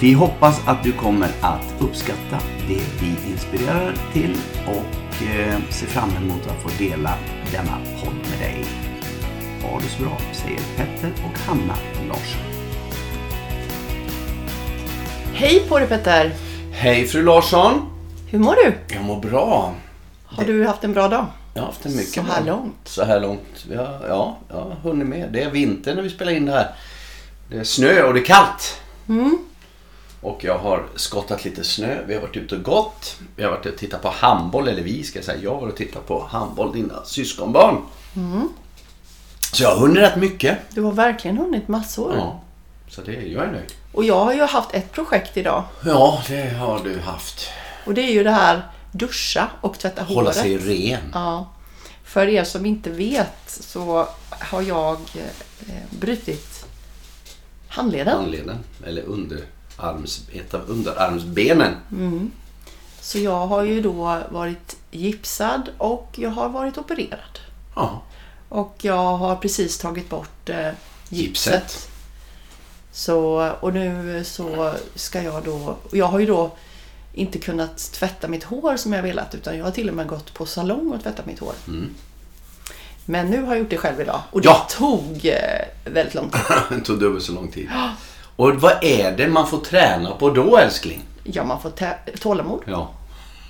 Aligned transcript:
Vi 0.00 0.12
hoppas 0.12 0.60
att 0.68 0.82
du 0.82 0.92
kommer 0.92 1.28
att 1.40 1.74
uppskatta 1.80 2.38
det 2.68 2.82
vi 3.00 3.30
inspirerar 3.30 3.94
till 4.12 4.36
och 4.66 5.22
eh, 5.26 5.60
ser 5.70 5.86
fram 5.86 6.10
emot 6.16 6.46
att 6.46 6.62
få 6.62 6.68
dela 6.78 7.14
denna 7.52 7.78
podd 8.00 8.14
med 8.14 8.38
dig. 8.40 8.64
Ha 9.62 9.78
det 9.80 9.86
så 9.88 10.02
bra, 10.02 10.18
säger 10.32 10.60
Petter 10.76 11.12
och 11.24 11.38
Hanna 11.38 11.74
Larsson. 12.08 12.40
Hej 15.34 15.62
på 15.68 15.78
dig 15.78 15.88
Petter! 15.88 16.32
Hej 16.72 17.06
fru 17.06 17.22
Larsson! 17.22 17.80
Hur 18.30 18.38
mår 18.38 18.54
du? 18.54 18.94
Jag 18.94 19.04
mår 19.04 19.20
bra. 19.20 19.74
Har 20.24 20.44
du 20.44 20.66
haft 20.66 20.84
en 20.84 20.92
bra 20.92 21.08
dag? 21.08 21.26
Jag 21.54 21.62
har 21.62 21.66
haft 21.66 21.86
en 21.86 21.96
mycket 21.96 22.12
Så 22.14 22.22
här 22.22 22.42
bra. 22.42 22.52
långt. 22.56 22.76
Så 22.84 23.04
här 23.04 23.20
långt. 23.20 23.66
Ja, 23.72 24.00
ja, 24.08 24.38
jag 24.48 24.56
har 24.56 24.76
hunnit 24.82 25.08
med. 25.08 25.28
Det 25.32 25.42
är 25.42 25.50
vinter 25.50 25.94
när 25.94 26.02
vi 26.02 26.10
spelar 26.10 26.32
in 26.32 26.46
det 26.46 26.52
här. 26.52 26.70
Det 27.50 27.56
är 27.58 27.64
snö 27.64 28.02
och 28.02 28.14
det 28.14 28.20
är 28.20 28.24
kallt. 28.24 28.80
Mm. 29.08 29.38
Och 30.20 30.44
jag 30.44 30.58
har 30.58 30.86
skottat 30.96 31.44
lite 31.44 31.64
snö. 31.64 32.04
Vi 32.06 32.14
har 32.14 32.20
varit 32.20 32.36
ute 32.36 32.54
och 32.56 32.62
gått. 32.62 33.16
Vi 33.36 33.42
har 33.42 33.50
varit 33.50 33.66
och 33.66 33.76
tittat 33.76 34.02
på 34.02 34.08
handboll. 34.08 34.68
Eller 34.68 34.82
vi 34.82 35.04
ska 35.04 35.18
jag 35.18 35.26
säga. 35.26 35.42
Jag 35.42 35.54
har 35.54 35.60
varit 35.60 35.72
och 35.72 35.78
tittat 35.78 36.06
på 36.06 36.26
handboll. 36.30 36.72
Dina 36.72 37.04
syskonbarn. 37.04 37.82
Mm. 38.16 38.48
Så 39.52 39.62
jag 39.62 39.70
har 39.70 39.76
hunnit 39.76 40.02
rätt 40.02 40.16
mycket. 40.16 40.58
Du 40.70 40.82
har 40.82 40.92
verkligen 40.92 41.38
hunnit 41.38 41.68
massor. 41.68 42.14
Ja. 42.16 42.40
Så 42.88 43.00
det, 43.00 43.12
jag 43.12 43.44
är 43.44 43.52
nöjd. 43.52 43.72
Och 43.92 44.04
jag 44.04 44.24
har 44.24 44.32
ju 44.32 44.42
haft 44.42 44.74
ett 44.74 44.92
projekt 44.92 45.36
idag. 45.36 45.64
Ja, 45.84 46.22
det 46.28 46.50
har 46.50 46.84
du 46.84 47.00
haft. 47.00 47.48
Och 47.86 47.94
det 47.94 48.00
är 48.00 48.12
ju 48.12 48.24
det 48.24 48.30
här 48.30 48.62
duscha 48.92 49.48
och 49.60 49.78
tvätta 49.78 50.02
håret. 50.02 50.16
Hålla 50.16 50.32
sig 50.32 50.58
ren. 50.58 51.10
Ja. 51.14 51.50
För 52.04 52.26
er 52.26 52.44
som 52.44 52.66
inte 52.66 52.90
vet 52.90 53.42
så 53.46 54.08
har 54.30 54.62
jag 54.62 54.98
eh, 55.14 55.74
brutit 55.90 56.66
handleden. 57.68 58.16
Handleden. 58.16 58.58
Eller 58.86 59.02
underarms, 59.78 60.20
ett 60.32 60.54
av 60.54 60.60
underarmsbenen. 60.70 61.74
Så 63.00 63.18
jag 63.18 63.46
har 63.46 63.62
ju 63.64 63.80
då 63.82 64.20
varit 64.30 64.76
gipsad 64.90 65.70
och 65.78 66.08
jag 66.16 66.30
har 66.30 66.48
varit 66.48 66.78
opererad. 66.78 67.38
Ja. 67.76 68.02
Och 68.48 68.76
jag 68.80 69.16
har 69.16 69.36
precis 69.36 69.78
tagit 69.78 70.10
bort 70.10 70.48
eh, 70.48 70.56
gipset. 71.08 71.52
Gipset. 71.54 71.88
Så, 72.92 73.50
och 73.60 73.74
nu 73.74 74.24
så 74.24 74.74
ska 74.94 75.22
jag 75.22 75.44
då... 75.44 75.76
Jag 75.92 76.06
har 76.06 76.18
ju 76.18 76.26
då 76.26 76.50
inte 77.14 77.38
kunnat 77.38 77.76
tvätta 77.92 78.28
mitt 78.28 78.44
hår 78.44 78.76
som 78.76 78.92
jag 78.92 79.02
velat 79.02 79.34
utan 79.34 79.58
jag 79.58 79.64
har 79.64 79.70
till 79.72 79.88
och 79.88 79.94
med 79.94 80.06
gått 80.06 80.34
på 80.34 80.46
salong 80.46 80.92
och 80.92 81.02
tvättat 81.02 81.26
mitt 81.26 81.38
hår. 81.38 81.54
Men 83.04 83.26
nu 83.26 83.42
har 83.42 83.48
jag 83.54 83.58
gjort 83.58 83.70
det 83.70 83.76
själv 83.78 84.00
idag 84.00 84.20
och 84.30 84.40
det 84.40 84.48
Mm. 84.48 84.60
Ja. 84.60 84.66
tog 84.70 85.26
eh, 85.26 85.92
väldigt 85.92 86.14
lång 86.14 86.30
tid. 86.30 86.40
Det 86.78 86.80
tog 86.80 87.00
dubbelt 87.00 87.24
så 87.24 87.32
lång 87.32 87.50
tid. 87.50 87.68
Och 88.38 88.54
vad 88.54 88.84
är 88.84 89.16
det 89.16 89.28
man 89.28 89.46
får 89.46 89.58
träna 89.58 90.10
på 90.10 90.30
då 90.30 90.58
älskling? 90.58 91.00
Ja, 91.24 91.44
man 91.44 91.60
får 91.60 91.72
tålamod. 92.20 92.62
Ja, 92.66 92.90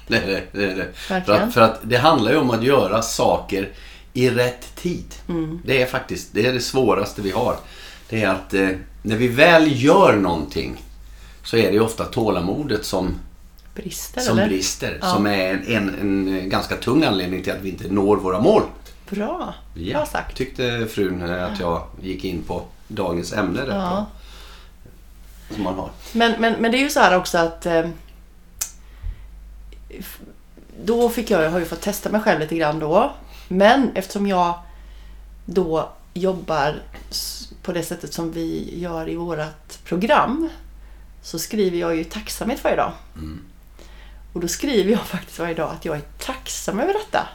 det 0.07 0.17
är 0.17 0.27
det. 0.27 0.43
det, 0.53 0.65
är 0.73 0.77
det. 0.77 0.87
För, 0.95 1.15
att, 1.15 1.55
för 1.55 1.61
att 1.61 1.81
det 1.83 1.97
handlar 1.97 2.33
ju 2.33 2.39
om 2.39 2.51
att 2.51 2.63
göra 2.63 3.03
saker 3.03 3.69
i 4.13 4.31
rätt 4.31 4.77
tid. 4.77 5.15
Det 5.65 5.83
är 5.83 5.87
faktiskt 5.87 6.29
det, 6.33 6.47
är 6.47 6.53
det 6.53 6.61
svåraste 6.61 7.23
vi 7.23 7.31
har. 7.31 7.57
Det 8.09 8.23
är 8.23 8.29
att 8.29 8.55
eh, 8.55 8.69
när 9.03 9.17
vi 9.17 9.29
väl 9.29 9.85
gör 9.85 10.17
någonting 10.17 10.85
så 11.45 11.57
är 11.57 11.63
det 11.69 11.75
ju 11.75 11.81
ofta 11.81 12.05
tålamodet 12.05 12.85
som, 12.85 13.15
Brister 13.75 14.21
som 14.21 14.39
eller? 14.39 14.49
brister. 14.49 14.99
Ja. 15.01 15.07
Som 15.15 15.27
är 15.27 15.51
en, 15.55 15.67
en, 15.67 16.29
en 16.29 16.49
ganska 16.49 16.77
tung 16.77 17.05
anledning 17.05 17.43
till 17.43 17.53
att 17.53 17.61
vi 17.63 17.69
inte 17.69 17.89
når 17.89 18.17
våra 18.17 18.41
mål. 18.41 18.63
Bra, 19.11 19.55
bra 19.75 20.07
sagt. 20.07 20.37
Tyckte 20.37 20.87
frun 20.91 21.23
att 21.23 21.61
jag 21.61 21.83
gick 22.03 22.25
in 22.25 22.43
på 22.43 22.63
dagens 22.89 23.33
ämne 23.33 23.61
rätt 23.61 23.69
Ja. 23.69 24.07
Som 25.55 25.63
man 25.63 25.75
har. 25.75 25.91
Men, 26.13 26.41
men, 26.41 26.53
men 26.53 26.71
det 26.73 26.79
är 26.79 26.83
ju 26.83 26.91
så 26.91 27.01
här 27.01 27.17
också 27.17 27.39
att 27.39 27.67
eh, 27.67 27.89
då 30.85 31.09
fick 31.09 31.31
jag, 31.31 31.45
jag 31.45 31.51
har 31.51 31.59
ju 31.59 31.65
fått 31.65 31.81
testa 31.81 32.11
mig 32.11 32.21
själv 32.21 32.41
lite 32.41 32.57
grann 32.57 32.79
då. 32.79 33.13
Men 33.49 33.91
eftersom 33.95 34.27
jag 34.27 34.55
då 35.45 35.89
jobbar 36.15 36.83
på 37.63 37.73
det 37.73 37.83
sättet 37.83 38.15
som 38.15 38.33
vi 38.33 38.79
gör 38.81 39.09
i 39.09 39.17
vårat 39.17 39.79
program 39.85 40.49
så 41.23 41.39
skriver 41.39 41.79
jag 41.79 41.97
ju 41.97 42.05
tacksamhet 42.05 42.65
varje 42.65 42.77
dag. 42.77 42.93
Och 44.33 44.41
då 44.41 44.49
skriver 44.49 44.93
jag 44.93 45.01
faktiskt 45.01 45.39
varje 45.39 45.55
dag 45.55 45.71
att 45.71 45.85
jag 45.85 45.97
är 45.97 46.03
tacksam 46.19 46.81
över 46.81 46.93
detta. 46.93 47.29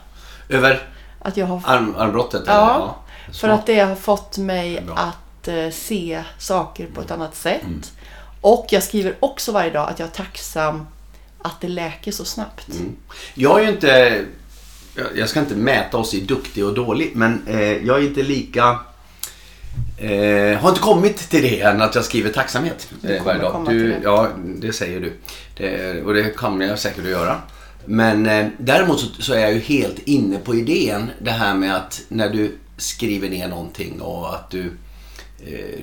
Över 0.48 0.88
Att 1.18 1.36
jag 1.36 1.46
har 1.46 1.62
arm, 1.64 1.94
armbrottet? 1.98 2.42
eller? 2.42 2.54
Ja, 2.54 2.96
för 3.40 3.48
att 3.48 3.66
det 3.66 3.80
har 3.80 3.94
fått 3.96 4.38
mig 4.38 4.80
Bra. 4.86 4.94
att 4.96 5.16
eh, 5.48 5.70
se 5.70 6.22
saker 6.38 6.86
på 6.94 7.00
ett 7.00 7.10
annat 7.10 7.36
sätt. 7.36 7.62
Mm. 7.62 7.82
Och 8.40 8.66
jag 8.70 8.82
skriver 8.82 9.16
också 9.20 9.52
varje 9.52 9.70
dag 9.70 9.90
att 9.90 9.98
jag 9.98 10.08
är 10.08 10.12
tacksam 10.12 10.86
att 11.42 11.60
det 11.60 11.68
läker 11.68 12.12
så 12.12 12.24
snabbt. 12.24 12.68
Mm. 12.74 12.96
Jag 13.34 13.60
är 13.60 13.64
ju 13.64 13.70
inte... 13.70 14.24
jag- 15.16 15.28
ska 15.28 15.40
inte 15.40 15.54
mäta 15.54 15.96
oss 15.96 16.14
i 16.14 16.20
duktig 16.20 16.64
och 16.64 16.74
dålig, 16.74 17.10
men 17.14 17.46
eh, 17.46 17.60
jag 17.86 17.98
är 17.98 18.02
inte 18.02 18.22
lika... 18.22 18.78
Eh, 19.98 20.58
har 20.58 20.68
inte 20.68 20.80
kommit 20.80 21.16
till 21.30 21.42
det 21.42 21.60
än 21.60 21.82
att 21.82 21.94
jag 21.94 22.04
skriver 22.04 22.30
tacksamhet 22.30 22.88
eh, 23.02 23.24
varje 23.24 23.40
dag. 23.40 23.66
Du, 23.68 23.88
det. 23.88 24.00
ja, 24.02 24.28
det 24.46 24.72
säger 24.72 25.00
du. 25.00 25.12
Det, 25.56 26.02
och 26.02 26.14
det 26.14 26.30
kommer 26.30 26.66
jag 26.66 26.78
säkert 26.78 27.04
att 27.04 27.10
göra. 27.10 27.40
Men 27.84 28.26
eh, 28.26 28.46
däremot 28.58 29.00
så, 29.00 29.22
så 29.22 29.34
är 29.34 29.38
jag 29.38 29.52
ju 29.52 29.60
helt 29.60 29.98
inne 29.98 30.38
på 30.38 30.54
idén 30.54 31.10
det 31.18 31.30
här 31.30 31.54
med 31.54 31.76
att 31.76 32.02
när 32.08 32.28
du 32.28 32.58
skriver 32.76 33.28
ner 33.28 33.48
någonting 33.48 34.00
och 34.00 34.34
att 34.34 34.50
du, 34.50 34.72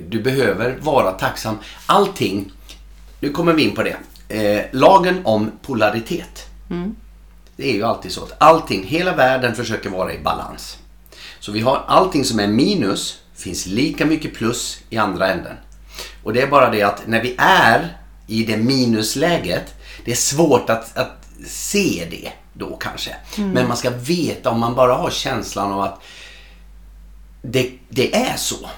du 0.08 0.22
behöver 0.22 0.78
vara 0.80 1.12
tacksam. 1.12 1.58
Allting, 1.86 2.52
nu 3.20 3.30
kommer 3.30 3.52
vi 3.52 3.62
in 3.62 3.74
på 3.74 3.82
det. 3.82 3.96
Eh, 4.28 4.64
lagen 4.70 5.20
om 5.24 5.50
polaritet. 5.62 6.46
Det 7.56 7.70
är 7.70 7.74
ju 7.74 7.82
alltid 7.82 8.12
så 8.12 8.22
att 8.22 8.42
allting, 8.42 8.84
hela 8.84 9.16
världen 9.16 9.54
försöker 9.54 9.90
vara 9.90 10.12
i 10.12 10.18
balans. 10.18 10.78
Så 11.40 11.52
vi 11.52 11.60
har 11.60 11.84
allting 11.86 12.24
som 12.24 12.40
är 12.40 12.46
minus, 12.48 13.18
finns 13.34 13.66
lika 13.66 14.06
mycket 14.06 14.34
plus 14.34 14.80
i 14.90 14.96
andra 14.96 15.32
änden. 15.32 15.56
Och 16.22 16.32
det 16.32 16.42
är 16.42 16.46
bara 16.46 16.70
det 16.70 16.82
att 16.82 17.06
när 17.06 17.22
vi 17.22 17.34
är 17.38 17.96
i 18.26 18.44
det 18.44 18.56
minusläget, 18.56 19.74
det 20.04 20.10
är 20.10 20.16
svårt 20.16 20.70
att, 20.70 20.96
att 20.96 21.26
se 21.46 22.06
det 22.10 22.32
då 22.52 22.76
kanske. 22.76 23.16
Men 23.54 23.68
man 23.68 23.76
ska 23.76 23.90
veta 23.90 24.50
om 24.50 24.60
man 24.60 24.74
bara 24.74 24.94
har 24.94 25.10
känslan 25.10 25.72
av 25.72 25.80
att 25.80 26.02
det, 27.42 27.70
det 27.88 28.14
är 28.14 28.36
så. 28.36 28.68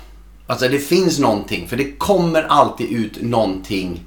Alltså 0.46 0.68
det 0.68 0.78
finns 0.78 1.18
någonting, 1.18 1.68
för 1.68 1.76
det 1.76 1.92
kommer 1.98 2.42
alltid 2.42 2.90
ut 2.90 3.22
någonting 3.22 4.00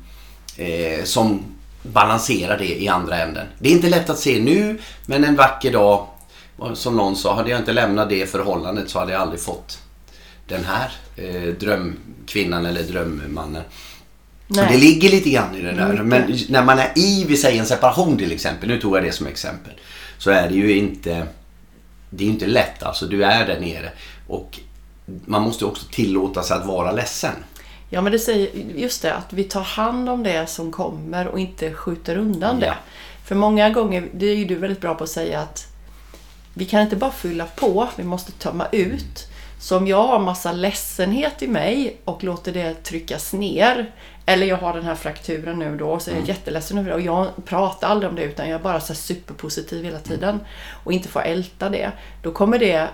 eh, 0.58 1.04
som 1.04 1.44
balanserar 1.82 2.58
det 2.58 2.82
i 2.82 2.88
andra 2.88 3.18
änden. 3.18 3.48
Det 3.60 3.70
är 3.70 3.74
inte 3.74 3.90
lätt 3.90 4.10
att 4.10 4.20
se 4.20 4.40
nu, 4.40 4.80
men 5.06 5.24
en 5.24 5.36
vacker 5.36 5.72
dag, 5.72 6.08
som 6.74 6.96
någon 6.98 7.16
sa, 7.16 7.36
hade 7.36 7.50
jag 7.50 7.60
inte 7.60 7.74
lämnat 7.74 8.10
det 8.10 8.30
förhållandet 8.30 8.90
så 8.90 9.00
hade 9.00 9.12
jag 9.12 9.22
aldrig 9.22 9.42
fått 9.42 9.80
den 10.48 10.66
här 10.66 10.92
eh, 11.16 11.54
drömkvinnan 11.54 12.66
eller 12.66 12.84
drömmannen. 12.84 13.64
Det 14.48 14.78
ligger 14.78 15.10
lite 15.10 15.30
grann 15.30 15.56
i 15.56 15.62
det 15.62 15.72
där. 15.72 16.04
Mycket. 16.04 16.06
Men 16.06 16.38
när 16.50 16.64
man 16.64 16.80
är 16.80 16.92
i, 16.96 17.26
vi 17.28 17.38
säger 17.38 17.60
en 17.60 17.66
separation 17.66 18.18
till 18.18 18.32
exempel, 18.32 18.70
nu 18.70 18.80
tog 18.80 18.98
jag 18.98 19.04
det 19.04 19.12
som 19.12 19.28
exempel. 19.28 19.74
Så 20.18 20.32
är 20.32 20.50
det 20.50 20.56
ju 20.56 20.78
inte, 20.78 21.28
det 22.10 22.24
är 22.24 22.28
inte 22.28 22.48
lätt 22.48 22.84
alltså, 22.84 23.06
du 23.06 23.24
är 23.24 23.48
där 23.48 23.60
nere. 23.60 23.92
Och 24.28 24.60
man 25.26 25.42
måste 25.42 25.66
också 25.66 25.88
tillåta 25.92 26.44
sig 26.44 26.58
att 26.58 26.66
vara 26.66 26.92
ledsen. 26.92 27.34
Ja, 27.90 28.02
men 28.02 28.12
det 28.12 28.20
säger 28.20 28.50
just 28.76 29.02
det 29.02 29.14
att 29.14 29.34
vi 29.34 29.44
tar 29.44 29.62
hand 29.62 30.10
om 30.10 30.24
det 30.24 30.50
som 30.50 30.72
kommer 30.72 31.28
och 31.28 31.40
inte 31.40 31.74
skjuter 31.74 32.18
undan 32.18 32.60
Ja. 32.62 32.68
det. 32.68 32.78
För 33.24 33.36
många 33.36 33.70
gånger, 33.70 34.10
det 34.14 34.26
är 34.26 34.36
ju 34.36 34.46
du 34.46 34.56
väldigt 34.56 34.82
bra 34.82 34.96
på 34.96 35.04
att 35.04 35.10
säga 35.10 35.40
att 35.40 35.68
vi 36.54 36.66
kan 36.66 36.82
inte 36.82 36.96
bara 36.96 37.12
fylla 37.12 37.46
på, 37.46 37.88
vi 37.96 38.04
måste 38.04 38.32
tömma 38.32 38.68
ut. 38.72 39.28
Så 39.60 39.78
om 39.78 39.88
jag 39.88 40.08
har 40.08 40.20
massa 40.20 40.52
ledsenhet 40.52 41.42
i 41.42 41.48
mig 41.48 41.98
och 42.06 42.24
låter 42.24 42.52
det 42.52 42.84
tryckas 42.84 43.34
ner, 43.34 43.92
eller 44.26 44.48
jag 44.48 44.58
har 44.58 44.74
den 44.74 44.84
här 44.84 44.96
frakturen 44.96 45.60
nu 45.60 45.78
då, 45.78 46.00
så 46.00 46.10
är 46.10 46.14
jag 46.14 46.18
mm. 46.18 46.30
jätteledsen 46.30 46.78
över 46.78 46.90
det 46.90 46.96
och 46.96 47.02
jag 47.02 47.28
pratar 47.46 47.88
aldrig 47.88 48.10
om 48.10 48.16
det 48.16 48.24
utan 48.24 48.50
jag 48.50 48.60
är 48.60 48.64
bara 48.64 48.80
så 48.80 48.94
superpositiv 48.96 49.84
hela 49.84 50.00
tiden 50.00 50.40
och 50.84 50.94
inte 50.94 51.08
får 51.08 51.22
älta 51.22 51.70
det. 51.70 51.92
Då 52.22 52.32
kommer 52.32 52.60
det 52.60 52.88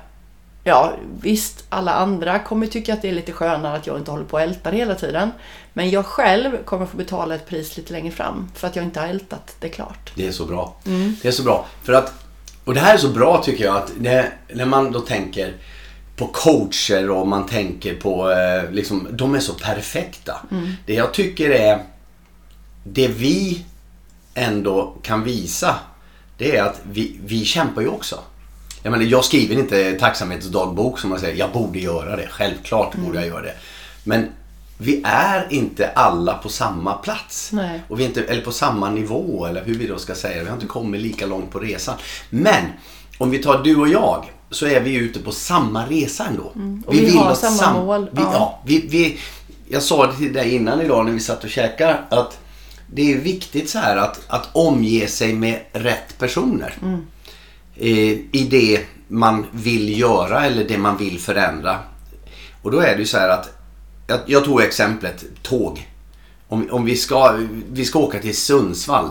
Ja, 0.63 0.93
visst, 1.21 1.65
alla 1.69 1.93
andra 1.93 2.39
kommer 2.39 2.67
tycka 2.67 2.93
att 2.93 3.01
det 3.01 3.09
är 3.09 3.13
lite 3.13 3.31
skönare 3.31 3.75
att 3.77 3.87
jag 3.87 3.97
inte 3.97 4.11
håller 4.11 4.25
på 4.25 4.33
och 4.33 4.41
ältar 4.41 4.71
hela 4.71 4.95
tiden. 4.95 5.31
Men 5.73 5.89
jag 5.89 6.05
själv 6.05 6.63
kommer 6.65 6.85
få 6.85 6.97
betala 6.97 7.35
ett 7.35 7.47
pris 7.47 7.77
lite 7.77 7.93
längre 7.93 8.11
fram 8.11 8.51
för 8.55 8.67
att 8.67 8.75
jag 8.75 8.85
inte 8.85 8.99
har 8.99 9.07
ältat 9.07 9.55
det 9.59 9.69
klart. 9.69 10.11
Det 10.15 10.27
är 10.27 10.31
så 10.31 10.45
bra. 10.45 10.75
Mm. 10.85 11.15
Det 11.21 11.27
är 11.27 11.31
så 11.31 11.43
bra. 11.43 11.65
För 11.83 11.93
att, 11.93 12.13
och 12.63 12.73
det 12.73 12.79
här 12.79 12.93
är 12.93 12.97
så 12.97 13.07
bra 13.07 13.43
tycker 13.43 13.63
jag 13.63 13.75
att 13.75 13.91
det, 13.97 14.31
när 14.53 14.65
man 14.65 14.91
då 14.91 14.99
tänker 14.99 15.53
på 16.15 16.27
coacher 16.27 17.09
och 17.09 17.27
man 17.27 17.45
tänker 17.47 17.95
på, 17.95 18.31
eh, 18.31 18.71
liksom, 18.71 19.07
de 19.11 19.35
är 19.35 19.39
så 19.39 19.53
perfekta. 19.53 20.39
Mm. 20.51 20.73
Det 20.85 20.93
jag 20.93 21.13
tycker 21.13 21.49
är, 21.49 21.83
det 22.83 23.07
vi 23.07 23.65
ändå 24.33 24.95
kan 25.01 25.23
visa, 25.23 25.75
det 26.37 26.57
är 26.57 26.63
att 26.63 26.81
vi, 26.83 27.19
vi 27.25 27.45
kämpar 27.45 27.81
ju 27.81 27.87
också. 27.87 28.19
Jag, 28.83 28.91
menar, 28.91 29.05
jag 29.05 29.25
skriver 29.25 29.55
inte 29.55 29.93
tacksamhetsdagbok 29.93 30.99
som 30.99 31.09
man 31.09 31.19
säger, 31.19 31.35
jag 31.35 31.51
borde 31.51 31.79
göra 31.79 32.15
det. 32.15 32.27
Självklart 32.29 32.93
mm. 32.93 33.05
borde 33.05 33.19
jag 33.19 33.27
göra 33.27 33.41
det. 33.41 33.53
Men 34.03 34.27
vi 34.77 35.01
är 35.05 35.47
inte 35.49 35.87
alla 35.95 36.33
på 36.33 36.49
samma 36.49 36.93
plats. 36.93 37.51
Nej. 37.51 37.81
Och 37.87 37.99
vi 37.99 38.03
är 38.03 38.07
inte, 38.07 38.23
eller 38.23 38.41
på 38.41 38.51
samma 38.51 38.89
nivå, 38.89 39.45
eller 39.45 39.63
hur 39.65 39.75
vi 39.75 39.87
då 39.87 39.97
ska 39.97 40.15
säga 40.15 40.43
Vi 40.43 40.49
har 40.49 40.55
inte 40.55 40.67
kommit 40.67 41.01
lika 41.01 41.25
långt 41.25 41.51
på 41.51 41.59
resan. 41.59 41.95
Men 42.29 42.65
om 43.17 43.31
vi 43.31 43.37
tar 43.37 43.63
du 43.63 43.75
och 43.75 43.87
jag, 43.87 44.31
så 44.49 44.67
är 44.67 44.79
vi 44.79 44.95
ute 44.95 45.19
på 45.19 45.31
samma 45.31 45.85
resa 45.85 46.25
ändå. 46.25 46.51
Mm. 46.55 46.83
Och 46.87 46.93
vi, 46.93 46.99
vi 46.99 47.05
vill 47.05 47.17
har 47.17 47.35
samma 47.35 47.57
sam 47.57 47.85
mål. 47.85 48.09
Vi, 48.11 48.21
ja. 48.21 48.29
ja. 48.33 48.61
vi, 48.65 48.87
vi, 48.87 49.19
jag 49.69 49.83
sa 49.83 50.07
det 50.07 50.17
till 50.17 50.33
dig 50.33 50.55
innan 50.55 50.81
idag 50.81 51.05
när 51.05 51.11
vi 51.11 51.19
satt 51.19 51.43
och 51.43 51.49
käkade 51.49 51.99
att 52.09 52.39
det 52.87 53.13
är 53.13 53.17
viktigt 53.17 53.69
så 53.69 53.79
här 53.79 53.97
att, 53.97 54.19
att 54.27 54.49
omge 54.51 55.07
sig 55.07 55.33
med 55.33 55.59
rätt 55.71 56.17
personer. 56.17 56.73
Mm 56.81 57.05
i 57.75 58.47
det 58.51 58.85
man 59.07 59.45
vill 59.51 59.99
göra 59.99 60.45
eller 60.45 60.63
det 60.63 60.77
man 60.77 60.97
vill 60.97 61.19
förändra. 61.19 61.79
Och 62.61 62.71
då 62.71 62.79
är 62.79 62.93
det 62.95 62.99
ju 62.99 63.05
så 63.05 63.17
här 63.17 63.29
att, 63.29 63.49
jag, 64.07 64.19
jag 64.25 64.45
tog 64.45 64.61
exemplet 64.61 65.23
tåg. 65.41 65.89
Om, 66.47 66.67
om 66.71 66.85
vi, 66.85 66.95
ska, 66.95 67.39
vi 67.71 67.85
ska 67.85 67.99
åka 67.99 68.19
till 68.19 68.37
Sundsvall 68.37 69.09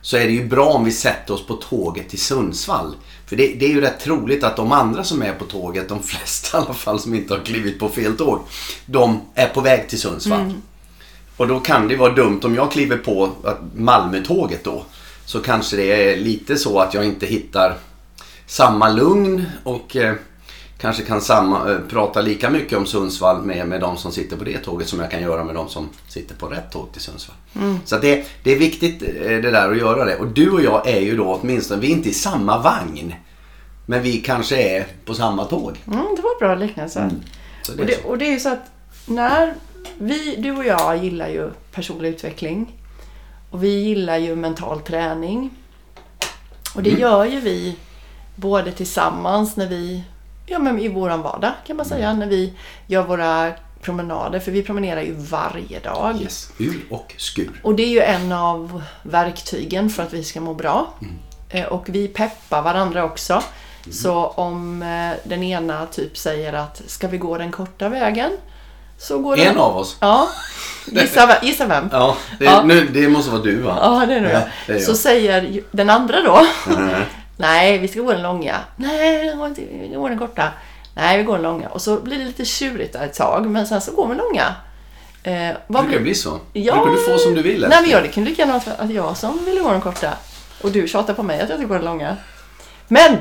så 0.00 0.16
är 0.16 0.26
det 0.26 0.32
ju 0.32 0.48
bra 0.48 0.66
om 0.66 0.84
vi 0.84 0.92
sätter 0.92 1.34
oss 1.34 1.46
på 1.46 1.54
tåget 1.54 2.08
till 2.08 2.20
Sundsvall. 2.20 2.94
För 3.26 3.36
det, 3.36 3.54
det, 3.54 3.66
är 3.66 3.70
ju 3.70 3.80
rätt 3.80 4.00
troligt 4.00 4.44
att 4.44 4.56
de 4.56 4.72
andra 4.72 5.04
som 5.04 5.22
är 5.22 5.32
på 5.32 5.44
tåget, 5.44 5.88
de 5.88 6.02
flesta 6.02 6.58
i 6.58 6.60
alla 6.60 6.74
fall 6.74 7.00
som 7.00 7.14
inte 7.14 7.34
har 7.34 7.40
klivit 7.40 7.78
på 7.78 7.88
fel 7.88 8.16
tåg, 8.16 8.40
de 8.86 9.20
är 9.34 9.48
på 9.48 9.60
väg 9.60 9.88
till 9.88 10.00
Sundsvall. 10.00 10.40
Mm. 10.40 10.62
Och 11.36 11.48
då 11.48 11.60
kan 11.60 11.88
det 11.88 11.96
vara 11.96 12.12
dumt 12.12 12.40
om 12.44 12.54
jag 12.54 12.72
kliver 12.72 12.96
på 12.96 13.30
Malmötåget 13.74 14.64
då 14.64 14.84
så 15.28 15.40
kanske 15.40 15.76
det 15.76 16.12
är 16.12 16.16
lite 16.16 16.56
så 16.56 16.78
att 16.78 16.94
jag 16.94 17.04
inte 17.04 17.26
hittar 17.26 17.76
samma 18.46 18.88
lugn 18.88 19.44
och 19.64 19.96
eh, 19.96 20.14
kanske 20.78 21.02
kan 21.02 21.20
samma, 21.20 21.70
eh, 21.70 21.78
prata 21.88 22.20
lika 22.20 22.50
mycket 22.50 22.78
om 22.78 22.86
Sundsvall 22.86 23.42
med, 23.42 23.68
med 23.68 23.80
de 23.80 23.96
som 23.96 24.12
sitter 24.12 24.36
på 24.36 24.44
det 24.44 24.58
tåget 24.58 24.88
som 24.88 25.00
jag 25.00 25.10
kan 25.10 25.22
göra 25.22 25.44
med 25.44 25.54
de 25.54 25.68
som 25.68 25.88
sitter 26.08 26.34
på 26.34 26.46
rätt 26.46 26.72
tåg 26.72 26.92
till 26.92 27.00
Sundsvall. 27.00 27.36
Mm. 27.56 27.78
Så 27.84 27.98
det, 27.98 28.26
det 28.42 28.52
är 28.52 28.58
viktigt 28.58 29.02
eh, 29.02 29.08
det 29.24 29.50
där 29.50 29.70
att 29.70 29.78
göra 29.78 30.04
det. 30.04 30.16
Och 30.16 30.26
du 30.26 30.50
och 30.50 30.62
jag 30.62 30.88
är 30.88 31.00
ju 31.00 31.16
då 31.16 31.40
åtminstone, 31.42 31.80
vi 31.80 31.86
är 31.86 31.96
inte 31.96 32.08
i 32.08 32.14
samma 32.14 32.58
vagn. 32.58 33.14
Men 33.86 34.02
vi 34.02 34.20
kanske 34.20 34.56
är 34.56 34.86
på 35.04 35.14
samma 35.14 35.44
tåg. 35.44 35.76
Mm, 35.86 36.06
det 36.16 36.22
var 36.22 36.38
bra 36.38 36.54
liknelse. 36.54 37.00
Mm. 37.00 37.22
Det 37.66 37.80
och, 37.82 37.86
det, 37.86 38.04
och 38.04 38.18
det 38.18 38.26
är 38.26 38.32
ju 38.32 38.40
så 38.40 38.48
att 38.48 38.70
när 39.06 39.54
vi, 39.98 40.36
du 40.38 40.56
och 40.56 40.64
jag 40.64 41.04
gillar 41.04 41.28
ju 41.28 41.50
personlig 41.72 42.08
utveckling. 42.08 42.77
Och 43.50 43.64
vi 43.64 43.68
gillar 43.68 44.16
ju 44.16 44.36
mental 44.36 44.80
träning. 44.80 45.50
Och 46.74 46.82
det 46.82 46.90
gör 46.90 47.24
ju 47.24 47.40
vi 47.40 47.76
både 48.34 48.72
tillsammans 48.72 49.56
när 49.56 49.66
vi, 49.66 50.04
ja 50.46 50.58
men 50.58 50.78
i 50.78 50.88
våran 50.88 51.22
vardag 51.22 51.52
kan 51.66 51.76
man 51.76 51.86
säga, 51.86 52.12
när 52.12 52.26
vi 52.26 52.52
gör 52.86 53.02
våra 53.02 53.52
promenader, 53.80 54.40
för 54.40 54.52
vi 54.52 54.62
promenerar 54.62 55.00
ju 55.00 55.14
varje 55.14 55.80
dag. 55.80 56.20
Yes, 56.22 56.52
ur 56.58 56.86
och 56.90 57.14
skur. 57.18 57.60
Och 57.62 57.74
det 57.74 57.82
är 57.82 57.88
ju 57.88 58.00
en 58.00 58.32
av 58.32 58.82
verktygen 59.02 59.90
för 59.90 60.02
att 60.02 60.12
vi 60.12 60.24
ska 60.24 60.40
må 60.40 60.54
bra. 60.54 60.94
Mm. 61.02 61.14
Eh, 61.48 61.66
och 61.66 61.88
vi 61.88 62.08
peppar 62.08 62.62
varandra 62.62 63.04
också. 63.04 63.32
Mm. 63.32 63.92
Så 63.92 64.26
om 64.26 64.82
eh, 64.82 65.28
den 65.28 65.42
ena 65.42 65.86
typ 65.86 66.18
säger 66.18 66.52
att 66.52 66.82
ska 66.86 67.08
vi 67.08 67.18
gå 67.18 67.38
den 67.38 67.52
korta 67.52 67.88
vägen? 67.88 68.32
Så 68.98 69.18
går 69.18 69.38
en 69.38 69.44
den... 69.44 69.58
av 69.58 69.76
oss? 69.76 69.96
Ja. 70.00 70.28
Gissa, 70.86 71.36
gissa 71.42 71.66
vem? 71.66 71.88
Ja 71.92 72.16
det, 72.38 72.44
ja. 72.44 72.62
Nu, 72.62 72.86
det 72.86 73.08
måste 73.08 73.30
vara 73.30 73.42
du 73.42 73.56
va? 73.56 73.78
Ja, 73.82 74.06
det 74.06 74.14
är 74.14 74.20
nog 74.20 74.32
ja, 74.32 74.42
jag. 74.66 74.82
Så 74.82 74.94
säger 74.94 75.62
den 75.70 75.90
andra 75.90 76.22
då. 76.22 76.46
Nej, 77.36 77.78
vi 77.78 77.88
ska 77.88 78.00
gå 78.00 78.12
den 78.12 78.22
långa. 78.22 78.56
Nej, 78.76 79.34
vi 79.90 79.94
går 79.96 80.08
den 80.08 80.18
korta. 80.18 80.48
Nej, 80.94 81.18
vi 81.18 81.24
går 81.24 81.34
den 81.34 81.42
långa. 81.42 81.68
Och 81.68 81.82
så 81.82 81.96
blir 81.96 82.18
det 82.18 82.24
lite 82.24 82.44
tjurigt 82.44 82.92
där 82.92 83.04
ett 83.04 83.14
tag, 83.14 83.46
men 83.46 83.66
sen 83.66 83.80
så 83.80 83.92
går 83.92 84.08
vi 84.08 84.14
långa. 84.14 84.54
Eh, 85.22 85.56
vad 85.66 85.82
brukar 85.82 85.98
det 85.98 86.02
bli 86.02 86.14
så? 86.14 86.40
Ja, 86.52 86.74
brukar 86.74 86.90
du 86.90 87.12
få 87.12 87.18
som 87.18 87.34
du 87.34 87.42
vill? 87.42 87.60
Nej, 87.60 87.82
men 87.82 87.90
jag, 87.90 88.02
det 88.02 88.08
kunde 88.08 88.30
lika 88.30 88.42
gärna 88.42 88.52
vara 88.52 88.76
att 88.78 88.90
jag 88.90 89.16
som 89.16 89.44
ville 89.44 89.60
gå 89.60 89.72
den 89.72 89.80
korta. 89.80 90.12
Och 90.62 90.70
du 90.70 90.88
tjatar 90.88 91.14
på 91.14 91.22
mig 91.22 91.40
att 91.40 91.48
jag 91.48 91.58
ska 91.58 91.66
gå 91.66 91.74
den 91.74 91.84
långa. 91.84 92.16
Men 92.88 93.16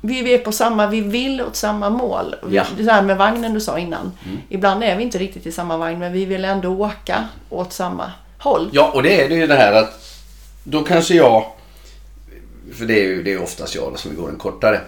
vi, 0.00 0.34
är 0.34 0.38
på 0.38 0.52
samma, 0.52 0.86
vi 0.86 1.00
vill 1.00 1.40
åt 1.40 1.56
samma 1.56 1.90
mål. 1.90 2.34
Ja. 2.50 2.64
Det 2.78 2.92
här 2.92 3.02
med 3.02 3.16
vagnen 3.16 3.54
du 3.54 3.60
sa 3.60 3.78
innan. 3.78 4.12
Mm. 4.24 4.38
Ibland 4.48 4.84
är 4.84 4.96
vi 4.96 5.02
inte 5.02 5.18
riktigt 5.18 5.46
i 5.46 5.52
samma 5.52 5.76
vagn, 5.76 5.98
men 5.98 6.12
vi 6.12 6.24
vill 6.24 6.44
ändå 6.44 6.68
åka 6.68 7.28
åt 7.48 7.72
samma 7.72 8.12
håll. 8.38 8.70
Ja, 8.72 8.90
och 8.94 9.02
det 9.02 9.24
är 9.24 9.28
det 9.28 9.34
ju 9.34 9.46
det 9.46 9.56
här 9.56 9.72
att 9.72 10.02
då 10.64 10.82
kanske 10.82 11.14
jag 11.14 11.44
för 12.72 12.84
det 12.84 13.00
är 13.00 13.04
ju 13.04 13.22
det 13.22 13.32
är 13.32 13.42
oftast 13.42 13.74
jag 13.74 13.98
som 13.98 14.16
går 14.16 14.28
den 14.28 14.38
kortare. 14.38 14.80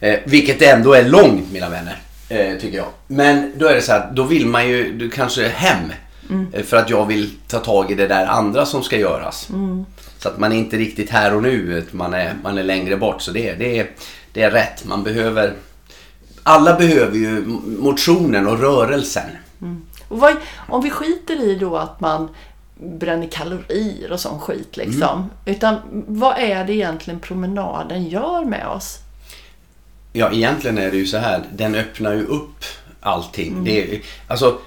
Eh, 0.00 0.18
vilket 0.24 0.62
ändå 0.62 0.92
är 0.92 1.04
långt 1.04 1.52
mina 1.52 1.68
vänner. 1.68 1.98
Eh, 2.28 2.56
tycker 2.58 2.76
jag. 2.76 2.88
Men 3.06 3.52
då 3.56 3.66
är 3.66 3.74
det 3.74 3.82
så 3.82 3.92
här, 3.92 4.10
då 4.12 4.22
vill 4.22 4.46
man 4.46 4.68
ju 4.68 4.92
du 4.92 5.10
kanske 5.10 5.48
hem. 5.48 5.92
Mm. 6.30 6.46
Eh, 6.52 6.62
för 6.62 6.76
att 6.76 6.90
jag 6.90 7.06
vill 7.06 7.30
ta 7.48 7.58
tag 7.58 7.90
i 7.90 7.94
det 7.94 8.06
där 8.06 8.26
andra 8.26 8.66
som 8.66 8.82
ska 8.82 8.96
göras. 8.96 9.48
Mm. 9.50 9.86
Så 10.22 10.28
att 10.28 10.38
man 10.38 10.52
är 10.52 10.56
inte 10.56 10.76
riktigt 10.76 11.10
här 11.10 11.34
och 11.34 11.42
nu, 11.42 11.84
man 11.90 12.14
är, 12.14 12.34
man 12.42 12.58
är 12.58 12.62
längre 12.62 12.96
bort. 12.96 13.22
Så 13.22 13.30
det, 13.30 13.54
det, 13.54 13.78
är, 13.78 13.90
det 14.32 14.42
är 14.42 14.50
rätt. 14.50 14.84
Man 14.84 15.02
behöver... 15.02 15.54
Alla 16.42 16.74
behöver 16.74 17.16
ju 17.16 17.44
motionen 17.78 18.46
och 18.46 18.58
rörelsen. 18.58 19.30
Mm. 19.60 19.82
Och 20.08 20.20
vad, 20.20 20.36
om 20.68 20.82
vi 20.82 20.90
skiter 20.90 21.42
i 21.42 21.54
då 21.54 21.76
att 21.76 22.00
man 22.00 22.28
bränner 22.74 23.26
kalorier 23.26 24.12
och 24.12 24.20
sån 24.20 24.40
skit 24.40 24.76
liksom. 24.76 25.18
Mm. 25.18 25.30
Utan 25.44 25.76
vad 26.06 26.38
är 26.38 26.64
det 26.64 26.72
egentligen 26.72 27.20
promenaden 27.20 28.08
gör 28.08 28.44
med 28.44 28.66
oss? 28.66 28.98
Ja, 30.12 30.32
egentligen 30.32 30.78
är 30.78 30.90
det 30.90 30.96
ju 30.96 31.06
så 31.06 31.18
här. 31.18 31.42
Den 31.52 31.74
öppnar 31.74 32.12
ju 32.12 32.24
upp 32.24 32.64
allting. 33.00 33.52
Mm. 33.52 33.64
Det 33.64 33.94
är, 33.94 34.00
alltså, 34.26 34.58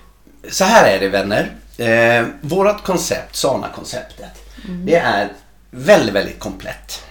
så 0.49 0.63
här 0.63 0.95
är 0.95 0.99
det 0.99 1.09
vänner. 1.09 1.51
Eh, 1.77 2.25
vårat 2.41 2.83
koncept, 2.83 3.35
Sana-konceptet, 3.35 4.41
mm. 4.65 4.85
det 4.85 4.95
är 4.95 5.29
väldigt, 5.75 6.15
väldigt 6.15 6.39
komplett. 6.39 7.03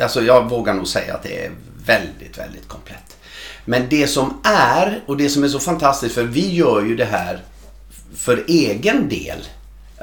Alltså 0.00 0.22
jag 0.22 0.50
vågar 0.50 0.74
nog 0.74 0.88
säga 0.88 1.14
att 1.14 1.22
det 1.22 1.44
är 1.44 1.50
väldigt, 1.84 2.38
väldigt 2.38 2.68
komplett. 2.68 3.16
Men 3.64 3.88
det 3.88 4.06
som 4.06 4.40
är, 4.44 5.02
och 5.06 5.16
det 5.16 5.28
som 5.28 5.44
är 5.44 5.48
så 5.48 5.60
fantastiskt, 5.60 6.14
för 6.14 6.24
vi 6.24 6.54
gör 6.54 6.84
ju 6.84 6.96
det 6.96 7.04
här 7.04 7.42
för 8.14 8.44
egen 8.48 9.08
del. 9.08 9.38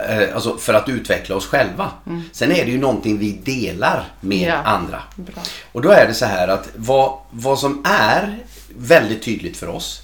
Eh, 0.09 0.35
alltså 0.35 0.57
för 0.57 0.73
att 0.73 0.89
utveckla 0.89 1.35
oss 1.35 1.45
själva. 1.47 1.91
Mm. 2.07 2.23
Sen 2.31 2.51
är 2.51 2.65
det 2.65 2.71
ju 2.71 2.77
någonting 2.77 3.17
vi 3.17 3.31
delar 3.31 4.07
med 4.21 4.47
ja. 4.47 4.55
andra. 4.55 5.03
Bra. 5.15 5.43
Och 5.71 5.81
då 5.81 5.89
är 5.89 6.07
det 6.07 6.13
så 6.13 6.25
här 6.25 6.47
att 6.47 6.69
vad, 6.75 7.19
vad 7.31 7.59
som 7.59 7.85
är 7.85 8.37
väldigt 8.77 9.23
tydligt 9.23 9.57
för 9.57 9.67
oss. 9.67 10.01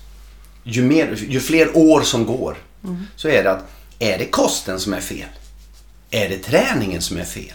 Ju, 0.63 0.81
mer, 0.81 1.15
ju 1.15 1.39
fler 1.39 1.77
år 1.77 2.01
som 2.01 2.25
går 2.25 2.57
mm. 2.83 3.07
så 3.15 3.27
är 3.27 3.43
det 3.43 3.51
att 3.51 3.71
är 3.99 4.17
det 4.17 4.25
kosten 4.25 4.79
som 4.79 4.93
är 4.93 4.99
fel? 4.99 5.29
Är 6.09 6.29
det 6.29 6.37
träningen 6.37 7.01
som 7.01 7.17
är 7.17 7.23
fel? 7.23 7.53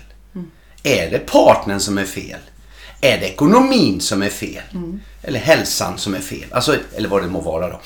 Är 0.87 1.11
det 1.11 1.19
partnern 1.19 1.81
som 1.81 1.99
är 1.99 2.05
fel? 2.05 2.41
Är 3.01 3.19
det 3.19 3.27
ekonomin 3.27 4.01
som 4.01 4.23
är 4.23 4.29
fel? 4.29 4.63
Mm. 4.75 5.01
Eller 5.23 5.41
hälsan 5.41 5.99
som 5.99 6.15
är 6.15 6.21
fel? 6.21 6.47
Alltså, 6.51 6.77
eller 6.97 7.09
vad 7.09 7.23
det 7.23 7.29
må 7.29 7.41
vara 7.41 7.69
då. 7.69 7.81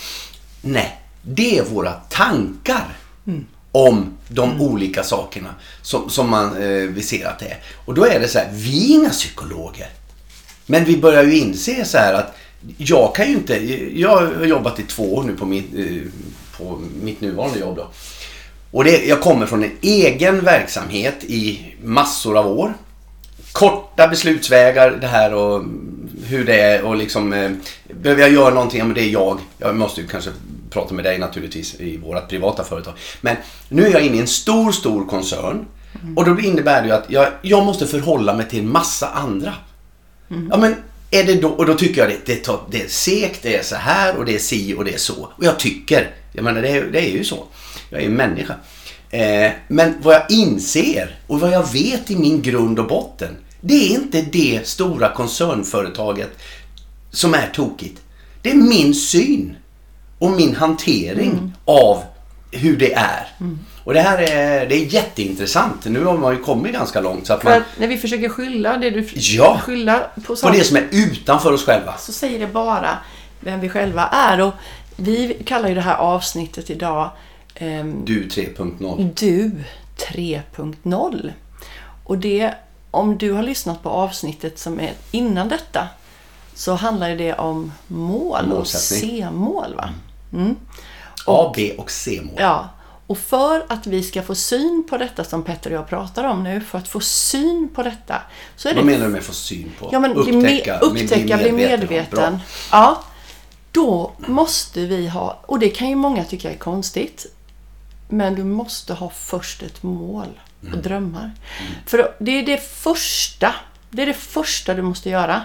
Nej, 0.63 1.01
det 1.23 1.59
är 1.59 1.65
våra 1.65 1.93
tankar. 1.93 2.97
Mm 3.27 3.47
om 3.73 4.13
de 4.29 4.51
mm. 4.51 4.63
olika 4.63 5.03
sakerna 5.03 5.55
som, 5.83 6.11
som 6.11 6.31
man 6.31 6.63
eh, 6.63 6.89
vi 6.89 7.03
ser 7.03 7.27
att 7.27 7.39
det 7.39 7.47
är. 7.47 7.59
Och 7.85 7.95
då 7.95 8.07
är 8.07 8.21
det 8.21 8.29
så 8.29 8.39
här, 8.39 8.49
vi 8.53 8.93
är 8.93 8.99
inga 8.99 9.11
psykologer. 9.11 9.89
Men 10.67 10.85
vi 10.85 10.97
börjar 10.97 11.25
ju 11.25 11.39
inse 11.39 11.85
så 11.85 11.99
här 11.99 12.15
att 12.15 12.37
jag 12.77 13.15
kan 13.15 13.27
ju 13.27 13.33
inte, 13.33 13.55
jag 14.01 14.17
har 14.17 14.45
jobbat 14.45 14.81
i 14.81 14.83
två 14.83 15.15
år 15.15 15.23
nu 15.23 15.37
på 15.37 15.47
mitt, 15.47 15.75
eh, 15.75 16.03
på 16.57 16.81
mitt 17.03 17.21
nuvarande 17.21 17.59
jobb 17.59 17.77
då. 17.77 17.91
Och 18.71 18.85
det, 18.85 19.05
jag 19.05 19.21
kommer 19.21 19.47
från 19.47 19.65
en 19.65 19.79
egen 19.81 20.45
verksamhet 20.45 21.25
i 21.25 21.75
massor 21.83 22.39
av 22.39 22.47
år. 22.47 22.75
Korta 23.53 24.09
beslutsvägar 24.09 24.91
det 24.91 25.07
här 25.07 25.35
och 25.35 25.63
hur 26.27 26.45
det 26.45 26.61
är 26.61 26.83
och 26.83 26.97
liksom 26.97 27.33
eh, 27.33 27.51
behöver 28.01 28.23
jag 28.23 28.33
göra 28.33 28.55
någonting, 28.55 28.79
ja, 28.79 28.85
men 28.85 28.95
det 28.95 29.03
är 29.03 29.09
jag. 29.11 29.39
Jag 29.59 29.77
måste 29.77 30.01
ju 30.01 30.07
kanske 30.07 30.31
prata 30.71 30.95
med 30.95 31.05
dig 31.05 31.19
naturligtvis 31.19 31.75
i 31.81 31.97
vårt 31.97 32.29
privata 32.29 32.65
företag. 32.65 32.95
Men 33.21 33.37
nu 33.69 33.87
är 33.87 33.91
jag 33.91 34.03
inne 34.03 34.17
i 34.17 34.21
en 34.21 34.27
stor, 34.27 34.73
stor 34.73 35.07
koncern 35.07 35.67
och 36.17 36.25
då 36.25 36.41
innebär 36.41 36.83
det 36.83 36.89
ju 36.89 36.95
att 36.95 37.05
jag, 37.11 37.29
jag 37.43 37.65
måste 37.65 37.87
förhålla 37.87 38.35
mig 38.35 38.49
till 38.49 38.63
massa 38.63 39.09
andra. 39.09 39.55
Ja 40.51 40.57
men 40.57 40.75
är 41.11 41.25
det 41.25 41.35
då, 41.35 41.49
och 41.49 41.67
då 41.67 41.75
tycker 41.75 42.01
jag 42.01 42.11
det, 42.11 42.27
det, 42.27 42.37
tar- 42.45 42.61
det 42.71 42.83
är 42.83 42.89
segt, 42.89 43.43
det 43.43 43.57
är 43.57 43.63
så 43.63 43.77
här 43.77 44.17
och 44.17 44.25
det 44.25 44.35
är 44.35 44.39
si 44.39 44.75
och 44.75 44.85
det 44.85 44.95
är 44.95 44.99
så. 44.99 45.15
Och 45.37 45.45
jag 45.45 45.59
tycker, 45.59 46.11
jag 46.33 46.45
menar 46.45 46.63
det 46.63 46.69
är, 46.69 46.83
det 46.85 47.01
är 47.01 47.11
ju 47.13 47.25
så. 47.25 47.45
Jag 47.91 48.01
är 48.01 48.05
ju 48.05 48.11
människa. 48.11 48.55
Eh, 49.11 49.51
men 49.69 49.95
vad 50.03 50.15
jag 50.15 50.31
inser 50.31 51.19
och 51.27 51.41
vad 51.41 51.51
jag 51.51 51.73
vet 51.73 52.11
i 52.11 52.17
min 52.17 52.43
grund 52.43 52.79
och 52.79 52.87
botten. 52.87 53.37
Det 53.61 53.75
är 53.75 53.95
inte 53.95 54.23
det 54.23 54.61
stora 54.69 55.09
koncernföretaget 55.09 56.31
som 57.11 57.35
är 57.35 57.47
tokigt. 57.55 58.01
Det 58.43 58.51
är 58.51 58.55
min 58.55 58.95
syn 58.95 59.57
och 60.19 60.31
min 60.31 60.57
hantering 60.57 61.53
av 61.65 62.03
hur 62.53 62.77
det 62.77 62.95
är. 62.95 63.29
Och 63.85 63.95
det 63.95 64.01
här 64.01 64.19
är, 64.19 64.67
det 64.69 64.75
är 64.75 64.85
jätteintressant. 64.95 65.85
Nu 65.85 66.05
har 66.05 66.19
man 66.19 66.35
ju 66.37 66.43
kommit 66.43 66.73
ganska 66.73 67.01
långt. 67.01 67.27
Så 67.27 67.33
att 67.33 67.45
man, 67.45 67.63
när 67.79 67.89
vi 67.89 67.97
försöker 67.97 68.29
skylla 68.29 68.77
det 68.77 68.91
du 68.91 69.09
Ja. 69.15 69.61
skylla 69.63 70.07
på 70.27 70.37
på 70.37 70.51
det 70.51 70.65
som 70.65 70.77
är 70.77 70.87
utanför 70.91 71.53
oss 71.53 71.65
själva. 71.65 71.95
så 71.99 72.13
säger 72.13 72.39
det 72.39 72.47
bara 72.47 72.99
vem 73.41 73.61
vi 73.61 73.69
själva 73.69 74.07
är. 74.07 74.41
Och 74.41 74.53
vi 74.97 75.43
kallar 75.47 75.69
ju 75.69 75.75
det 75.75 75.81
här 75.81 75.97
avsnittet 75.97 76.71
idag 76.71 77.11
ehm, 77.55 78.05
Du 78.05 78.29
3.0. 78.29 79.11
Du 79.15 79.65
3.0. 79.97 81.33
Och 82.05 82.19
det, 82.19 82.55
om 82.91 83.19
du 83.19 83.33
har 83.33 83.43
lyssnat 83.43 83.83
på 83.83 83.89
avsnittet 83.89 84.59
som 84.59 84.81
är 84.81 84.93
innan 85.11 85.49
detta 85.49 85.89
så 86.55 86.75
handlar 86.75 87.17
det 87.17 87.35
om 87.35 87.73
mål 87.87 88.53
och. 88.53 88.67
C-mål. 88.67 89.75
Va? 89.77 89.91
Mm. 90.33 90.57
A, 91.27 91.53
B 91.57 91.73
och 91.79 91.91
C-mål. 91.91 92.35
Ja, 92.39 92.69
och 93.11 93.19
för 93.19 93.65
att 93.69 93.87
vi 93.87 94.03
ska 94.03 94.23
få 94.23 94.35
syn 94.35 94.87
på 94.91 94.97
detta 94.97 95.25
som 95.25 95.43
Petter 95.43 95.71
och 95.71 95.77
jag 95.77 95.89
pratar 95.89 96.25
om 96.25 96.45
nu, 96.45 96.61
för 96.61 96.79
att 96.79 96.89
få 96.89 97.01
syn 97.01 97.69
på 97.75 97.83
detta 97.83 98.23
så 98.57 98.69
är 98.69 98.75
Vad 98.75 98.85
det 98.85 98.91
menar 98.91 99.07
du 99.07 99.13
med 99.13 99.23
få 99.23 99.33
syn 99.33 99.73
på? 99.79 99.89
Ja, 99.93 100.01
men 100.01 100.13
upptäcka, 100.13 100.79
upptäcka 100.79 101.37
bli 101.37 101.53
medveten. 101.53 102.33
Bra. 102.33 102.41
Ja, 102.73 103.03
då 103.73 104.13
måste 104.19 104.87
vi 104.87 105.09
ha, 105.09 105.41
och 105.47 105.59
det 105.59 105.69
kan 105.69 105.89
ju 105.89 105.95
många 105.95 106.25
tycka 106.25 106.51
är 106.53 106.57
konstigt, 106.57 107.27
men 108.11 108.35
du 108.35 108.45
måste 108.45 108.95
ha 108.95 109.11
först 109.11 109.63
ett 109.63 109.83
mål 109.83 110.41
och 110.61 110.67
Mm. 110.69 110.83
drömmar. 110.83 111.31
För 111.87 112.15
det 112.19 112.31
är 112.39 112.47
det 112.47 112.63
första, 112.63 113.55
det 113.91 114.03
är 114.03 114.07
det 114.07 114.15
första 114.15 114.75
du 114.75 114.83
måste 114.83 115.11
göra. 115.11 115.43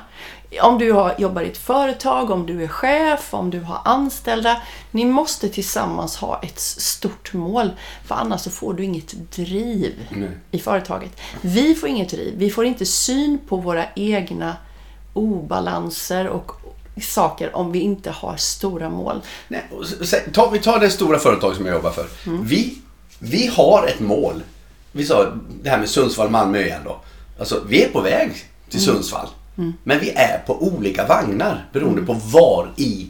Om 0.62 0.78
du 0.78 0.92
har, 0.92 1.16
jobbar 1.18 1.42
i 1.42 1.48
ett 1.50 1.58
företag, 1.58 2.32
om 2.32 2.46
du 2.46 2.64
är 2.64 2.68
chef, 2.68 3.34
om 3.34 3.50
du 3.50 3.60
har 3.62 3.82
anställda. 3.86 4.62
Ni 4.92 5.06
måste 5.06 5.50
tillsammans 5.50 6.16
ha 6.18 6.40
ett 6.44 6.60
stort 6.60 7.34
mål. 7.34 7.72
För 8.06 8.16
annars 8.16 8.42
så 8.42 8.50
får 8.50 8.74
du 8.74 8.84
inget 8.84 9.32
driv 9.36 10.08
Nej. 10.12 10.30
i 10.52 10.60
företaget. 10.60 11.22
Vi 11.42 11.76
får 11.76 11.90
inget 11.90 12.10
driv. 12.10 12.34
Vi 12.38 12.50
får 12.50 12.66
inte 12.66 12.86
syn 12.86 13.40
på 13.48 13.58
våra 13.58 13.86
egna 13.96 14.56
obalanser 15.14 16.28
och 16.28 16.52
saker 17.02 17.56
om 17.56 17.72
vi 17.72 17.80
inte 17.80 18.12
har 18.12 18.38
stora 18.38 18.90
mål. 18.90 19.22
Nej, 19.48 19.70
ta, 20.34 20.50
vi 20.50 20.60
tar 20.60 20.80
det 20.80 20.90
stora 20.90 21.20
företag 21.20 21.56
som 21.56 21.66
jag 21.66 21.76
jobbar 21.76 21.92
för. 21.92 22.06
Vi, 22.44 22.78
vi 23.20 23.48
har 23.48 23.88
ett 23.88 24.00
mål. 24.00 24.44
Vi 24.92 25.06
sa 25.06 25.34
det 25.64 25.70
här 25.70 25.80
med 25.80 25.90
Sundsvall, 25.90 26.30
Malmö 26.30 26.60
igen 26.60 26.82
då. 26.86 27.00
Alltså, 27.40 27.64
vi 27.68 27.84
är 27.84 27.90
på 27.90 28.02
väg 28.02 28.32
till 28.70 28.82
Sundsvall. 28.82 29.28
Men 29.84 30.00
vi 30.00 30.10
är 30.10 30.44
på 30.46 30.64
olika 30.64 31.08
vagnar 31.08 31.66
beroende 31.74 32.02
på 32.02 32.14
var 32.14 32.72
i 32.76 33.08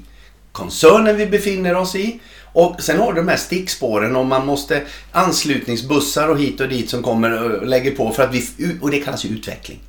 koncernen 0.51 1.18
vi 1.18 1.25
befinner 1.27 1.75
oss 1.75 1.96
i. 1.96 2.20
Och 2.56 2.82
sen 2.82 3.00
har 3.00 3.14
du 3.14 3.22
de 3.22 3.28
här 3.28 3.38
stickspåren 3.38 4.16
och 4.16 4.26
man 4.26 4.46
måste 4.46 4.82
anslutningsbussar 5.12 6.28
och 6.28 6.40
hit 6.40 6.62
och 6.62 6.70
dit 6.70 6.90
som 6.90 7.04
kommer 7.04 7.44
och 7.44 7.68
lägger 7.68 7.92
på 7.92 8.12
för 8.12 8.24
att 8.24 8.34
vi, 8.34 8.48
och 8.82 8.92
det 8.92 9.00
kallas 9.00 9.26
ju 9.26 9.30
utveckling. 9.30 9.80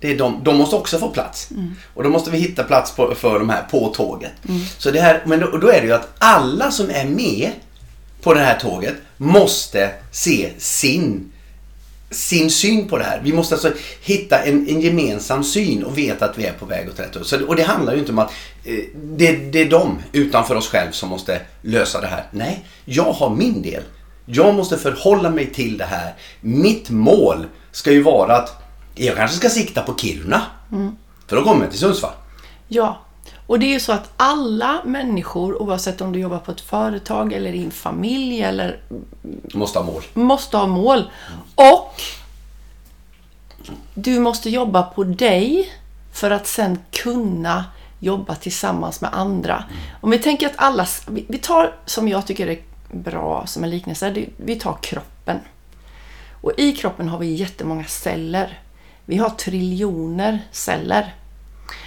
Det 0.00 0.12
är 0.12 0.18
de, 0.18 0.40
de 0.44 0.56
måste 0.56 0.76
också 0.76 0.98
få 0.98 1.08
plats. 1.08 1.48
Och 1.94 2.02
då 2.02 2.10
måste 2.10 2.30
vi 2.30 2.38
hitta 2.38 2.64
plats 2.64 2.96
på, 2.96 3.14
för 3.14 3.38
de 3.38 3.48
här 3.48 3.62
på 3.70 3.88
tåget. 3.88 4.32
Så 4.78 4.90
det 4.90 5.00
här, 5.00 5.22
men 5.26 5.40
då, 5.40 5.58
då 5.58 5.68
är 5.68 5.80
det 5.80 5.86
ju 5.86 5.92
att 5.92 6.08
alla 6.18 6.70
som 6.70 6.90
är 6.90 7.04
med 7.04 7.50
på 8.22 8.34
det 8.34 8.40
här 8.40 8.58
tåget 8.58 8.94
måste 9.16 9.90
se 10.10 10.50
sin 10.58 11.32
sin 12.10 12.50
syn 12.50 12.88
på 12.88 12.98
det 12.98 13.04
här. 13.04 13.20
Vi 13.24 13.32
måste 13.32 13.54
alltså 13.54 13.72
hitta 14.02 14.38
en, 14.38 14.68
en 14.68 14.80
gemensam 14.80 15.44
syn 15.44 15.84
och 15.84 15.98
veta 15.98 16.24
att 16.24 16.38
vi 16.38 16.46
är 16.46 16.52
på 16.52 16.66
väg 16.66 16.88
åt 16.88 17.00
rätt 17.00 17.14
håll. 17.14 17.44
Och 17.48 17.56
det 17.56 17.62
handlar 17.62 17.92
ju 17.92 17.98
inte 17.98 18.12
om 18.12 18.18
att 18.18 18.32
eh, 18.64 18.74
det, 18.94 19.32
det 19.32 19.60
är 19.60 19.70
de 19.70 19.98
utanför 20.12 20.54
oss 20.54 20.68
själv 20.68 20.90
som 20.90 21.08
måste 21.08 21.40
lösa 21.62 22.00
det 22.00 22.06
här. 22.06 22.26
Nej, 22.30 22.64
jag 22.84 23.12
har 23.12 23.30
min 23.30 23.62
del. 23.62 23.82
Jag 24.26 24.54
måste 24.54 24.78
förhålla 24.78 25.30
mig 25.30 25.46
till 25.46 25.78
det 25.78 25.84
här. 25.84 26.14
Mitt 26.40 26.90
mål 26.90 27.46
ska 27.72 27.92
ju 27.92 28.02
vara 28.02 28.36
att 28.36 28.62
jag 28.94 29.16
kanske 29.16 29.36
ska 29.36 29.48
sikta 29.48 29.82
på 29.82 29.94
Kiruna. 29.96 30.42
För 31.26 31.36
då 31.36 31.42
kommer 31.44 31.62
jag 31.62 31.70
till 31.70 31.80
Sundsvall. 31.80 32.12
Ja, 32.68 33.00
och 33.50 33.58
det 33.58 33.66
är 33.66 33.70
ju 33.70 33.80
så 33.80 33.92
att 33.92 34.12
alla 34.16 34.80
människor, 34.84 35.62
oavsett 35.62 36.00
om 36.00 36.12
du 36.12 36.18
jobbar 36.18 36.38
på 36.38 36.50
ett 36.50 36.60
företag 36.60 37.32
eller 37.32 37.52
i 37.52 37.64
en 37.64 37.70
familj 37.70 38.42
eller 38.42 38.80
måste 39.54 39.78
ha 39.78 39.86
mål. 39.86 40.02
måste 40.14 40.56
ha 40.56 40.66
mål. 40.66 41.10
Och 41.54 42.02
du 43.94 44.20
måste 44.20 44.50
jobba 44.50 44.82
på 44.82 45.04
dig 45.04 45.72
för 46.12 46.30
att 46.30 46.46
sen 46.46 46.78
kunna 46.90 47.64
jobba 47.98 48.34
tillsammans 48.34 49.00
med 49.00 49.14
andra. 49.14 49.64
Om 50.00 50.10
vi 50.10 50.18
tänker 50.18 50.46
att 50.46 50.56
alla, 50.56 50.86
vi 51.06 51.38
tar 51.38 51.74
som 51.86 52.08
jag 52.08 52.26
tycker 52.26 52.46
är 52.46 52.58
bra 52.92 53.46
som 53.46 53.64
en 53.64 53.70
liknelse, 53.70 54.26
vi 54.36 54.56
tar 54.56 54.78
kroppen. 54.82 55.38
Och 56.40 56.52
i 56.56 56.72
kroppen 56.72 57.08
har 57.08 57.18
vi 57.18 57.34
jättemånga 57.34 57.84
celler. 57.84 58.58
Vi 59.04 59.16
har 59.16 59.30
triljoner 59.30 60.38
celler. 60.52 61.14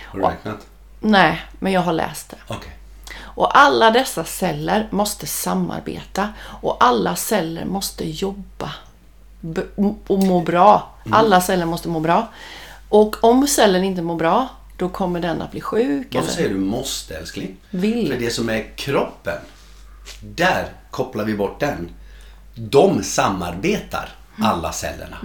Har 0.05 0.19
du 0.19 0.25
räknat? 0.25 0.67
Nej, 1.03 1.41
men 1.59 1.71
jag 1.71 1.81
har 1.81 1.93
läst 1.93 2.29
det. 2.29 2.37
Okej. 2.47 2.71
Och 3.35 3.57
alla 3.57 3.91
dessa 3.91 4.23
celler 4.23 4.87
måste 4.91 5.27
samarbeta 5.27 6.29
och 6.61 6.77
alla 6.79 7.15
celler 7.15 7.65
måste 7.65 8.09
jobba 8.09 8.71
och 10.07 10.23
må 10.23 10.41
bra. 10.41 10.89
Alla 11.11 11.41
celler 11.41 11.65
måste 11.65 11.89
må 11.89 11.99
bra. 11.99 12.27
Och 12.89 13.23
om 13.23 13.47
cellen 13.47 13.83
inte 13.83 14.01
mår 14.01 14.15
bra, 14.15 14.47
då 14.77 14.89
kommer 14.89 15.19
den 15.19 15.41
att 15.41 15.51
bli 15.51 15.61
sjuk. 15.61 16.07
Varför 16.11 16.27
eller 16.27 16.35
säger 16.35 16.49
du 16.49 16.55
måste 16.55 17.15
älskling? 17.15 17.57
Vill. 17.69 18.11
För 18.11 18.19
det 18.19 18.29
som 18.29 18.49
är 18.49 18.75
kroppen, 18.75 19.37
där 20.21 20.65
kopplar 20.91 21.25
vi 21.25 21.35
bort 21.35 21.59
den. 21.59 21.89
De 22.55 23.03
samarbetar, 23.03 24.09
alla 24.37 24.71
cellerna. 24.71 25.17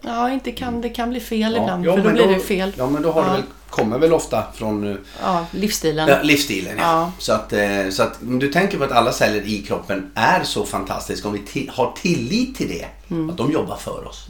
Ja, 0.00 0.30
inte 0.30 0.52
kan, 0.52 0.80
det 0.80 0.88
kan 0.88 1.10
bli 1.10 1.20
fel 1.20 1.52
Ja, 1.52 1.62
ibland, 1.62 1.86
ja, 1.86 1.92
för 1.92 1.98
då 1.98 2.04
men 2.04 2.14
blir 2.14 2.28
det 2.28 2.40
fel. 2.40 2.72
Ja, 2.76 2.86
men 2.86 3.02
då 3.02 3.12
har 3.12 3.22
ja. 3.22 3.28
det 3.28 3.32
väl, 3.36 3.42
kommer 3.72 3.98
väl 3.98 4.12
ofta 4.12 4.44
från 4.54 4.90
eh, 4.90 4.96
Ja, 5.22 5.46
livsstilen. 5.50 6.08
ja, 6.08 6.22
livsstilen. 6.22 6.76
Ja. 6.78 6.82
Ja. 6.82 7.12
Så, 7.18 7.32
att, 7.32 7.52
eh, 7.52 7.88
så 7.90 8.02
att 8.02 8.22
om 8.22 8.38
du 8.38 8.48
tänker 8.52 8.78
på 8.78 8.84
att 8.84 8.92
alla 8.92 9.12
celler 9.12 9.42
i 9.46 9.62
kroppen 9.62 10.10
är 10.14 10.42
så 10.44 10.64
fantastiska, 10.64 11.28
om 11.28 11.34
vi 11.54 11.70
har 11.72 11.92
tillit 12.02 12.56
till 12.56 12.68
det, 12.68 12.86
Mm. 13.10 13.30
att 13.30 13.36
de 13.36 13.52
jobbar 13.52 13.76
för 13.76 14.08
oss. 14.08 14.26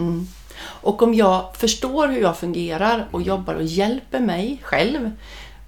Och 0.64 1.02
om 1.02 1.14
jag 1.14 1.44
förstår 1.58 2.08
hur 2.08 2.20
jag 2.20 2.36
fungerar 2.36 3.08
och 3.10 3.22
jobbar 3.22 3.54
och 3.54 3.62
hjälper 3.64 4.20
mig 4.20 4.60
själv. 4.62 5.10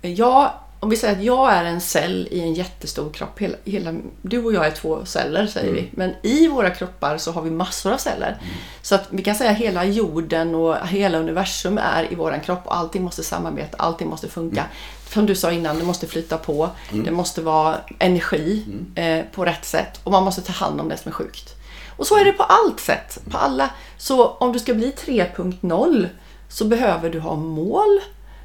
Jag, 0.02 0.50
om 0.84 0.90
vi 0.90 0.96
säger 0.96 1.16
att 1.16 1.22
jag 1.22 1.52
är 1.52 1.64
en 1.64 1.80
cell 1.80 2.28
i 2.30 2.40
en 2.40 2.54
jättestor 2.54 3.10
kropp. 3.10 3.40
Hela, 3.40 3.56
hela, 3.64 3.94
du 4.22 4.44
och 4.44 4.52
jag 4.52 4.66
är 4.66 4.70
två 4.70 5.04
celler 5.04 5.46
säger 5.46 5.72
vi. 5.72 5.90
Men 5.92 6.14
i 6.22 6.48
våra 6.48 6.70
kroppar 6.70 7.18
så 7.18 7.32
har 7.32 7.42
vi 7.42 7.50
massor 7.50 7.92
av 7.92 7.98
celler. 7.98 8.36
Så 8.82 8.94
att 8.94 9.06
vi 9.10 9.22
kan 9.22 9.34
säga 9.34 9.50
att 9.50 9.56
hela 9.56 9.84
jorden 9.84 10.54
och 10.54 10.88
hela 10.88 11.18
universum 11.18 11.78
är 11.78 12.12
i 12.12 12.14
våran 12.14 12.40
kropp 12.40 12.60
och 12.64 12.76
allting 12.76 13.02
måste 13.02 13.22
samarbeta, 13.22 13.76
allting 13.76 14.08
måste 14.08 14.28
funka. 14.28 14.64
Som 15.08 15.26
du 15.26 15.34
sa 15.34 15.52
innan, 15.52 15.78
det 15.78 15.84
måste 15.84 16.06
flyta 16.06 16.38
på. 16.38 16.70
Det 17.04 17.10
måste 17.10 17.42
vara 17.42 17.76
energi 17.98 18.64
eh, 18.94 19.24
på 19.34 19.44
rätt 19.44 19.64
sätt 19.64 20.00
och 20.04 20.12
man 20.12 20.24
måste 20.24 20.42
ta 20.42 20.52
hand 20.52 20.80
om 20.80 20.88
det 20.88 20.96
som 20.96 21.08
är 21.08 21.14
sjukt. 21.14 21.54
Och 21.96 22.06
så 22.06 22.18
är 22.18 22.24
det 22.24 22.32
på 22.32 22.42
allt 22.42 22.80
sätt. 22.80 23.18
På 23.30 23.38
alla. 23.38 23.70
Så 23.96 24.26
om 24.28 24.52
du 24.52 24.58
ska 24.58 24.74
bli 24.74 24.90
3.0 24.90 26.08
så 26.48 26.64
behöver 26.64 27.10
du 27.10 27.20
ha 27.20 27.36
mål. 27.36 28.00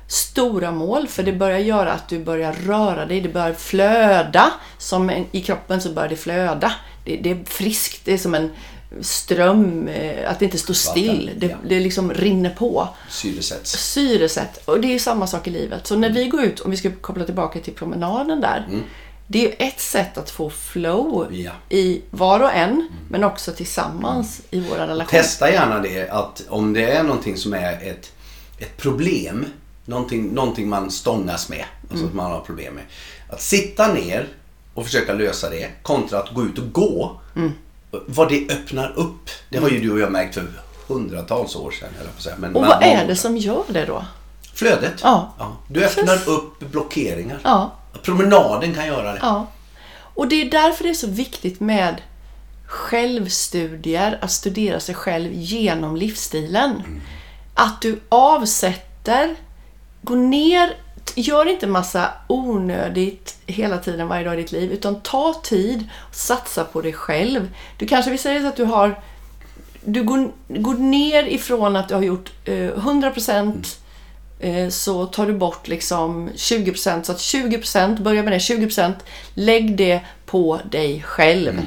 Stora 0.09 0.71
mål, 0.71 1.07
för 1.07 1.23
det 1.23 1.33
börjar 1.33 1.59
göra 1.59 1.91
att 1.93 2.09
du 2.09 2.19
börjar 2.19 2.53
röra 2.53 3.05
dig. 3.05 3.21
Det 3.21 3.29
börjar 3.29 3.53
flöda. 3.53 4.51
Som 4.77 5.09
en, 5.09 5.25
I 5.31 5.41
kroppen 5.41 5.81
så 5.81 5.89
börjar 5.89 6.09
det 6.09 6.15
flöda. 6.15 6.73
Det, 7.05 7.15
det 7.17 7.31
är 7.31 7.39
friskt. 7.45 8.01
Det 8.05 8.13
är 8.13 8.17
som 8.17 8.35
en 8.35 8.49
ström. 9.01 9.87
eh, 9.87 10.31
Att 10.31 10.39
det 10.39 10.45
inte 10.45 10.57
står 10.57 10.73
still. 10.73 11.31
Det, 11.37 11.55
det 11.69 11.79
liksom 11.79 12.13
rinner 12.13 12.49
på 12.49 12.87
Syresätts. 13.09 13.71
syresätt. 13.71 14.61
Och 14.67 14.79
det 14.81 14.95
är 14.95 14.99
samma 14.99 15.27
sak 15.27 15.47
i 15.47 15.49
livet. 15.51 15.87
Så 15.87 15.95
när 15.95 16.09
vi 16.09 16.27
går 16.27 16.43
ut, 16.43 16.59
om 16.59 16.71
vi 16.71 16.77
ska 16.77 16.91
koppla 17.01 17.25
tillbaka 17.25 17.59
till 17.59 17.73
promenaden 17.73 18.41
där. 18.41 18.67
Det 19.27 19.47
är 19.63 19.67
ett 19.67 19.79
sätt 19.79 20.17
att 20.17 20.29
få 20.29 20.49
flow 20.49 21.27
Ja. 21.31 21.51
i 21.69 22.01
var 22.09 22.39
och 22.39 22.53
en, 22.53 22.87
men 23.09 23.23
också 23.23 23.51
tillsammans 23.51 24.41
i 24.51 24.59
våra 24.59 24.87
relationer. 24.87 25.21
Testa 25.21 25.51
gärna 25.51 25.79
det 25.79 26.09
att 26.09 26.43
om 26.49 26.73
det 26.73 26.91
är 26.91 27.03
någonting 27.03 27.37
som 27.37 27.53
är 27.53 27.73
ett, 27.73 28.11
ett 28.57 28.77
problem, 28.77 29.45
någonting, 29.89 30.34
någonting 30.34 30.69
man 30.69 30.91
stångas 30.91 31.50
med, 31.50 31.65
alltså 31.91 32.05
att 32.05 32.13
man 32.13 32.31
har 32.31 32.39
problem 32.39 32.74
med. 32.74 32.84
Att 33.29 33.41
sitta 33.41 33.93
ner 33.93 34.27
och 34.74 34.86
försöka 34.86 35.13
lösa 35.13 35.50
det 35.50 35.69
kontra 35.81 36.19
att 36.19 36.34
gå 36.34 36.43
ut 36.46 36.58
och 36.58 36.72
gå. 36.72 37.19
Vad 37.91 38.29
det 38.29 38.51
öppnar 38.51 38.93
upp. 38.96 39.29
Det 39.50 39.58
har 39.58 39.69
ju 39.69 39.79
du 39.79 39.91
och 39.91 40.00
jag 40.00 40.12
märkt 40.12 40.34
för 40.34 40.48
hundratals 40.88 41.55
år 41.55 41.72
sedan. 41.72 41.89
Eller 42.00 42.10
på 42.10 42.22
säga. 42.22 42.36
Men, 42.39 42.55
Och 42.55 42.65
vad 42.65 42.84
är 42.84 43.08
det 43.08 43.15
som 43.15 43.38
gör 43.38 43.63
det 43.67 43.86
då? 43.86 44.05
Flödet. 44.53 44.93
Ja. 45.03 45.34
Du 45.67 45.86
öppnar 45.86 46.03
Precis. 46.05 46.27
upp 46.27 46.60
blockeringar. 46.60 47.39
Ja. 47.43 47.72
Promenaden 48.03 48.74
kan 48.74 48.88
göra 48.88 49.13
det. 49.13 49.19
Ja. 49.22 49.48
Och 50.13 50.27
det 50.27 50.36
är 50.41 50.51
därför 50.51 50.84
det 50.84 50.89
är 50.89 50.93
så 50.93 51.08
viktigt 51.08 51.60
med 51.60 52.01
självstudier, 52.65 54.19
att 54.22 54.31
studera 54.31 54.79
sig 54.79 54.96
själv 54.96 55.31
genom 55.34 55.96
livsstilen. 55.96 57.01
Att 57.53 57.81
du 57.81 58.00
avsätter, 58.10 59.36
gå 60.01 60.15
ner, 60.15 60.75
gör 61.15 61.45
inte 61.45 61.67
massa 61.67 62.11
onödigt 62.27 63.37
hela 63.45 63.77
tiden 63.77 64.07
varje 64.07 64.23
dag 64.23 64.33
i 64.33 64.41
ditt 64.41 64.51
liv, 64.51 64.71
utan 64.71 65.01
ta 65.01 65.33
tid 65.43 65.87
och 66.09 66.15
satsa 66.15 66.63
på 66.63 66.81
dig 66.81 66.93
själv. 66.93 67.49
Du 67.77 67.87
kanske 67.87 68.11
vill 68.11 68.19
säga 68.19 68.47
att 68.47 68.55
du 68.55 68.63
har 68.63 69.01
du 69.81 70.03
går, 70.03 70.31
går 70.47 70.73
ner 70.73 71.23
ifrån 71.23 71.75
att 71.75 71.87
du 71.87 71.95
har 71.95 72.01
gjort 72.01 72.31
eh, 72.45 72.53
100% 72.53 73.77
eh, 74.39 74.69
så 74.69 75.05
tar 75.05 75.25
du 75.25 75.33
bort 75.33 75.67
liksom 75.67 76.29
20% 76.29 77.03
så 77.03 77.11
att 77.11 77.17
20% 77.17 78.01
börja 78.01 78.23
med 78.23 78.33
det 78.33 78.37
20% 78.37 78.93
lägg 79.33 79.77
det 79.77 80.01
på 80.25 80.59
dig 80.71 81.01
själv. 81.01 81.61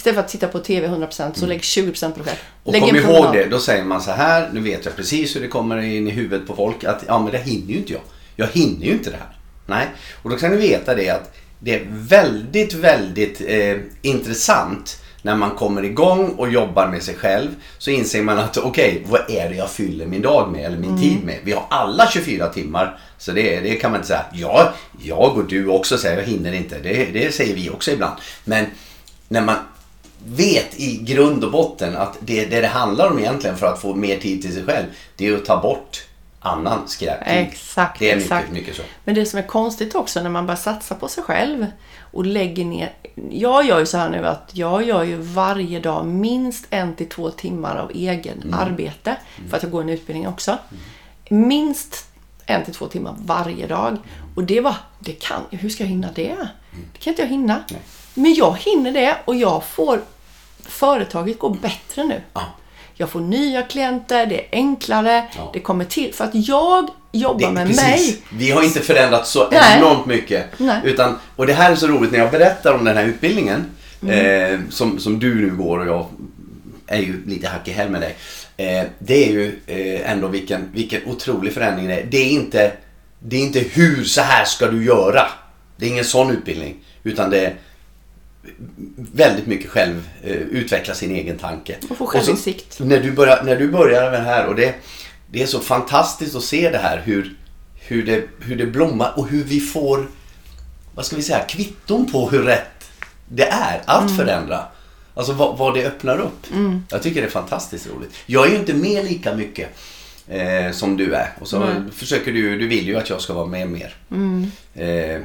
Istället 0.00 0.14
för 0.14 0.22
att 0.22 0.28
titta 0.28 0.48
på 0.48 0.58
TV 0.58 0.88
100% 0.88 1.34
så 1.34 1.46
lägg 1.46 1.60
20% 1.60 2.10
på 2.10 2.16
dig 2.16 2.26
själv. 2.26 2.38
Och 2.62 2.72
lägg 2.72 2.82
kom 2.82 2.96
ihåg 2.96 3.04
promenad. 3.04 3.34
det, 3.34 3.46
då 3.46 3.58
säger 3.58 3.84
man 3.84 4.00
så 4.00 4.10
här, 4.10 4.50
nu 4.52 4.60
vet 4.60 4.84
jag 4.84 4.96
precis 4.96 5.36
hur 5.36 5.40
det 5.40 5.48
kommer 5.48 5.78
in 5.78 6.08
i 6.08 6.10
huvudet 6.10 6.46
på 6.46 6.54
folk, 6.54 6.84
att 6.84 7.04
ja 7.06 7.18
men 7.18 7.32
det 7.32 7.38
hinner 7.38 7.72
ju 7.72 7.78
inte 7.78 7.92
jag. 7.92 8.02
Jag 8.36 8.46
hinner 8.46 8.86
ju 8.86 8.92
inte 8.92 9.10
det 9.10 9.16
här. 9.16 9.36
Nej, 9.66 9.86
och 10.22 10.30
då 10.30 10.36
kan 10.36 10.50
du 10.50 10.56
veta 10.56 10.94
det 10.94 11.10
att 11.10 11.36
det 11.58 11.74
är 11.74 11.86
väldigt, 11.90 12.74
väldigt 12.74 13.40
eh, 13.46 13.76
intressant 14.02 15.02
när 15.22 15.36
man 15.36 15.50
kommer 15.50 15.82
igång 15.82 16.28
och 16.28 16.50
jobbar 16.50 16.88
med 16.88 17.02
sig 17.02 17.14
själv 17.14 17.48
så 17.78 17.90
inser 17.90 18.22
man 18.22 18.38
att 18.38 18.56
okej, 18.56 19.04
vad 19.08 19.30
är 19.30 19.48
det 19.48 19.56
jag 19.56 19.70
fyller 19.70 20.06
min 20.06 20.22
dag 20.22 20.52
med 20.52 20.64
eller 20.64 20.78
min 20.78 21.00
tid 21.00 21.24
med? 21.24 21.38
Vi 21.44 21.52
har 21.52 21.64
alla 21.70 22.06
24 22.10 22.48
timmar 22.48 22.98
så 23.18 23.32
det, 23.32 23.60
det 23.60 23.74
kan 23.74 23.90
man 23.90 23.98
inte 23.98 24.08
säga. 24.08 24.24
Ja, 24.32 24.74
jag 25.02 25.36
och 25.36 25.44
du 25.48 25.68
också 25.68 25.98
säger 25.98 26.18
jag 26.18 26.24
hinner 26.24 26.52
inte. 26.52 26.78
Det, 26.78 27.04
det 27.12 27.34
säger 27.34 27.54
vi 27.54 27.70
också 27.70 27.90
ibland. 27.90 28.20
Men 28.44 28.66
när 29.28 29.40
man 29.40 29.56
vet 30.26 30.80
i 30.80 30.96
grund 30.96 31.44
och 31.44 31.50
botten 31.52 31.96
att 31.96 32.16
det, 32.20 32.44
det 32.46 32.60
det 32.60 32.66
handlar 32.66 33.10
om 33.10 33.18
egentligen 33.18 33.56
för 33.56 33.66
att 33.66 33.80
få 33.80 33.94
mer 33.94 34.18
tid 34.18 34.42
till 34.42 34.52
sig 34.54 34.64
själv, 34.64 34.86
det 35.16 35.26
är 35.26 35.34
att 35.36 35.44
ta 35.44 35.62
bort 35.62 36.06
annan 36.42 36.88
skräptid. 36.88 37.32
Exakt, 37.36 37.98
Det 37.98 38.10
är 38.10 38.16
exakt. 38.16 38.48
mycket, 38.50 38.62
mycket 38.66 38.76
så. 38.76 38.82
Men 39.04 39.14
det 39.14 39.26
som 39.26 39.38
är 39.38 39.46
konstigt 39.46 39.94
också 39.94 40.22
när 40.22 40.30
man 40.30 40.46
börjar 40.46 40.56
satsa 40.58 40.94
på 40.94 41.08
sig 41.08 41.22
själv 41.24 41.66
och 42.00 42.26
lägger 42.26 42.64
ner... 42.64 42.92
Jag 43.30 43.66
gör 43.66 43.78
ju 43.80 43.86
så 43.86 43.96
här 43.98 44.10
nu 44.10 44.26
att 44.26 44.50
jag 44.52 44.82
gör 44.82 45.02
ju 45.04 45.16
varje 45.16 45.80
dag 45.80 46.06
minst 46.06 46.66
en 46.70 46.94
till 46.94 47.08
två 47.08 47.30
timmar 47.30 47.76
av 47.76 47.90
egen 47.94 48.42
Mm. 48.42 48.54
arbete. 48.54 49.16
För 49.50 49.56
att 49.56 49.62
jag 49.62 49.72
går 49.72 49.82
en 49.82 49.88
utbildning 49.88 50.28
också. 50.28 50.58
Minst 51.30 52.06
en 52.46 52.64
till 52.64 52.74
två 52.74 52.86
timmar 52.86 53.14
varje 53.24 53.66
dag. 53.66 53.96
Och 54.34 54.44
det 54.44 54.60
var... 54.60 54.74
Det 54.98 55.12
kan, 55.12 55.40
hur 55.50 55.68
ska 55.68 55.82
jag 55.84 55.88
hinna 55.88 56.08
det? 56.14 56.36
Det 56.92 56.98
kan 56.98 57.10
inte 57.12 57.22
jag 57.22 57.28
hinna. 57.28 57.62
Men 58.14 58.34
jag 58.34 58.56
hinner 58.58 58.92
det 58.92 59.16
och 59.24 59.36
jag 59.36 59.64
får... 59.64 60.00
Företaget 60.66 61.38
går 61.38 61.54
bättre 61.62 62.04
nu. 62.04 62.20
Ja. 62.34 62.42
Jag 62.94 63.10
får 63.10 63.20
nya 63.20 63.62
klienter, 63.62 64.26
det 64.26 64.40
är 64.40 64.46
enklare, 64.52 65.24
Ja. 65.36 65.50
det 65.52 65.60
kommer 65.60 65.84
till. 65.84 66.14
För 66.14 66.24
att 66.24 66.30
jag 66.34 66.88
jobbar 67.12 67.38
Det, 67.48 67.52
med 67.52 67.66
precis. 67.66 67.82
mig. 67.82 68.22
Vi 68.32 68.50
har 68.50 68.62
inte 68.62 68.80
förändrats 68.80 69.30
så 69.30 69.48
Nej. 69.50 69.78
enormt 69.78 70.06
mycket. 70.06 70.46
Nej. 70.58 70.80
Utan, 70.84 71.18
och 71.36 71.46
det 71.46 71.52
här 71.52 71.72
är 71.72 71.76
så 71.76 71.86
roligt 71.86 72.12
när 72.12 72.18
jag 72.18 72.30
berättar 72.30 72.74
om 72.74 72.84
den 72.84 72.96
här 72.96 73.04
utbildningen 73.04 73.64
Mm. 74.02 74.54
eh, 74.54 74.60
som, 74.70 74.98
som 74.98 75.18
du 75.18 75.34
nu 75.34 75.56
går 75.56 75.78
och 75.78 75.86
jag 75.86 76.06
är 76.86 76.98
ju 77.00 77.26
lite 77.26 77.48
hack 77.48 77.68
i 77.68 77.72
häl 77.72 77.90
med 77.90 78.00
dig. 78.00 78.16
Eh, 78.56 78.86
det 78.98 79.28
är 79.28 79.32
ju 79.32 79.60
eh, 79.66 80.10
ändå 80.12 80.28
vilken, 80.28 80.68
vilken 80.72 81.00
otrolig 81.06 81.52
förändring 81.54 81.88
det 81.88 81.94
är. 81.94 82.06
Det 82.10 82.16
är, 82.18 82.30
inte, 82.30 82.72
det 83.18 83.36
är 83.36 83.40
inte 83.40 83.58
hur 83.60 84.04
så 84.04 84.20
här 84.20 84.44
ska 84.44 84.66
du 84.66 84.84
göra. 84.84 85.26
Det 85.76 85.86
är 85.86 85.90
ingen 85.90 86.04
sån 86.04 86.30
utbildning. 86.30 86.76
Utan 87.02 87.30
det 87.30 87.46
är 87.46 87.54
väldigt 88.96 89.46
mycket 89.46 89.70
själv 89.70 90.08
eh, 90.22 90.30
utveckla 90.36 90.94
sin 90.94 91.10
egen 91.10 91.38
tanke. 91.38 91.76
Och 91.90 91.96
få 91.96 92.06
så- 92.06 92.06
självinsikt. 92.06 92.80
när 92.80 93.00
du 93.00 93.12
börjar, 93.12 93.42
när 93.42 93.56
du 93.56 93.68
börjar 93.68 94.10
med 94.10 94.20
det 94.20 94.24
här 94.24 94.46
och 94.46 94.54
det, 94.56 94.74
det 95.30 95.42
är 95.42 95.46
så 95.46 95.60
fantastiskt 95.60 96.36
att 96.36 96.42
se 96.44 96.70
det 96.70 96.78
här 96.78 97.02
hur, 97.04 97.36
hur, 97.80 98.06
det, 98.06 98.24
hur 98.40 98.56
det 98.56 98.66
blommar 98.66 99.12
och 99.16 99.28
hur 99.28 99.44
vi 99.44 99.60
får, 99.60 100.06
vad 100.94 101.06
ska 101.06 101.16
vi 101.16 101.22
säga, 101.22 101.40
kvitton 101.48 102.12
på 102.12 102.30
hur 102.30 102.42
rätt 102.42 102.90
det 103.28 103.46
är 103.46 103.82
att 103.86 104.16
förändra. 104.16 104.64
Alltså 105.14 105.32
vad, 105.32 105.58
vad 105.58 105.74
det 105.74 105.86
öppnar 105.86 106.18
upp. 106.18 106.46
Jag 106.90 107.02
tycker 107.02 107.20
det 107.20 107.26
är 107.26 107.30
fantastiskt 107.30 107.86
roligt. 107.86 108.10
Jag 108.26 108.46
är 108.46 108.50
ju 108.50 108.56
inte 108.56 108.74
med 108.74 109.04
lika 109.04 109.34
mycket 109.34 109.68
eh, 110.30 110.72
som 110.72 110.96
du 110.96 111.14
är. 111.14 111.32
Och 111.40 111.48
så 111.48 111.58
Nej. 111.58 111.74
försöker 111.92 112.32
du, 112.32 112.58
du 112.58 112.66
vill 112.66 112.86
ju 112.86 112.96
att 112.96 113.10
jag 113.10 113.20
ska 113.20 113.34
vara 113.34 113.46
med 113.46 113.68
mer. 113.68 113.94
Eh, 114.74 115.20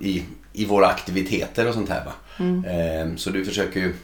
i, 0.00 0.22
I 0.52 0.64
våra 0.64 0.86
aktiviteter 0.86 1.68
och 1.68 1.74
sånt 1.74 1.88
här 1.88 2.04
va. 2.04 2.12
Eh, 2.70 3.16
så 3.16 3.30
du 3.30 3.44
försöker 3.44 3.80
ju 3.80 3.94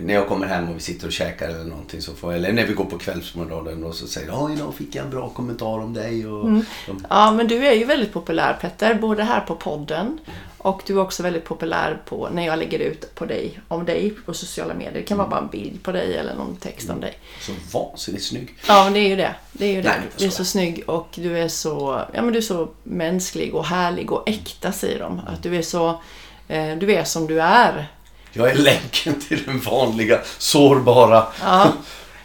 när 0.00 0.14
jag 0.14 0.28
kommer 0.28 0.46
hem 0.46 0.68
och 0.68 0.76
vi 0.76 0.80
sitter 0.80 1.06
och 1.06 1.12
käkar 1.12 1.48
eller 1.48 1.64
någonting 1.64 2.02
så 2.02 2.14
får 2.14 2.32
eller 2.32 2.52
när 2.52 2.66
vi 2.66 2.72
går 2.72 2.84
på 2.84 2.98
kvällsmorgonen 2.98 3.84
och 3.84 3.94
så 3.94 4.06
säger 4.06 4.28
ja 4.28 4.52
idag 4.52 4.74
fick 4.74 4.94
jag 4.94 5.04
en 5.04 5.10
bra 5.10 5.28
kommentar 5.28 5.78
om 5.78 5.94
dig 5.94 6.26
och 6.26 6.44
de, 6.86 7.06
Ja, 7.10 7.32
men 7.32 7.48
du 7.48 7.66
är 7.66 7.72
ju 7.72 7.84
väldigt 7.84 8.12
populär 8.12 8.58
Petter, 8.60 8.94
både 8.94 9.22
här 9.22 9.40
på 9.40 9.54
podden 9.54 10.18
och 10.58 10.82
du 10.86 10.92
är 10.92 11.00
också 11.00 11.22
väldigt 11.22 11.44
populär 11.44 12.02
på 12.04 12.28
när 12.32 12.46
jag 12.46 12.58
lägger 12.58 12.78
ut 12.78 13.14
på 13.14 13.26
dig, 13.26 13.60
om 13.68 13.84
dig 13.84 14.10
på 14.26 14.34
sociala 14.34 14.74
medier. 14.74 14.92
Det 14.94 15.02
kan 15.02 15.18
vara 15.18 15.28
bara 15.28 15.40
en 15.40 15.48
bild 15.48 15.82
på 15.82 15.92
dig 15.92 16.16
eller 16.16 16.34
någon 16.34 16.56
text 16.56 16.90
om 16.90 17.00
dig. 17.00 17.18
så 17.40 17.52
vansinnigt 17.78 18.24
snygg. 18.24 18.54
Ja, 18.68 18.84
men 18.84 18.92
det 18.92 19.00
är 19.00 19.08
ju 19.08 19.16
det. 19.16 19.34
Det 19.52 19.66
är 19.66 19.72
ju 19.72 19.82
det. 19.82 19.88
Nej, 19.88 19.98
jag 20.02 20.18
du 20.18 20.26
är 20.26 20.30
så 20.30 20.44
snygg 20.44 20.84
och 20.86 21.08
du 21.14 21.38
är 21.38 21.48
så, 21.48 22.02
ja, 22.14 22.22
men 22.22 22.32
du 22.32 22.38
är 22.38 22.42
så 22.42 22.68
mänsklig 22.82 23.54
och 23.54 23.64
härlig 23.64 24.12
och 24.12 24.28
äkta 24.28 24.72
säger 24.72 24.98
de. 24.98 25.20
Att 25.26 25.42
du 25.42 25.56
är 25.56 25.62
så, 25.62 25.88
eh, 26.48 26.76
du 26.76 26.92
är 26.94 27.04
som 27.04 27.26
du 27.26 27.40
är. 27.40 27.86
Jag 28.32 28.50
är 28.50 28.54
länken 28.54 29.20
till 29.20 29.44
den 29.44 29.60
vanliga 29.60 30.20
sårbara. 30.38 31.26
Ja. 31.42 31.72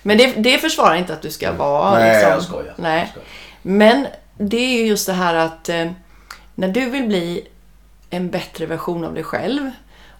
Men 0.01 0.17
det, 0.17 0.27
det 0.27 0.57
försvarar 0.57 0.95
inte 0.95 1.13
att 1.13 1.21
du 1.21 1.31
ska 1.31 1.51
vara... 1.51 1.99
Nej, 1.99 2.13
liksom, 2.13 2.31
jag 2.31 2.43
skojar. 2.43 2.73
Nej. 2.77 2.99
Jag 2.99 3.09
skojar. 3.09 3.27
Men 3.61 4.07
det 4.37 4.57
är 4.57 4.77
ju 4.77 4.85
just 4.85 5.07
det 5.07 5.13
här 5.13 5.35
att 5.35 5.69
eh, 5.69 5.91
när 6.55 6.67
du 6.67 6.89
vill 6.89 7.07
bli 7.07 7.47
en 8.09 8.29
bättre 8.29 8.65
version 8.65 9.03
av 9.03 9.13
dig 9.13 9.23
själv 9.23 9.71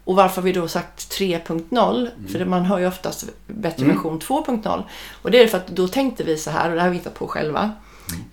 och 0.04 0.15
varför 0.15 0.36
har 0.36 0.43
vi 0.43 0.52
då 0.52 0.67
sagt 0.67 1.19
3.0? 1.19 2.00
Mm. 2.00 2.28
För 2.28 2.46
man 2.46 2.65
hör 2.65 2.80
ju 2.80 2.88
oftast 2.88 3.26
bättre 3.48 3.86
version 3.86 4.19
2.0. 4.19 4.84
Och 5.22 5.32
det 5.32 5.43
är 5.43 5.48
för 5.48 5.58
att 5.58 5.67
då 5.67 5.88
tänkte 5.88 6.24
vi 6.24 6.38
så 6.38 6.52
här, 6.52 6.69
och 6.69 6.76
det 6.76 6.82
har 6.82 6.89
vi 6.89 6.98
hittat 6.98 7.13
på 7.13 7.28
själva. 7.28 7.72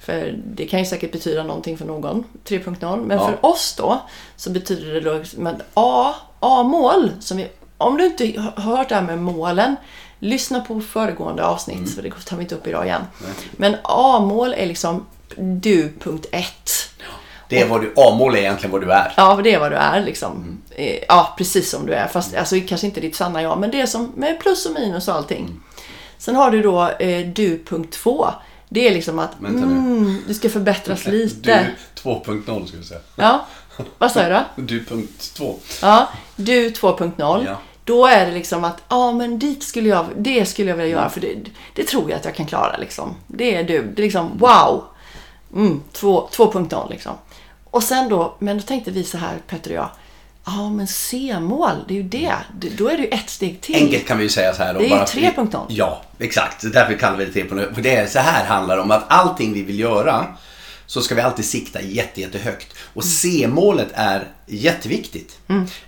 För 0.00 0.38
det 0.46 0.66
kan 0.66 0.80
ju 0.80 0.87
säkert 0.87 1.12
betyda 1.12 1.42
någonting 1.42 1.78
för 1.78 1.85
någon, 1.85 2.24
3.0. 2.44 3.04
Men 3.04 3.18
Ja. 3.18 3.26
för 3.26 3.46
oss 3.46 3.74
då 3.78 4.00
så 4.37 4.50
betyder 4.50 4.94
det 4.94 5.00
då 5.00 5.22
med 5.37 5.62
A, 5.74 6.14
A-mål. 6.40 7.11
Som 7.20 7.37
vi, 7.37 7.48
om 7.78 7.96
du 7.98 8.06
inte 8.06 8.40
har 8.40 8.62
hört 8.62 8.88
det 8.88 8.94
här 8.94 9.02
med 9.02 9.18
målen, 9.18 9.76
lyssna 10.18 10.61
på 10.61 10.80
föregående 10.80 11.44
avsnitt, 11.46 11.76
Mm. 11.78 11.90
för 11.90 12.02
det 12.02 12.11
tar 12.26 12.37
vi 12.37 12.42
inte 12.42 12.54
upp 12.54 12.66
idag 12.66 12.87
igen. 12.87 13.02
Men 13.52 13.76
A-mål 13.83 14.54
är 14.56 14.66
liksom 14.66 15.06
du.1. 15.37 16.44
Det 17.48 17.61
är 17.61 17.68
vad 17.68 17.80
du, 17.80 17.92
A-mål 17.96 18.35
är 18.35 18.38
egentligen 18.38 18.72
vad 18.72 18.80
du 18.80 18.92
är. 18.92 19.12
Ja, 19.16 19.40
det 19.44 19.54
är 19.54 19.61
vad 19.61 19.72
du 19.72 19.76
är 19.76 20.00
liksom. 20.00 20.33
Mm. 20.33 20.61
Eh, 20.70 21.02
Ja, 21.09 21.35
precis 21.38 21.70
som 21.70 21.87
du 21.87 21.92
är. 21.94 22.06
Fast 22.06 22.35
alltså, 22.37 22.56
kanske 22.68 22.87
inte 22.87 23.00
ditt 23.00 23.16
sanna 23.16 23.42
jag, 23.42 23.59
men 23.59 23.70
det 23.70 23.80
är 23.80 23.87
som 23.87 24.12
med 24.16 24.40
plus 24.40 24.66
och 24.66 24.72
minus 24.72 25.09
och 25.09 25.14
allting. 25.14 25.44
Mm. 25.44 25.62
Sen 26.18 26.37
har 26.37 26.50
du 26.50 26.62
då 26.62 26.83
eh, 26.88 27.26
du.2. 27.26 28.28
Det 28.72 28.88
är 28.88 28.92
liksom 28.94 29.18
att 29.18 29.30
Vänta 29.40 29.66
nu. 29.66 29.74
mm, 29.74 30.22
du 30.28 30.35
ska 30.35 30.48
förbättras 30.50 31.06
lite. 31.06 31.66
Du 31.94 32.02
2.0 32.11 32.66
ska 32.66 32.76
vi 32.76 32.85
säga. 32.85 33.00
Ja, 33.16 33.46
vad 33.98 34.11
sa 34.12 34.22
jag 34.22 34.33
då? 34.56 34.62
Du 34.62 34.85
punkt 34.85 35.35
2. 35.37 35.59
Ja, 35.83 36.09
du 36.37 36.70
2.0. 36.70 37.44
Ja. 37.46 37.56
Då 37.85 38.06
är 38.06 38.26
det 38.26 38.33
liksom 38.33 38.64
att, 38.64 38.83
ja 38.88 39.12
men 39.12 39.38
dit 39.38 39.62
skulle 39.62 39.88
jag, 39.88 40.06
det 40.16 40.46
skulle 40.46 40.70
jag 40.70 40.76
vilja 40.76 40.90
göra 40.92 41.09
för 41.11 41.20
det, 41.20 41.35
det 41.74 41.85
tror 41.85 42.11
jag 42.11 42.18
att 42.18 42.24
jag 42.24 42.35
kan 42.35 42.46
klara 42.46 42.76
liksom. 42.76 43.14
Det 43.26 43.54
är 43.54 43.64
du. 43.64 43.83
Det 43.83 44.02
är 44.02 44.04
liksom, 44.04 44.38
wow! 44.38 44.85
Mm, 45.54 45.83
två- 45.92 46.28
2.0 46.33 46.90
liksom. 46.90 47.12
Och 47.64 47.83
sen 47.83 48.09
då, 48.09 48.35
men 48.38 48.56
då 48.56 48.62
tänkte 48.62 48.90
vi 48.90 49.04
så 49.04 49.18
här, 49.18 49.37
Petter 49.48 49.70
och 49.70 49.76
jag. 49.76 49.88
Ja 50.46 50.70
men 50.70 50.87
C-mål, 50.87 51.70
det 51.88 51.94
är 51.94 51.96
ju 51.96 52.03
det. 52.03 52.35
Då 52.79 52.88
är 52.88 52.96
det 52.96 53.03
ju 53.03 53.09
ett 53.09 53.31
steg 53.31 53.61
till. 53.61 53.74
Enkelt 53.74 54.07
kan 54.07 54.18
vi 54.18 54.24
ju 54.24 54.31
säga 54.31 54.55
så 54.55 54.62
här. 54.62 54.74
då, 54.74 54.79
Det 54.81 54.85
är 54.87 54.88
ju 54.88 54.96
bara- 54.96 55.05
3.0. 55.07 55.66
Ja, 55.68 56.03
exakt. 56.18 56.72
Därför 56.72 56.94
kallar 56.94 57.16
vi 57.16 57.24
det 57.24 57.31
3.0. 57.33 57.74
För 57.74 57.83
det 57.83 57.96
är 57.96 58.07
så 58.07 58.18
här 58.18 58.44
handlar 58.46 58.76
det 58.76 58.83
om 58.83 58.90
att 58.90 59.05
allting 59.09 59.53
vi 59.53 59.62
vill 59.62 59.79
göra 59.81 60.26
så 60.87 61.00
ska 61.03 61.14
vi 61.14 61.20
alltid 61.20 61.44
sikta 61.44 61.81
jätte, 61.83 62.20
jättehögt. 62.20 62.66
Och 62.94 63.05
C-målet 63.05 63.88
är 63.94 64.29
jätteviktigt. 64.46 65.38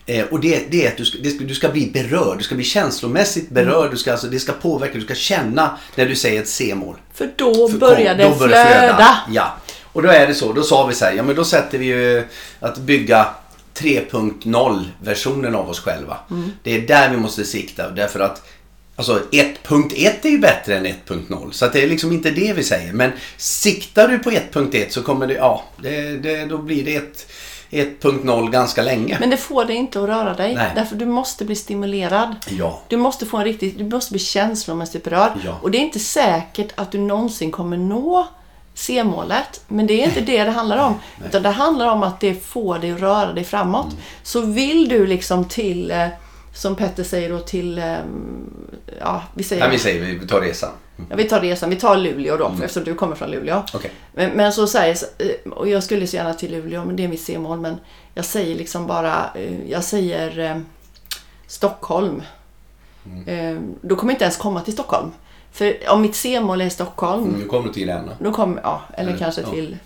Eh, 0.06 0.24
och 0.24 0.40
det, 0.40 0.64
det 0.70 0.86
är 0.86 0.90
att 0.90 0.96
du 0.96 1.04
ska, 1.04 1.18
det 1.18 1.38
du 1.38 1.54
ska 1.54 1.68
bli 1.68 1.90
berörd, 1.90 2.38
du 2.38 2.44
ska 2.44 2.54
bli 2.54 2.64
känslomässigt 2.64 3.50
berörd, 3.50 3.90
du 3.90 3.96
ska, 3.96 4.12
alltså, 4.12 4.26
det 4.26 4.40
ska 4.40 4.52
påverka, 4.52 4.94
du 4.94 5.04
ska 5.04 5.14
känna 5.14 5.78
när 5.94 6.06
du 6.06 6.16
säger 6.16 6.42
ett 6.42 6.48
C-mål. 6.48 6.96
För 7.14 7.30
då 7.36 7.68
börjar 7.68 8.14
det 8.14 8.38
börjar 8.38 8.64
flöda. 8.66 9.18
Ja. 9.30 9.56
Och 9.92 10.02
då 10.02 10.08
är 10.08 10.26
det 10.26 10.34
så. 10.34 10.52
Då 10.52 10.62
sa 10.62 10.86
vi 10.86 10.94
så 10.94 11.04
här, 11.04 11.12
ja 11.12 11.22
men 11.22 11.36
då 11.36 11.44
sätter 11.44 11.78
vi 11.78 11.86
ju 11.86 12.24
att 12.60 12.78
bygga 12.78 13.28
3.0 13.82 14.84
versionen 15.02 15.54
av 15.54 15.70
oss 15.70 15.80
själva. 15.80 16.16
Mm. 16.30 16.52
Det 16.62 16.76
är 16.76 16.80
där 16.80 17.10
vi 17.10 17.16
måste 17.16 17.44
sikta. 17.44 17.90
Därför 17.90 18.20
att 18.20 18.48
alltså 18.96 19.22
1.1 19.30 20.12
är 20.22 20.30
ju 20.30 20.38
bättre 20.38 20.76
än 20.76 20.86
1.0. 20.86 21.50
Så 21.50 21.68
det 21.68 21.82
är 21.82 21.88
liksom 21.88 22.12
inte 22.12 22.30
det 22.30 22.52
vi 22.52 22.64
säger. 22.64 22.92
Men 22.92 23.12
siktar 23.36 24.08
du 24.08 24.18
på 24.18 24.30
1.1 24.30 24.88
så 24.88 25.02
kommer 25.02 25.26
det, 25.26 25.34
ja, 25.34 25.64
det, 25.82 26.16
det, 26.16 26.44
då 26.44 26.58
blir 26.58 26.84
det 26.84 26.96
ett 26.96 27.26
1.0 27.72 28.50
ganska 28.50 28.82
länge. 28.82 29.16
Men 29.20 29.30
det 29.30 29.36
får 29.36 29.64
dig 29.64 29.76
inte 29.76 30.02
att 30.02 30.08
röra 30.08 30.34
dig. 30.34 30.54
Nej. 30.54 30.72
Därför 30.74 30.96
du 30.96 31.06
måste 31.06 31.44
bli 31.44 31.56
stimulerad. 31.56 32.36
Ja. 32.48 32.82
Du 32.88 32.96
måste 32.96 33.26
få 33.26 33.36
en 33.36 33.44
riktig, 33.44 33.78
du 33.78 33.84
måste 33.84 34.12
bli 34.12 34.20
känslomässigt 34.20 35.04
berörd. 35.04 35.32
Ja. 35.44 35.58
Och 35.62 35.70
det 35.70 35.78
är 35.78 35.82
inte 35.82 35.98
säkert 35.98 36.72
att 36.74 36.92
du 36.92 36.98
någonsin 36.98 37.50
kommer 37.50 37.76
nå 37.76 38.28
C-målet. 38.74 39.60
Men 39.68 39.86
det 39.86 40.02
är 40.02 40.04
inte 40.04 40.20
det 40.20 40.44
det 40.44 40.50
handlar 40.50 40.78
om. 40.86 40.94
Utan 41.26 41.42
det 41.42 41.48
handlar 41.50 41.88
om 41.92 42.02
att 42.02 42.20
det 42.20 42.34
får 42.34 42.78
dig 42.78 42.92
att 42.92 43.00
röra 43.00 43.32
dig 43.32 43.44
framåt. 43.44 43.86
Mm. 43.86 43.96
Så 44.22 44.40
vill 44.40 44.88
du 44.88 45.06
liksom 45.06 45.44
till, 45.44 45.90
eh, 45.90 46.06
som 46.54 46.74
Petter 46.76 47.04
säger 47.04 47.30
då, 47.30 47.38
till, 47.38 47.78
eh, 47.78 47.96
ja 49.00 49.22
vi 49.34 49.42
säger, 49.42 49.62
Nej, 49.62 49.70
vi 49.70 49.78
säger 49.78 50.18
vi 50.20 50.26
tar 50.26 50.40
resan. 50.40 50.70
ja, 51.10 51.16
vi 51.16 51.24
tar 51.24 51.40
resan, 51.40 51.70
vi 51.70 51.76
tar 51.76 51.96
Luleå 51.96 52.36
då, 52.36 52.50
för 52.56 52.64
eftersom 52.64 52.84
du 52.84 52.94
kommer 52.94 53.16
från 53.16 53.30
Luleå. 53.30 53.62
Okej. 53.74 53.90
Men, 54.12 54.30
men 54.30 54.52
så 54.52 54.66
säger, 54.66 54.96
eh, 55.18 55.52
och 55.52 55.68
jag 55.68 55.82
skulle 55.82 56.06
så 56.06 56.16
gärna 56.16 56.34
till 56.34 56.52
Luleå, 56.52 56.84
men 56.84 56.96
det 56.96 57.04
är 57.04 57.08
mitt 57.08 57.20
C-mål. 57.22 57.60
Men 57.60 57.76
jag 58.14 58.24
säger 58.24 58.56
liksom 58.56 58.86
bara, 58.86 59.30
eh, 59.34 59.70
jag 59.70 59.84
säger 59.84 60.38
eh, 60.38 60.56
Stockholm. 61.46 62.22
Eh, 63.26 63.58
Då 63.80 63.96
kommer 63.96 64.12
jag 64.12 64.14
inte 64.14 64.24
ens 64.24 64.36
komma 64.36 64.60
till 64.60 64.72
Stockholm. 64.72 65.10
För 65.52 65.76
om 65.88 66.02
mitt 66.02 66.14
C-mål 66.14 66.60
är 66.60 66.68
Stockholm, 66.68 67.36
Nu 67.38 67.44
kommer 67.44 67.68
du 67.68 67.74
till 67.74 67.86
Gränna. 67.86 68.12
då 68.18 68.32
kommer, 68.32 68.62
ja, 68.62 68.82
eller 68.94 69.08
Eller, 69.08 69.18
kanske 69.18 69.40
ja. 69.40 69.50
till 69.50 69.76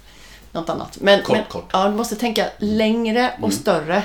något 0.52 0.68
annat. 0.68 0.98
Men, 1.00 1.22
Kort, 1.22 1.36
men, 1.36 1.44
kort. 1.48 1.68
Ja, 1.72 1.88
du 1.88 1.94
måste 1.94 2.16
tänka 2.16 2.46
längre 2.58 3.32
och 3.42 3.52
större. 3.52 4.02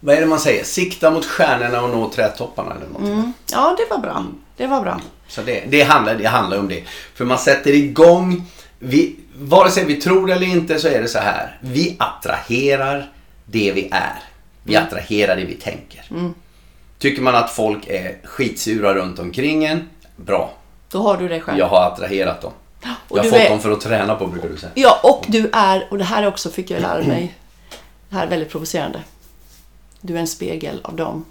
Vad 0.00 0.16
är 0.16 0.20
det 0.20 0.26
man 0.26 0.40
säger? 0.40 0.64
Sikta 0.64 1.10
mot 1.10 1.24
stjärnorna 1.24 1.82
och 1.82 1.90
nå 1.90 2.10
trädtopparna 2.10 2.70
eller 2.74 2.86
någonting. 2.86 3.12
Mm. 3.14 3.32
Ja, 3.52 3.76
det 3.78 3.94
var 3.94 3.98
bra. 4.02 4.26
Det 4.56 4.66
var 4.66 4.80
bra. 4.80 5.00
Så 5.28 5.42
det, 5.42 5.64
det, 5.68 5.82
handlar, 5.82 6.14
det 6.14 6.24
handlar 6.26 6.58
om 6.58 6.68
det. 6.68 6.82
För 7.14 7.24
man 7.24 7.38
sätter 7.38 7.72
igång, 7.72 8.46
vi, 8.78 9.16
vare 9.38 9.70
sig 9.70 9.84
vi 9.84 10.00
tror 10.00 10.26
det 10.26 10.32
eller 10.32 10.46
inte 10.46 10.78
så 10.78 10.88
är 10.88 11.02
det 11.02 11.08
så 11.08 11.18
här. 11.18 11.58
Vi 11.60 11.96
attraherar 11.98 13.12
det 13.46 13.72
vi 13.72 13.88
är. 13.92 14.22
Vi 14.64 14.76
attraherar 14.76 15.36
det 15.36 15.44
vi 15.44 15.54
tänker. 15.54 16.04
Tycker 16.98 17.22
man 17.22 17.34
att 17.34 17.50
folk 17.50 17.86
är 17.86 18.16
skitsura 18.24 18.94
runt 18.94 19.18
omkring 19.18 19.64
en, 19.64 19.88
bra. 20.16 20.52
Då 20.92 21.02
har 21.02 21.16
du 21.16 21.28
det 21.28 21.40
själv. 21.40 21.58
Jag 21.58 21.66
har 21.68 21.86
attraherat 21.92 22.40
dem. 22.40 22.52
Och 23.08 23.18
jag 23.18 23.22
har 23.22 23.30
fått 23.30 23.40
är- 23.40 23.48
dem 23.50 23.60
för 23.60 23.70
att 23.70 23.80
träna 23.80 24.14
på 24.14 24.26
brukar 24.26 24.48
du 24.48 24.56
säga. 24.56 24.72
Ja, 24.74 25.00
och 25.02 25.24
du 25.28 25.50
är, 25.52 25.86
och 25.90 25.98
det 25.98 26.04
här 26.04 26.26
också 26.26 26.50
fick 26.50 26.70
jag 26.70 26.82
lära 26.82 27.02
mig, 27.04 27.34
det 28.08 28.16
här 28.16 28.26
är 28.26 28.30
väldigt 28.30 28.50
provocerande. 28.50 29.00
Du 30.00 30.14
är 30.16 30.20
en 30.20 30.26
spegel 30.26 30.80
av 30.84 30.96
dem. 30.96 31.24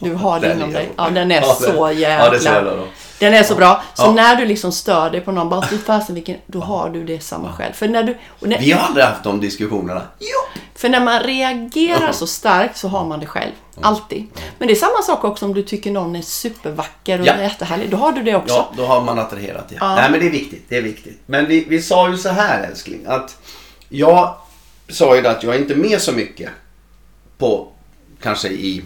Du 0.00 0.14
har 0.14 0.40
det 0.40 0.52
inom 0.52 0.72
dig. 0.72 0.88
Ja, 0.96 1.10
den 1.10 1.30
är 1.32 1.40
Ja, 1.40 1.54
så 1.54 1.86
den- 1.86 1.98
jävla... 1.98 2.24
ja, 2.24 2.30
det 2.30 2.36
är 2.36 2.40
så 2.40 2.44
jävla 2.44 2.76
bra. 2.76 2.84
Den 3.18 3.34
är 3.34 3.42
så 3.42 3.54
bra. 3.54 3.82
Så 3.94 4.02
Ja. 4.02 4.12
när 4.12 4.36
du 4.36 4.44
liksom 4.44 4.72
stör 4.72 5.10
dig 5.10 5.20
på 5.20 5.32
någon, 5.32 5.48
bara 5.48 5.66
fy 5.66 5.78
fasen 5.78 6.14
vilken, 6.14 6.36
då 6.46 6.60
har 6.60 6.90
du 6.90 7.04
det 7.04 7.20
samma 7.20 7.52
själv. 7.52 7.72
För 7.72 7.88
när, 7.88 8.02
du, 8.02 8.18
när, 8.40 8.58
Vi 8.58 8.72
har 8.72 8.86
aldrig 8.86 9.04
haft 9.06 9.24
de 9.24 9.40
diskussionerna. 9.40 10.02
Jo! 10.18 10.60
för 10.74 10.88
när 10.88 11.00
man 11.00 11.22
reagerar 11.22 12.12
så 12.12 12.26
starkt 12.26 12.76
så 12.76 12.88
har 12.88 13.04
man 13.04 13.20
det 13.20 13.26
själv. 13.26 13.52
Alltid. 13.80 14.24
Men 14.58 14.68
det 14.68 14.74
är 14.74 14.76
samma 14.76 15.02
sak 15.02 15.24
också 15.24 15.44
om 15.44 15.54
du 15.54 15.62
tycker 15.62 15.90
någon 15.90 16.16
är 16.16 16.22
supervacker 16.22 17.20
och 17.20 17.26
Ja. 17.26 17.42
jättehärlig. 17.42 17.90
Då 17.90 17.96
har 17.96 18.12
du 18.12 18.22
det 18.22 18.34
också. 18.36 18.54
Ja, 18.54 18.72
då 18.76 18.86
har 18.86 19.02
man 19.02 19.18
attraherat 19.18 19.68
det. 19.68 19.74
Ja. 19.80 19.94
Nej, 19.94 20.10
men 20.10 20.20
det 20.20 20.26
är 20.26 20.30
viktigt. 20.30 20.64
Det 20.68 20.76
är 20.76 20.82
viktigt. 20.82 21.20
Men 21.26 21.46
vi, 21.46 21.64
vi 21.68 21.82
sa 21.82 22.08
ju 22.10 22.16
så 22.18 22.28
här 22.28 22.62
älskling, 22.62 23.00
att 23.06 23.36
jag 23.88 24.34
sa 24.88 25.16
ju 25.16 25.26
att 25.26 25.42
jag 25.42 25.54
är 25.54 25.58
inte 25.58 25.74
med 25.74 26.00
så 26.00 26.12
mycket 26.12 26.50
på, 27.38 27.68
kanske 28.22 28.48
i, 28.48 28.82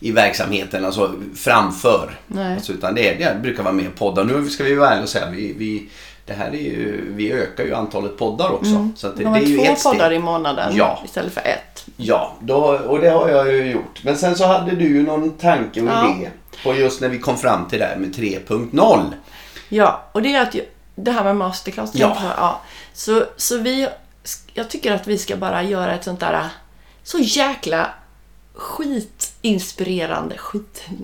i 0.00 0.12
verksamheten, 0.12 0.84
alltså 0.84 1.14
framför. 1.36 2.18
Alltså, 2.38 2.72
utan 2.72 2.94
det, 2.94 3.14
det 3.14 3.38
brukar 3.42 3.62
vara 3.62 3.74
mer 3.74 3.90
poddar. 3.98 4.24
Nu 4.24 4.48
ska 4.50 4.64
vi 4.64 4.74
vara 4.74 4.88
ärliga 4.88 5.02
och 5.02 5.08
säga, 5.08 5.30
vi, 5.30 5.52
vi, 5.58 5.88
det 6.26 6.32
här 6.32 6.48
är 6.48 6.52
ju, 6.60 7.12
vi 7.14 7.32
ökar 7.32 7.64
ju 7.64 7.74
antalet 7.74 8.18
poddar 8.18 8.50
också. 8.50 8.90
Så 8.96 9.06
att 9.06 9.16
det, 9.16 9.22
De 9.22 9.24
det 9.24 9.30
har 9.30 9.36
är 9.38 9.46
ju 9.46 9.56
två 9.58 9.64
ett 9.72 9.82
poddar 9.82 10.12
i 10.12 10.18
månaden 10.18 10.76
Ja. 10.76 11.02
istället 11.04 11.32
för 11.34 11.40
ett. 11.40 11.84
Ja, 11.96 12.34
då, 12.40 12.56
och 12.64 13.00
det 13.00 13.08
har 13.10 13.28
jag 13.28 13.52
ju 13.52 13.70
gjort. 13.70 14.00
Men 14.02 14.16
sen 14.16 14.36
så 14.36 14.46
hade 14.46 14.70
du 14.76 14.84
ju 14.84 15.02
någon 15.02 15.30
tanke 15.30 15.82
och 15.82 15.88
Ja. 15.88 16.14
idé 16.16 16.30
på 16.64 16.74
just 16.74 17.00
när 17.00 17.08
vi 17.08 17.18
kom 17.18 17.36
fram 17.38 17.68
till 17.68 17.78
det 17.78 17.84
här 17.84 17.96
med 17.96 18.14
3.0. 18.14 19.00
Ja, 19.68 20.04
och 20.12 20.22
det 20.22 20.34
är 20.34 20.42
att 20.42 20.56
det 20.94 21.10
här 21.10 21.24
med 21.24 21.36
masterclass. 21.36 21.90
Ja. 21.94 22.16
ja. 22.36 22.60
Så, 22.92 23.24
så 23.36 23.58
vi, 23.58 23.88
jag 24.54 24.70
tycker 24.70 24.92
att 24.92 25.06
vi 25.06 25.18
ska 25.18 25.36
bara 25.36 25.62
göra 25.62 25.94
ett 25.94 26.04
sånt 26.04 26.20
där 26.20 26.48
så 27.02 27.18
jäkla 27.18 27.90
skit, 28.54 29.25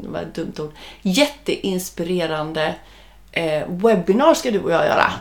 det 0.02 0.09
var 0.09 0.20
ett 0.20 0.35
dumt 0.35 0.52
ord, 0.59 0.72
jätteinspirerande 1.02 2.74
eh, 3.33 3.62
webbinar 3.68 4.35
ska 4.35 4.50
du 4.50 4.59
och 4.61 4.70
jag 4.72 4.87
göra. 4.87 5.12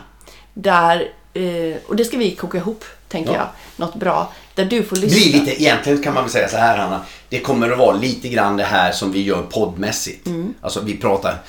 Där, 0.54 1.08
eh, 1.34 1.76
och 1.86 1.96
det 1.96 2.04
ska 2.04 2.16
vi 2.18 2.30
koka 2.34 2.58
ihop, 2.58 2.84
tänker 3.08 3.32
Ja. 3.32 3.36
jag, 3.38 3.48
något 3.86 3.94
bra. 3.94 4.32
Där 4.54 4.64
du 4.64 4.82
får 4.82 4.96
Det 4.96 5.02
lyssna. 5.02 5.30
blir 5.30 5.40
lite, 5.40 5.62
egentligen 5.62 6.02
kan 6.02 6.14
man 6.14 6.22
väl 6.22 6.32
säga 6.32 6.48
så 6.48 6.56
här 6.56 6.78
Hanna. 6.78 7.00
Det 7.28 7.40
kommer 7.40 7.70
att 7.70 7.78
vara 7.78 7.96
lite 7.96 8.28
grann 8.28 8.56
det 8.56 8.64
här 8.64 8.92
som 8.92 9.12
vi 9.12 9.22
gör 9.22 9.42
poddmässigt. 9.42 10.28
Alltså 10.60 10.80
vi 10.80 10.96
pratar. 10.96 11.42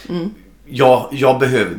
Jag, 0.65 1.07
jag 1.11 1.39
behöver 1.39 1.77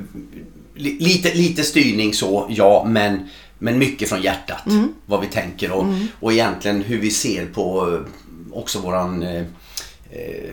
li- 0.75 0.97
lite, 1.01 1.35
lite 1.35 1.63
styrning 1.63 2.15
så, 2.15 2.47
ja, 2.49 2.85
men, 2.89 3.29
men 3.59 3.79
mycket 3.79 4.09
från 4.09 4.23
hjärtat. 4.23 4.63
Vad 5.07 5.21
vi 5.21 5.27
tänker 5.27 5.71
och, 5.73 5.85
och 6.21 6.33
egentligen 6.33 6.83
hur 6.83 6.99
vi 7.01 7.11
ser 7.11 7.47
på 7.47 7.93
eh, 7.95 8.01
också 8.59 8.79
våran 8.79 9.23
eh, 10.15 10.51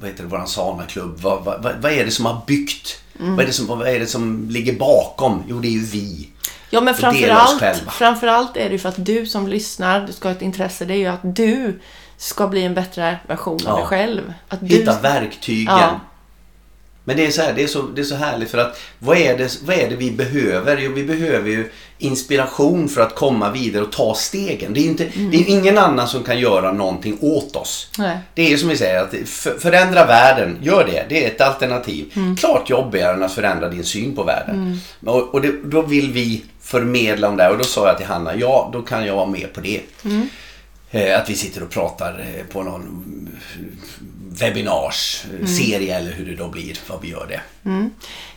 vad 0.00 0.10
heter 0.10 0.22
det, 0.22 0.28
våran 0.28 0.48
Sana-klubb. 0.48 1.18
Vad, 1.20 1.44
vad, 1.44 1.76
vad 1.80 1.92
är 1.92 2.04
det 2.04 2.10
som 2.10 2.26
har 2.26 2.40
byggt? 2.46 3.02
Vad, 3.12 3.40
är 3.40 3.46
det 3.46 3.52
som, 3.52 3.66
vad 3.66 3.88
är 3.88 3.98
det 3.98 4.06
som 4.06 4.46
ligger 4.50 4.72
bakom? 4.78 5.42
Jo, 5.48 5.60
det 5.60 5.68
är 5.68 5.72
ju 5.72 5.84
vi. 5.84 6.28
Ja 6.70 6.80
men 6.80 6.94
framförallt, 6.94 7.62
framförallt 7.90 8.56
är 8.56 8.64
det 8.64 8.72
ju 8.72 8.78
för 8.78 8.88
att 8.88 9.04
du 9.06 9.26
som 9.26 9.48
lyssnar, 9.48 10.06
du 10.06 10.12
ska 10.12 10.28
ha 10.28 10.34
ett 10.36 10.42
intresse, 10.42 10.84
det 10.84 10.94
är 10.94 10.98
ju 10.98 11.06
att 11.06 11.20
du 11.22 11.80
ska 12.16 12.48
bli 12.48 12.64
en 12.64 12.74
bättre 12.74 13.18
version 13.26 13.54
av 13.54 13.60
Ja. 13.66 13.76
dig 13.76 13.86
själv. 13.86 14.34
Att 14.48 14.60
du, 14.60 14.66
Hitta 14.66 15.00
verktygen. 15.00 15.78
Ja. 15.78 16.00
Men 17.10 17.16
det 17.16 17.26
är, 17.26 17.30
så 17.30 17.42
här, 17.42 17.52
det, 17.52 17.62
är 17.62 17.66
så, 17.66 17.82
det 17.82 18.00
är 18.00 18.04
så 18.04 18.14
härligt 18.14 18.50
för 18.50 18.58
att 18.58 18.80
vad 18.98 19.18
är, 19.18 19.38
det, 19.38 19.58
vad 19.64 19.76
är 19.76 19.90
det 19.90 19.96
vi 19.96 20.10
behöver? 20.10 20.78
Jo, 20.78 20.92
vi 20.94 21.04
behöver 21.04 21.50
ju 21.50 21.70
inspiration 21.98 22.88
för 22.88 23.00
att 23.00 23.14
komma 23.14 23.50
vidare 23.50 23.82
och 23.84 23.92
ta 23.92 24.14
stegen. 24.14 24.72
Det 24.74 24.80
är, 24.80 24.82
ju 24.82 24.88
inte, 24.88 25.04
det 25.04 25.36
är 25.36 25.48
ingen 25.48 25.78
annan 25.78 26.08
som 26.08 26.22
kan 26.22 26.38
göra 26.38 26.72
någonting 26.72 27.18
åt 27.20 27.56
oss. 27.56 27.90
Nej. 27.98 28.18
Det 28.34 28.52
är 28.52 28.56
som 28.56 28.68
vi 28.68 28.76
säger, 28.76 29.02
att 29.02 29.28
för, 29.28 29.58
förändra 29.58 30.06
världen, 30.06 30.58
gör 30.62 30.84
det. 30.84 31.06
Det 31.08 31.24
är 31.24 31.28
ett 31.30 31.40
alternativ. 31.40 32.12
Klart 32.38 32.70
jobbigare 32.70 33.14
än 33.14 33.22
att 33.22 33.32
förändra 33.34 33.68
din 33.68 33.84
syn 33.84 34.16
på 34.16 34.22
världen. 34.22 34.80
Och, 35.06 35.34
och 35.34 35.40
det, 35.40 35.52
då 35.64 35.82
vill 35.82 36.12
vi 36.12 36.44
förmedla 36.62 37.28
om 37.28 37.36
det 37.36 37.42
här. 37.42 37.50
och 37.50 37.58
då 37.58 37.64
sa 37.64 37.86
jag 37.86 37.96
till 37.96 38.06
Hanna, 38.06 38.34
ja 38.36 38.70
då 38.72 38.82
kan 38.82 39.06
jag 39.06 39.16
vara 39.16 39.26
med 39.26 39.52
på 39.52 39.60
det. 39.60 39.80
Eh, 40.90 41.20
Att 41.20 41.30
vi 41.30 41.34
sitter 41.34 41.62
och 41.62 41.70
pratar 41.70 42.20
eh, 42.36 42.44
på 42.52 42.62
någon 42.62 43.28
webinars, 44.38 45.24
eh, 45.40 45.46
serie 45.46 45.96
eller 45.96 46.12
hur 46.12 46.26
det 46.26 46.34
då 46.36 46.48
blir, 46.48 46.78
vad 46.88 47.00
vi 47.02 47.08
gör 47.10 47.26
det. 47.28 47.40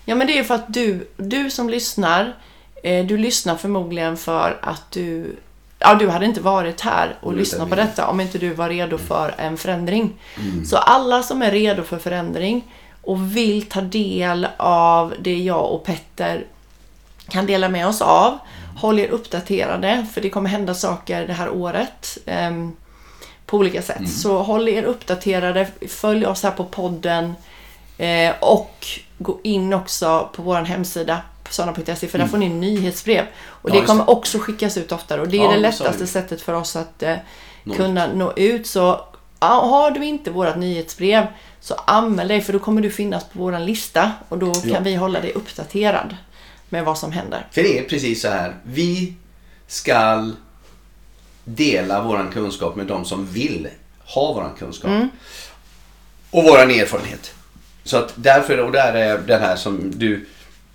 Ja 0.05 0.15
men 0.15 0.27
det 0.27 0.39
är 0.39 0.43
för 0.43 0.55
att 0.55 0.73
du, 0.73 1.07
du 1.17 1.49
som 1.49 1.69
lyssnar, 1.69 2.33
eh, 2.83 3.05
du 3.05 3.17
lyssnar 3.17 3.55
förmodligen 3.55 4.17
för 4.17 4.59
att 4.61 4.91
du 4.91 5.35
Ja, 5.85 5.95
du 5.95 6.09
hade 6.09 6.25
inte 6.25 6.41
varit 6.41 6.81
här 6.81 7.15
och 7.21 7.27
Mm, 7.27 7.39
lyssnat 7.39 7.69
på 7.69 7.75
detta 7.75 8.07
om 8.07 8.21
inte 8.21 8.37
du 8.37 8.53
var 8.53 8.69
redo 8.69 8.97
för 8.97 9.35
en 9.37 9.57
förändring. 9.57 10.13
Mm. 10.39 10.65
Så 10.65 10.77
alla 10.77 11.23
som 11.23 11.41
är 11.41 11.51
redo 11.51 11.83
för 11.83 11.97
förändring 11.99 12.73
och 13.01 13.37
vill 13.37 13.65
ta 13.65 13.81
del 13.81 14.47
av 14.57 15.13
det 15.19 15.37
jag 15.37 15.71
och 15.71 15.83
Petter 15.83 16.45
kan 17.29 17.45
dela 17.45 17.69
med 17.69 17.87
oss 17.87 18.01
av. 18.01 18.37
Håll 18.77 18.99
er 18.99 19.07
uppdaterade 19.07 20.05
för 20.13 20.21
det 20.21 20.29
kommer 20.29 20.49
hända 20.49 20.73
saker 20.73 21.27
det 21.27 21.33
här 21.33 21.49
året. 21.49 22.17
ehm, 22.25 22.75
på 23.53 23.57
olika 23.57 23.81
sätt. 23.81 24.09
Så 24.09 24.41
håll 24.43 24.69
er 24.69 24.83
uppdaterade, 24.83 25.67
följ 25.87 26.25
oss 26.25 26.43
här 26.43 26.51
på 26.51 26.63
podden 26.65 27.33
eh, 27.97 28.31
och 28.39 28.87
gå 29.17 29.39
in 29.43 29.73
också 29.73 30.29
på 30.35 30.41
vår 30.41 30.55
hemsida 30.55 31.21
sana.se 31.49 32.07
för 32.07 32.17
där 32.17 32.27
får 32.27 32.37
ni 32.37 32.49
nyhetsbrev. 32.49 33.25
Och 33.45 33.69
Ja, 33.69 33.73
det 33.79 33.81
kommer 33.85 34.09
också 34.09 34.39
skickas 34.39 34.77
ut 34.77 34.91
oftare 34.91 35.21
och 35.21 35.27
det 35.27 35.37
är 35.37 35.43
Ja, 35.43 35.51
det 35.51 35.57
lättaste 35.59 35.97
du. 36.03 36.07
sättet 36.07 36.41
för 36.41 36.53
oss 36.53 36.75
att 36.75 37.03
eh, 37.03 37.15
kunna 37.75 38.07
nå 38.13 38.33
ut. 38.35 38.67
Så 38.67 39.05
har 39.39 39.91
du 39.91 40.05
inte 40.05 40.31
vårt 40.31 40.55
nyhetsbrev 40.55 41.25
så 41.59 41.73
anmäl 41.73 42.27
dig 42.27 42.41
för 42.41 42.53
då 42.53 42.59
kommer 42.59 42.81
du 42.81 42.89
finnas 42.91 43.23
på 43.23 43.39
vår 43.39 43.59
lista 43.59 44.11
och 44.29 44.37
då 44.37 44.53
kan 44.53 44.69
Ja. 44.71 44.79
vi 44.79 44.95
hålla 44.95 45.21
dig 45.21 45.31
uppdaterad 45.33 46.15
med 46.69 46.85
vad 46.85 46.97
som 46.97 47.11
händer. 47.11 47.47
För 47.51 47.63
det 47.63 47.79
är 47.79 47.83
precis 47.83 48.21
så 48.21 48.27
här, 48.27 48.55
vi 48.63 49.13
ska 49.67 50.29
dela 51.43 52.03
våran 52.03 52.31
kunskap 52.31 52.75
med 52.75 52.87
de 52.87 53.05
som 53.05 53.25
vill 53.25 53.67
ha 54.05 54.33
våran 54.33 54.51
kunskap. 54.59 54.91
Och 56.31 56.43
våran 56.43 56.71
erfarenhet. 56.71 57.33
Så 57.83 57.97
att 57.97 58.13
därför, 58.15 58.57
och 58.57 58.71
där 58.71 58.93
är 58.93 59.17
den 59.17 59.41
här 59.41 59.55
som 59.55 59.91
du, 59.95 60.25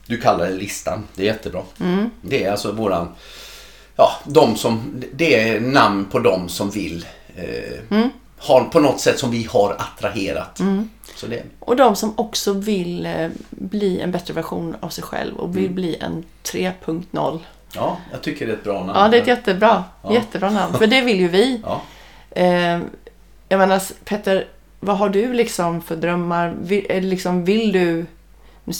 du 0.07 0.20
kallar 0.20 0.46
det 0.46 0.54
listan. 0.54 1.04
Det 1.14 1.22
är 1.22 1.26
jättebra. 1.26 1.62
Det 2.22 2.44
är 2.44 2.50
alltså 2.50 2.72
våran, 2.72 3.09
ja, 3.96 4.11
de 4.24 4.57
som, 4.57 5.02
det 5.12 5.48
är 5.50 5.61
namn 5.61 6.04
på 6.04 6.18
de 6.18 6.48
som 6.48 6.70
vill 6.70 7.07
eh, 7.37 8.00
har 8.38 8.64
på 8.64 8.81
något 8.81 9.00
sätt 9.00 9.18
som 9.18 9.31
vi 9.31 9.44
har 9.50 9.76
attraherat. 9.78 10.61
Så 11.14 11.26
det, 11.26 11.42
Och 11.59 11.76
de 11.76 11.96
som 11.96 12.14
också 12.16 12.52
vill 12.52 13.07
eh, 13.07 13.28
bli 13.50 14.00
en 14.00 14.12
bättre 14.12 14.35
version 14.35 14.76
av 14.81 14.88
sig 14.88 15.04
själv 15.04 15.37
och 15.37 15.57
vill 15.57 15.70
bli 15.70 15.96
en 15.96 16.24
3.0. 16.42 17.40
ja, 17.74 17.96
jag 18.12 18.22
tycker 18.22 18.46
det 18.46 18.52
är 18.52 18.57
ett 18.57 18.64
bra 18.64 18.85
namn. 18.85 18.92
Ja, 18.94 19.09
det 19.09 19.16
är 19.16 19.20
ett 19.22 19.26
jättebra, 19.28 19.85
Ja. 20.02 20.12
jättebra 20.12 20.50
namn. 20.50 20.74
För 20.78 20.87
det 20.87 21.00
vill 21.00 21.20
ju 21.20 21.28
vi. 21.28 21.61
Ja. 21.64 21.83
Eh, 22.31 22.78
jag 23.48 23.59
menar, 23.59 23.83
Petter, 24.04 24.46
vad 24.81 24.98
har 24.98 25.09
du 25.09 25.33
liksom 25.33 25.83
för 25.83 25.96
drömmar? 25.96 26.54
Vill, 26.62 26.87
det 26.88 27.00
liksom, 27.00 27.44
vill 27.44 27.72
du... 27.72 28.07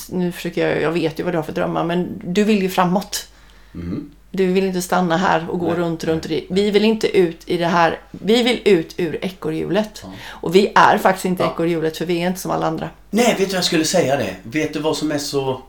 Nu, 0.09 0.33
försöker 0.33 0.69
jag, 0.69 0.83
jag 0.83 0.93
vet 0.93 1.19
ju 1.21 1.23
vad 1.25 1.33
du 1.33 1.39
har 1.39 1.43
för 1.43 1.53
drömmar, 1.53 1.85
men 1.85 2.21
du 2.25 2.45
vill 2.45 2.63
ju 2.63 2.69
framåt. 2.69 3.29
Mm. 3.75 4.11
Du 4.31 4.47
vill 4.47 4.65
inte 4.65 4.83
stanna 4.83 5.17
här 5.17 5.51
och 5.51 5.59
gå 5.59 5.67
Nej, 5.67 5.77
runt, 5.77 6.05
runt. 6.05 6.27
Vi 6.27 6.71
vill 6.71 6.85
inte 6.85 7.19
ut 7.19 7.43
i 7.49 7.57
det 7.57 7.67
här. 7.67 7.99
Vi 8.11 8.43
vill 8.43 8.61
ut 8.65 8.95
ur 8.97 9.19
ekorrhjulet. 9.25 10.05
Och 10.29 10.55
vi 10.55 10.73
är 10.75 10.99
faktiskt 10.99 11.25
inte 11.25 11.43
Ja. 11.43 11.51
ekorrhjulet, 11.51 11.97
för 11.97 12.05
vi 12.07 12.23
är 12.23 12.27
inte 12.27 12.41
som 12.41 12.51
alla 12.51 12.67
andra. 12.67 12.91
Nej, 13.11 13.27
vet 13.27 13.39
du 13.39 13.45
vad 13.45 13.55
jag 13.55 13.65
skulle 13.65 13.85
säga 13.85 14.17
det? 14.17 14.37
Vet 14.43 14.73
du 14.73 14.79
vad 14.81 14.97
som 14.97 15.13
är 15.13 15.19
så 15.19 15.63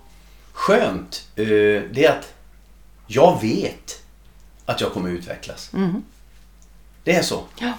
skönt? 0.53 1.27
Eh, 1.35 1.45
det 1.91 2.05
är 2.05 2.09
att 2.09 2.33
jag 3.11 3.41
vet 3.41 4.01
att 4.65 4.81
jag 4.81 4.93
kommer 4.93 5.09
utvecklas. 5.09 5.71
Det 7.03 7.15
är 7.15 7.21
så. 7.21 7.43
Ja. 7.59 7.73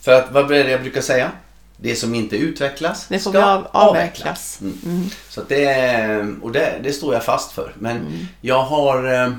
För 0.00 0.12
att, 0.12 0.32
vad 0.32 0.50
är 0.52 0.64
det 0.64 0.70
jag 0.70 0.80
brukar 0.82 1.00
säga? 1.00 1.30
Det 1.76 1.96
som 1.96 2.14
inte 2.14 2.36
utvecklas 2.36 3.06
Det 3.08 3.18
ska 3.18 3.44
av, 3.44 3.66
avvecklas. 3.72 4.58
Mm. 4.60 5.04
Så 5.28 5.40
att 5.40 5.48
det, 5.48 6.36
och 6.42 6.52
det, 6.52 6.80
det 6.82 6.92
står 6.92 7.14
jag 7.14 7.24
fast 7.24 7.52
för. 7.52 7.72
Men 7.78 8.28
jag 8.40 8.62
har... 8.62 9.24
eh, 9.24 9.32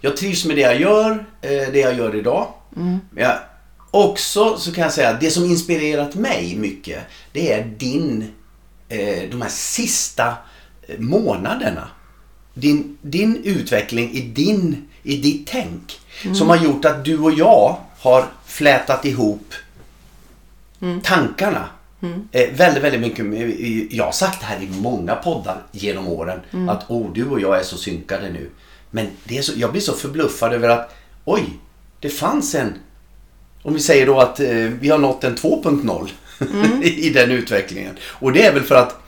Jag 0.00 0.16
trivs 0.16 0.44
med 0.44 0.56
det 0.56 0.62
jag 0.62 0.80
gör, 0.80 1.10
eh, 1.40 1.50
det 1.72 1.78
jag 1.80 1.94
gör 1.94 2.16
idag. 2.16 2.52
Men 3.10 3.24
jag, 3.24 3.38
också 3.90 4.56
så 4.58 4.72
kan 4.72 4.84
jag 4.84 4.92
säga 4.92 5.08
att 5.10 5.20
det 5.20 5.30
som 5.30 5.44
inspirerat 5.44 6.14
mig 6.14 6.56
mycket, 6.56 7.02
det 7.32 7.52
är 7.52 7.64
din, 7.64 8.32
eh, 8.88 9.30
de 9.30 9.42
här 9.42 9.48
sista 9.50 10.34
månaderna. 10.98 11.88
Din, 12.54 12.98
din 13.02 13.42
utveckling 13.44 14.12
i, 14.12 14.20
din, 14.20 14.88
i 15.02 15.16
ditt 15.16 15.46
tänk. 15.46 16.00
Som 16.34 16.48
har 16.48 16.56
gjort 16.56 16.84
att 16.84 17.04
du 17.04 17.18
och 17.18 17.32
jag 17.32 17.76
har 17.98 18.24
flätat 18.46 19.04
ihop 19.04 19.54
tankarna. 21.02 21.68
Eh, 22.32 22.50
väldigt, 22.52 22.82
väldigt 22.82 23.00
mycket. 23.00 23.26
Jag 23.92 24.04
har 24.04 24.12
sagt 24.12 24.40
det 24.40 24.46
här 24.46 24.62
i 24.62 24.68
många 24.68 25.14
poddar 25.14 25.62
genom 25.72 26.08
åren. 26.08 26.40
Att 26.68 26.90
oh, 26.90 27.12
du 27.12 27.28
och 27.28 27.40
jag 27.40 27.58
är 27.58 27.62
så 27.62 27.76
synkade 27.76 28.30
nu. 28.30 28.50
Men 28.90 29.06
det 29.24 29.38
är 29.38 29.42
så, 29.42 29.52
jag 29.56 29.72
blir 29.72 29.80
så 29.80 29.92
förbluffad 29.92 30.52
över 30.52 30.68
att 30.68 30.94
oj, 31.24 31.44
det 32.00 32.08
fanns 32.08 32.54
en... 32.54 32.74
Om 33.62 33.74
vi 33.74 33.80
säger 33.80 34.06
då 34.06 34.20
att 34.20 34.40
eh, 34.40 34.48
vi 34.54 34.88
har 34.88 34.98
nått 34.98 35.24
en 35.24 35.36
2.0 35.36 36.82
i 36.84 37.10
den 37.10 37.30
utvecklingen. 37.30 37.96
Och 38.02 38.32
det 38.32 38.46
är 38.46 38.52
väl 38.54 38.62
för 38.62 38.74
att 38.74 39.02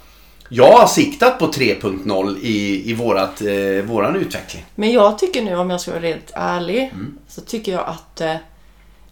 jag 0.52 0.72
har 0.72 0.86
siktat 0.86 1.38
på 1.38 1.46
3.0 1.46 2.38
i, 2.40 2.90
i 2.90 2.94
vårat, 2.94 3.40
eh, 3.40 3.84
våran 3.84 4.16
utveckling. 4.16 4.64
Men 4.74 4.92
jag 4.92 5.18
tycker 5.18 5.42
nu, 5.42 5.56
om 5.56 5.70
jag 5.70 5.80
ska 5.80 5.90
vara 5.90 6.02
rent 6.02 6.30
ärlig, 6.34 6.90
Mm. 6.92 7.18
så 7.28 7.40
tycker 7.40 7.72
jag 7.72 7.84
att 7.86 8.20
eh, 8.20 8.34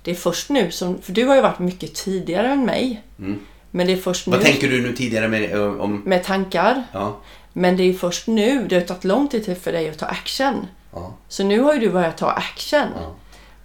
det 0.03 0.11
är 0.11 0.15
först 0.15 0.51
nu 0.51 0.71
som... 0.71 1.03
För 1.03 1.13
du 1.13 1.25
har 1.27 1.35
ju 1.37 1.41
varit 1.43 1.59
mycket 1.59 1.95
tidigare 1.95 2.49
än 2.53 2.65
mig. 2.67 3.03
Men 3.71 3.87
det 3.87 3.93
är 3.93 3.97
först 3.97 4.27
nu 4.27 4.31
Mm. 4.37 4.45
Vad 4.45 4.53
tänker 4.53 4.69
du 4.69 4.83
nu 4.83 4.93
tidigare 4.97 5.29
med, 5.29 5.53
eh, 5.53 5.63
om... 5.81 6.03
med 6.05 6.25
tankar. 6.25 6.83
Ja, 6.93 7.17
Men 7.53 7.77
det 7.77 7.83
är 7.83 7.93
först 7.93 8.27
nu, 8.27 8.67
det 8.69 8.75
har 8.75 8.83
tagit 8.83 9.05
lång 9.05 9.29
tid 9.29 9.59
för 9.63 9.73
dig 9.73 9.91
att 9.91 9.99
ta 9.99 10.07
action. 10.07 10.67
ja, 10.95 11.15
Så 11.29 11.45
nu 11.45 11.61
har 11.61 11.75
ju 11.75 11.81
du 11.81 11.91
börjat 11.91 12.19
ta 12.19 12.27
action. 12.31 12.87
Ja. 12.97 13.15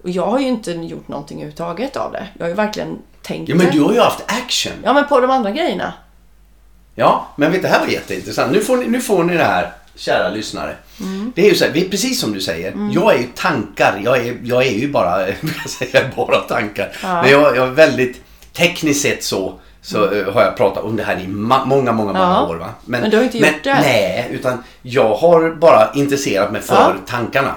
Och 0.04 0.10
jag 0.10 0.26
har 0.26 0.40
ju 0.40 0.48
inte 0.48 0.72
gjort 0.72 1.08
någonting 1.08 1.38
överhuvudtaget 1.38 1.96
av 1.98 2.12
det. 2.12 2.28
Jag 2.38 2.44
har 2.46 2.50
ju 2.50 2.56
verkligen 2.56 2.98
tänkt 3.22 3.50
ja 3.50 3.56
men 3.56 3.72
du 3.72 3.82
har 3.82 3.94
ju 3.94 4.00
haft 4.00 4.24
action. 4.28 4.74
Ja, 4.84 4.94
men 4.94 5.08
på 5.08 5.20
de 5.20 5.32
andra 5.32 5.52
grejerna. 5.52 5.94
Ja, 6.96 7.28
men 7.36 7.52
vet, 7.52 7.62
det 7.62 7.68
här 7.68 7.80
var 7.80 7.88
jätteintressant. 7.88 8.52
Nu 8.52 8.62
får 8.62 8.78
ni, 8.78 8.88
nu 8.88 9.02
får 9.02 9.24
ni 9.24 9.38
det 9.38 9.44
här, 9.44 9.72
kära 9.96 10.30
lyssnare. 10.30 10.76
Det 11.36 11.42
är 11.46 11.50
ju 11.50 11.56
så 11.56 11.66
här, 11.66 11.72
vi- 11.72 11.90
precis 11.90 12.20
som 12.20 12.34
du 12.34 12.42
säger. 12.42 12.74
Jag 12.94 13.14
är 13.16 13.18
ju 13.18 13.28
tankar. 13.36 14.02
Jag 14.04 14.18
är, 14.28 14.38
jag 14.44 14.66
är 14.68 14.72
ju 14.72 14.92
bara, 14.92 15.28
jag 15.30 15.70
säger 15.70 16.12
bara 16.16 16.38
tankar. 16.40 16.92
Ja. 17.04 17.22
Men 17.22 17.32
jag, 17.32 17.42
jag 17.58 17.68
är 17.68 17.72
väldigt, 17.72 18.22
tekniskt 18.54 19.02
sett 19.02 19.24
så, 19.24 19.54
så 19.82 20.12
eh, 20.12 20.34
har 20.34 20.42
jag 20.42 20.58
pratat 20.58 20.84
om 20.84 20.96
det 20.96 21.04
här 21.04 21.20
i 21.20 21.28
många, 21.28 21.66
många, 21.66 21.92
många 21.92 22.20
Ja. 22.20 22.48
år. 22.48 22.56
Va? 22.56 22.70
Men 22.86 23.10
du 23.10 23.18
har 23.18 23.24
inte 23.24 23.38
gjort 23.38 23.64
det. 23.64 23.74
Nej, 23.74 24.28
utan 24.32 24.64
jag 24.82 25.16
har 25.16 25.50
bara 25.52 25.92
intresserat 25.96 26.52
mig 26.52 26.62
för 26.62 26.76
Ja. 26.76 26.94
tankarna. 27.08 27.56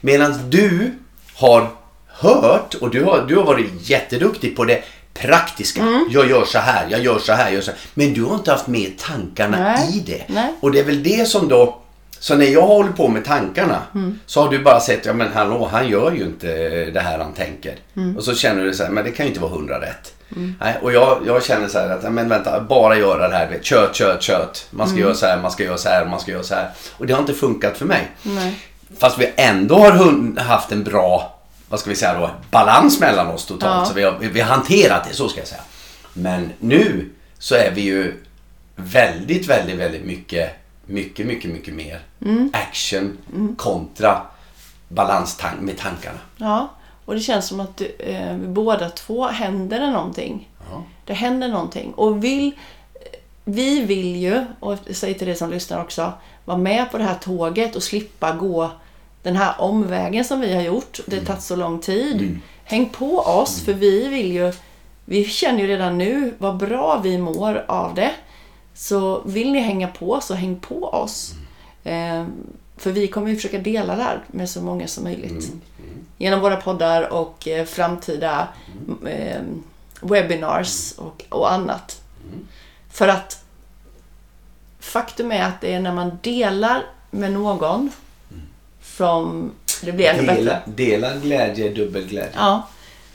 Medan 0.00 0.50
du 0.50 0.90
har 1.34 1.68
hört 2.08 2.74
och 2.74 2.90
du 2.90 3.04
har, 3.04 3.24
du 3.28 3.36
har 3.36 3.44
varit 3.44 3.70
jätteduktig 3.90 4.56
på 4.56 4.64
det 4.64 4.82
praktiska. 5.20 5.80
Mm. 5.80 6.06
Jag 6.10 6.28
gör 6.30 6.44
så 6.44 6.58
här, 6.58 6.86
jag 6.90 7.00
gör 7.00 7.18
så 7.18 7.32
här, 7.32 7.44
jag 7.44 7.54
gör 7.54 7.60
så 7.60 7.70
här. 7.70 7.80
Men 7.94 8.12
du 8.14 8.24
har 8.24 8.34
inte 8.34 8.50
haft 8.50 8.66
med 8.66 8.98
tankarna 8.98 9.58
Nej. 9.58 9.96
i 9.96 10.00
det. 10.00 10.22
Nej. 10.26 10.52
Och 10.60 10.72
det 10.72 10.80
är 10.80 10.84
väl 10.84 11.02
det 11.02 11.28
som 11.28 11.48
då 11.48 11.82
så 12.18 12.34
när 12.34 12.46
jag 12.46 12.62
håller 12.62 12.92
på 12.92 13.08
med 13.08 13.24
tankarna 13.24 13.82
Mm. 13.94 14.18
så 14.26 14.42
har 14.42 14.50
du 14.50 14.58
bara 14.62 14.80
sett, 14.80 15.06
ja 15.06 15.12
men 15.12 15.32
hallå, 15.32 15.68
han 15.72 15.88
gör 15.88 16.12
ju 16.12 16.24
inte 16.24 16.46
det 16.90 17.00
här 17.00 17.18
han 17.18 17.32
tänker. 17.32 17.74
Mm. 17.96 18.16
Och 18.16 18.24
så 18.24 18.34
känner 18.34 18.64
du 18.64 18.74
så 18.74 18.82
här, 18.84 18.90
men 18.90 19.04
det 19.04 19.10
kan 19.10 19.26
ju 19.26 19.30
inte 19.30 19.40
vara 19.42 19.50
hundra 19.52 19.80
rätt. 19.80 20.12
Nej, 20.60 20.74
och 20.82 20.92
jag, 20.92 21.18
jag 21.26 21.44
känner 21.44 21.68
så 21.68 21.78
här 21.78 21.90
att, 21.90 22.12
men 22.12 22.28
vänta, 22.28 22.60
bara 22.60 22.96
göra 22.98 23.28
det 23.28 23.34
här, 23.36 23.48
vet, 23.50 23.64
kött, 23.64 23.94
kött, 23.94 24.22
kött. 24.22 24.66
Man 24.70 24.86
ska 24.86 24.96
Mm. 24.96 25.06
göra 25.06 25.14
så 25.16 25.26
här, 25.26 25.38
man 25.42 25.50
ska 25.50 25.64
göra 25.64 25.76
så 25.78 25.88
här, 25.88 26.04
man 26.04 26.20
ska 26.20 26.30
göra 26.32 26.42
så 26.42 26.54
här. 26.54 26.70
Och 26.98 27.06
det 27.06 27.12
har 27.12 27.20
inte 27.20 27.34
funkat 27.34 27.76
för 27.78 27.84
mig. 27.86 28.10
Nej. 28.22 28.58
Fast 28.98 29.18
vi 29.18 29.32
ändå 29.36 29.78
har 29.78 30.40
haft 30.40 30.72
en 30.72 30.84
bra, 30.84 31.35
vad 31.68 31.80
ska 31.80 31.90
vi 31.90 31.96
säga 31.96 32.18
då, 32.18 32.30
balans 32.50 33.00
mellan 33.00 33.26
oss 33.26 33.46
totalt. 33.46 33.74
Ja. 33.74 33.84
Så 33.84 33.94
vi 33.94 34.02
har, 34.02 34.12
vi 34.18 34.40
har 34.40 34.48
hanterat 34.48 35.04
det, 35.08 35.14
så 35.14 35.28
ska 35.28 35.40
jag 35.40 35.48
säga. 35.48 35.62
Men 36.12 36.52
nu 36.60 37.10
så 37.38 37.54
är 37.54 37.72
vi 37.74 37.80
ju 37.80 38.24
väldigt, 38.76 39.48
väldigt, 39.48 39.76
väldigt 39.76 40.04
mycket, 40.04 40.50
mycket, 40.86 41.26
mycket, 41.26 41.50
mycket 41.50 41.74
mer 41.74 42.00
action 42.52 43.18
kontra 43.56 44.22
balanstank 44.88 45.60
med 45.60 45.78
tankarna. 45.78 46.18
Ja, 46.36 46.68
och 47.04 47.14
det 47.14 47.20
känns 47.20 47.48
som 47.48 47.60
att 47.60 47.82
eh, 47.98 48.36
båda 48.36 48.90
två 48.90 49.26
händer 49.26 49.80
det 49.80 49.90
någonting. 49.90 50.48
Ja. 50.70 50.84
Det 51.04 51.14
händer 51.14 51.48
någonting. 51.48 51.92
Och 51.92 52.24
vill, 52.24 52.52
vi 53.44 53.80
vill 53.80 54.16
ju, 54.16 54.46
och 54.60 54.78
jag 54.86 54.96
säger 54.96 55.14
till 55.14 55.26
dig 55.26 55.36
som 55.36 55.50
lyssnar 55.50 55.82
också, 55.82 56.12
vara 56.44 56.58
med 56.58 56.90
på 56.90 56.98
det 56.98 57.04
här 57.04 57.14
tåget 57.14 57.76
och 57.76 57.82
slippa 57.82 58.32
gå 58.32 58.70
den 59.26 59.36
här 59.36 59.60
omvägen 59.60 60.24
som 60.24 60.40
vi 60.40 60.54
har 60.54 60.62
gjort. 60.62 61.00
Det 61.06 61.18
har 61.18 61.24
tagit 61.24 61.42
så 61.42 61.56
lång 61.56 61.78
tid. 61.78 62.38
Häng 62.64 62.88
på 62.88 63.18
oss, 63.18 63.64
för 63.64 63.72
vi 63.72 64.08
vill 64.08 64.32
ju, 64.32 64.52
vi 65.04 65.24
känner 65.24 65.60
ju 65.60 65.66
redan 65.66 65.98
nu 65.98 66.34
vad 66.38 66.56
bra 66.56 67.00
vi 67.04 67.18
mår 67.18 67.64
av 67.68 67.94
det. 67.94 68.10
Så 68.74 69.22
vill 69.24 69.52
ni 69.52 69.60
hänga 69.60 69.88
på 69.88 70.20
så 70.20 70.34
häng 70.34 70.60
på 70.60 70.84
oss. 70.84 71.34
Eh, 71.84 72.26
för 72.76 72.92
vi 72.92 73.08
kommer 73.08 73.28
ju 73.28 73.36
försöka 73.36 73.58
dela 73.58 73.96
det 73.96 74.02
här 74.02 74.24
med 74.26 74.50
så 74.50 74.62
många 74.62 74.86
som 74.86 75.04
möjligt. 75.04 75.52
Genom 76.16 76.40
våra 76.40 76.56
poddar 76.56 77.12
och 77.12 77.48
eh, 77.48 77.64
framtida 77.64 78.48
eh, 79.06 79.42
webinars 80.00 80.92
och, 80.92 81.24
och 81.28 81.52
annat. 81.52 82.00
För 82.90 83.08
att 83.08 83.44
faktum 84.80 85.32
är 85.32 85.42
att 85.42 85.60
det 85.60 85.74
är 85.74 85.80
när 85.80 85.92
man 85.92 86.18
delar 86.22 86.82
med 87.10 87.32
någon 87.32 87.90
som 88.96 89.52
det 89.82 89.92
blir 89.92 90.06
ännu 90.06 90.22
Dela, 90.26 90.34
bättre. 90.34 90.62
dela 90.66 91.16
glädje, 91.16 91.70
dubbel 91.70 92.06
glädje. 92.06 92.32
Ja, 92.34 92.68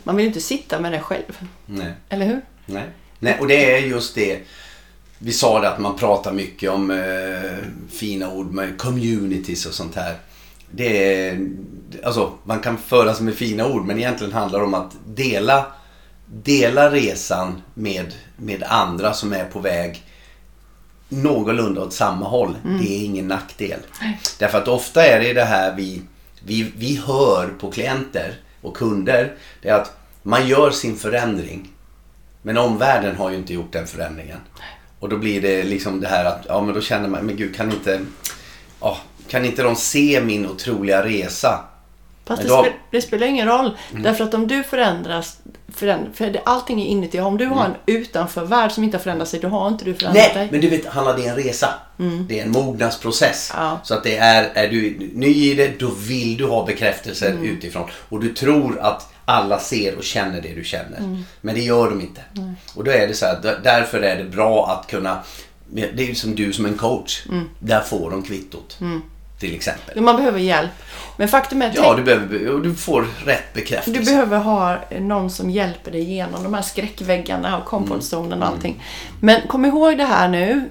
man 0.04 0.16
vill 0.16 0.24
ju 0.24 0.28
inte 0.28 0.42
sitta 0.42 0.80
med 0.80 0.92
det 0.92 1.00
själv. 1.00 1.40
Nej. 1.66 1.94
Eller 2.10 2.26
hur? 2.26 2.42
Nej. 2.66 2.84
Nej, 3.20 3.38
och 3.40 3.48
det 3.48 3.76
är 3.76 3.78
just 3.80 4.16
det. 4.16 4.40
Vi 5.18 5.32
sa 5.32 5.60
det 5.62 5.70
att 5.70 5.80
man 5.80 5.96
pratar 5.98 6.32
mycket 6.32 6.70
om 6.72 6.92
eh, 6.92 7.58
fina 7.92 8.32
ord 8.32 8.52
med 8.52 8.78
communities 8.78 9.66
och 9.66 9.74
sånt 9.74 9.96
här. 9.96 10.16
Det 10.72 11.16
är, 11.28 11.48
alltså, 12.04 12.32
man 12.44 12.60
kan 12.60 12.78
föra 12.78 13.14
sig 13.14 13.26
med 13.26 13.36
fina 13.36 13.68
ord 13.68 13.86
men 13.86 13.98
egentligen 13.98 14.34
handlar 14.34 14.60
det 14.60 14.66
om 14.66 14.74
att 14.74 14.92
dela, 15.06 15.66
dela 16.26 16.92
resan 16.92 17.62
med, 17.74 18.14
med 18.38 18.64
andra 18.64 19.14
som 19.14 19.34
är 19.34 19.46
på 19.46 19.60
väg 19.60 20.04
någorlunda 21.12 21.82
åt 21.82 21.93
samma 21.93 22.26
håll. 22.26 22.56
Det 22.80 23.02
är 23.02 23.06
ingen 23.06 23.28
nackdel. 23.28 23.80
Därför 24.39 24.58
att 24.58 24.67
ofta 24.67 25.06
är 25.06 25.19
det 25.19 25.34
det 25.34 25.43
här 25.43 25.76
vi, 25.76 26.02
vi, 26.45 26.71
vi 26.78 27.02
hör 27.06 27.47
på 27.47 27.71
klienter 27.71 28.34
och 28.62 28.78
kunder. 28.78 29.34
Det 29.62 29.69
är 29.69 29.74
att 29.74 29.97
man 30.24 30.47
gör 30.47 30.71
sin 30.71 30.97
förändring. 30.97 31.69
Men 32.41 32.58
omvärlden 32.58 33.15
har 33.15 33.30
ju 33.30 33.38
inte 33.38 33.54
gjort 33.54 33.74
den 33.74 33.88
förändringen. 33.88 34.38
Och 35.00 35.10
då 35.10 35.17
blir 35.17 35.41
det 35.41 35.63
liksom 35.63 36.00
det 36.00 36.08
här 36.08 36.26
att, 36.26 36.45
ja 36.47 36.62
men 36.62 36.74
då 36.76 36.82
känner 36.82 37.10
man, 37.10 37.26
men 37.26 37.36
gud 37.36 37.56
kan 37.56 37.71
inte, 37.71 38.02
ja, 38.80 38.97
kan 39.28 39.45
inte 39.45 39.63
de 39.63 39.76
se 39.76 40.21
min 40.26 40.45
otroliga 40.45 41.06
resa? 41.06 41.65
Fast 42.36 42.41
det, 42.41 42.48
då- 42.56 42.63
spe, 42.63 42.74
det 42.91 43.02
spelar 43.02 43.28
ingen 43.28 43.48
roll. 43.48 43.78
Därför 43.91 44.24
att 44.24 44.34
om 44.34 44.48
du 44.48 44.63
förändras, 44.63 45.38
föränd, 45.74 46.08
för 46.13 46.30
det, 46.30 46.41
allting 46.46 46.82
är 46.82 46.86
inuti. 46.86 47.20
Om 47.20 47.38
du 47.38 47.46
har 47.46 47.65
en 47.65 47.76
utanförvärld 47.86 48.72
som 48.72 48.84
inte 48.84 48.98
har 48.98 49.04
förändrat 49.04 49.28
sig, 49.30 49.39
då 49.39 49.48
har 49.48 49.67
inte 49.67 49.86
du 49.86 49.94
förändrat 49.94 50.24
Nej, 50.26 50.36
dig. 50.36 50.48
men 50.52 50.62
du 50.62 50.70
vet, 50.70 50.86
Hanna, 50.86 51.13
det 51.13 51.26
är 51.26 51.30
en 51.30 51.36
resa. 51.36 51.70
Det 52.28 52.39
är 52.39 52.44
en 52.44 52.52
mognadsprocess. 52.52 53.52
Ja. 53.56 53.80
Så 53.84 53.94
att 53.94 54.04
det 54.04 54.17
är, 54.17 54.50
är 54.54 54.67
du 54.70 55.10
ny 55.13 55.52
i 55.52 55.54
det, 55.54 55.80
då 55.80 55.88
vill 55.98 56.38
du 56.38 56.46
ha 56.48 56.65
bekräftelser 56.65 57.32
Mm. 57.32 57.44
utifrån. 57.44 57.89
Och 58.10 58.20
du 58.20 58.34
tror 58.34 58.80
att 58.80 59.08
alla 59.26 59.60
ser 59.60 59.98
och 59.98 60.04
känner 60.04 60.41
det 60.41 60.54
du 60.56 60.63
känner. 60.63 60.98
Mm. 60.98 61.24
Men 61.41 61.56
det 61.56 61.62
gör 61.62 61.89
de 61.89 62.02
inte. 62.02 62.22
Och 62.76 62.84
då 62.84 62.91
är 62.91 63.08
det 63.08 63.13
så 63.13 63.26
här, 63.26 63.60
därför 63.63 64.02
är 64.02 64.15
det 64.15 64.24
bra 64.24 64.67
att 64.70 64.88
kunna, 64.91 65.20
det 65.70 65.84
är 66.04 66.08
ju 66.08 66.15
som 66.15 66.36
du 66.36 66.54
som 66.54 66.65
en 66.65 66.78
coach. 66.78 67.26
Mm. 67.30 67.50
Där 67.60 67.80
får 67.82 68.12
de 68.12 68.24
kvittot. 68.24 68.78
Till 69.42 69.56
exempel. 69.56 70.02
Man 70.02 70.16
behöver 70.16 70.40
hjälp. 70.40 70.72
Men 71.18 71.28
faktum 71.28 71.62
är 71.62 71.70
att 71.70 71.76
Ja, 71.76 71.94
du, 71.96 72.04
behöver, 72.04 72.60
du 72.64 72.76
får 72.76 73.08
rätt 73.26 73.54
bekräftelse. 73.54 74.00
Du 74.00 74.06
behöver 74.06 74.38
ha 74.38 74.78
någon 75.00 75.30
som 75.30 75.50
hjälper 75.50 75.92
dig 75.92 76.02
igenom 76.02 76.44
de 76.44 76.54
här 76.54 76.62
skräckväggarna 76.62 77.58
och 77.58 77.66
komfortzonen 77.66 78.42
och 78.44 78.48
allting. 78.48 78.84
Men 79.20 79.48
kom 79.48 79.66
ihåg 79.66 79.98
det 79.98 80.04
här 80.04 80.28
nu. 80.28 80.70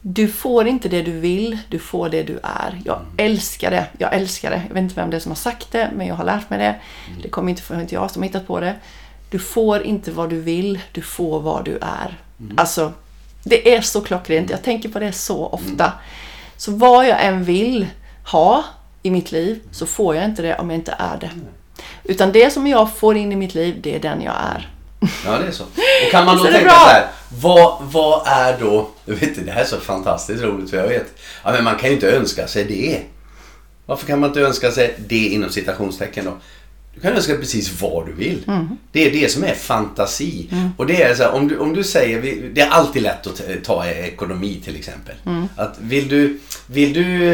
Du 0.00 0.28
får 0.28 0.66
inte 0.66 0.88
det 0.88 1.02
du 1.02 1.12
vill, 1.12 1.58
du 1.68 1.78
får 1.78 2.08
det 2.08 2.22
du 2.22 2.38
är. 2.42 2.80
Jag 2.84 3.00
älskar 3.16 3.70
det. 3.70 3.86
Jag 3.98 4.14
älskar 4.14 4.50
det. 4.50 4.62
Jag 4.68 4.74
vet 4.74 4.82
inte 4.82 4.94
vem 4.94 5.10
det 5.10 5.16
är 5.16 5.20
som 5.20 5.30
har 5.30 5.36
sagt 5.36 5.72
det, 5.72 5.90
men 5.96 6.06
jag 6.06 6.14
har 6.14 6.24
lärt 6.24 6.50
mig 6.50 6.58
det. 6.58 6.80
Det 7.22 7.28
kommer 7.28 7.50
inte 7.50 7.62
från 7.62 7.80
inte 7.80 7.94
jag 7.94 8.10
som 8.10 8.22
har 8.22 8.28
hittat 8.28 8.46
på 8.46 8.60
det. 8.60 8.74
Du 9.30 9.38
får 9.38 9.82
inte 9.82 10.10
vad 10.10 10.30
du 10.30 10.40
vill, 10.40 10.78
du 10.92 11.02
får 11.02 11.40
vad 11.40 11.64
du 11.64 11.78
är. 11.80 12.18
Alltså, 12.56 12.92
det 13.44 13.74
är 13.74 13.80
så 13.80 14.00
klockrent. 14.00 14.50
Jag 14.50 14.62
tänker 14.62 14.88
på 14.88 14.98
det 14.98 15.12
så 15.12 15.46
ofta. 15.46 15.92
Så 16.56 16.72
vad 16.72 17.08
jag 17.08 17.24
än 17.24 17.44
vill 17.44 17.86
ha 18.24 18.64
i 19.02 19.10
mitt 19.10 19.32
liv 19.32 19.60
så 19.70 19.86
får 19.86 20.16
jag 20.16 20.24
inte 20.24 20.42
det 20.42 20.56
om 20.56 20.70
jag 20.70 20.78
inte 20.78 20.94
är 20.98 21.16
det. 21.20 21.30
Utan 22.04 22.32
det 22.32 22.50
som 22.50 22.66
jag 22.66 22.96
får 22.96 23.16
in 23.16 23.32
i 23.32 23.36
mitt 23.36 23.54
liv, 23.54 23.80
det 23.82 23.94
är 23.94 24.00
den 24.00 24.22
jag 24.22 24.34
är. 24.34 24.68
Ja, 25.26 25.38
det 25.38 25.46
är 25.46 25.50
så. 25.50 25.64
Och 25.64 26.10
kan 26.10 26.26
man 26.26 26.36
då 26.36 26.44
tänka 26.44 26.60
bra? 26.60 26.70
så 26.70 26.88
här, 26.88 27.06
vad, 27.40 27.82
vad 27.82 28.22
är 28.26 28.58
då, 28.60 28.88
jag 29.04 29.14
vet 29.14 29.22
inte, 29.22 29.40
det 29.40 29.52
här 29.52 29.60
är 29.60 29.66
så 29.66 29.80
fantastiskt 29.80 30.42
roligt 30.42 30.70
för 30.70 30.76
jag 30.76 30.88
vet, 30.88 31.14
ja 31.44 31.52
men 31.52 31.64
man 31.64 31.76
kan 31.76 31.88
ju 31.88 31.94
inte 31.94 32.10
önska 32.10 32.46
sig 32.46 32.64
det. 32.64 33.02
Varför 33.86 34.06
kan 34.06 34.20
man 34.20 34.30
inte 34.30 34.40
önska 34.40 34.70
sig 34.70 34.94
det 34.98 35.26
inom 35.26 35.50
citationstecken 35.50 36.24
då? 36.24 36.32
Du 36.94 37.00
kan 37.00 37.12
önska 37.12 37.36
precis 37.36 37.80
vad 37.82 38.06
du 38.06 38.12
vill. 38.12 38.44
Mm. 38.48 38.68
Det 38.92 39.06
är 39.06 39.10
det 39.20 39.30
som 39.32 39.44
är 39.44 39.54
fantasi. 39.54 40.48
Och 40.76 40.86
det 40.86 41.02
är 41.02 41.14
så 41.14 41.22
här, 41.22 41.32
om 41.32 41.48
du, 41.48 41.58
om 41.58 41.74
du 41.74 41.84
säger, 41.84 42.22
det 42.54 42.60
är 42.60 42.68
alltid 42.70 43.02
lätt 43.02 43.26
att 43.26 43.42
ta- 43.64 43.86
ekonomi 43.86 44.60
till 44.64 44.76
exempel. 44.76 45.14
Mm. 45.26 45.48
Att 45.56 45.76
vill 45.80 46.08
du, 46.08 46.38
vill 46.66 46.92
du 46.92 47.24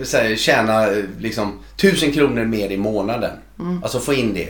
eh, 0.00 0.04
så 0.04 0.16
här, 0.16 0.36
tjäna 0.36 0.86
eh, 0.86 1.04
liksom, 1.20 1.58
tusen 1.76 2.12
kronor 2.12 2.44
mer 2.44 2.70
i 2.70 2.76
månaden, 2.76 3.30
Mm. 3.60 3.82
alltså 3.82 4.00
få 4.00 4.14
in 4.14 4.34
det. 4.34 4.48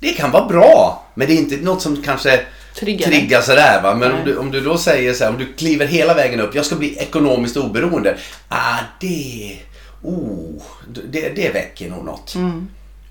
Det 0.00 0.12
kan 0.12 0.30
vara 0.30 0.48
bra, 0.48 1.06
men 1.14 1.26
det 1.28 1.32
är 1.34 1.38
inte 1.38 1.56
något 1.56 1.82
som 1.82 2.02
kanske 2.02 2.40
Triggar 2.78 3.06
triggar 3.06 3.40
sådär 3.40 3.82
va. 3.82 3.94
Men 3.94 4.12
om 4.12 4.18
du, 4.24 4.36
om 4.36 4.50
du 4.50 4.60
då 4.60 4.78
säger 4.78 5.14
så 5.14 5.24
här, 5.24 5.30
om 5.30 5.38
du 5.38 5.52
kliver 5.52 5.86
hela 5.86 6.14
vägen 6.14 6.40
upp, 6.40 6.54
jag 6.54 6.66
ska 6.66 6.76
bli 6.76 6.96
ekonomiskt 6.98 7.56
oberoende. 7.56 8.16
Ah, 8.48 8.78
det, 9.00 9.56
oh, 10.02 10.62
det, 11.10 11.28
det 11.36 11.50
väcker 11.54 11.90
nog 11.90 12.04
något. 12.04 12.34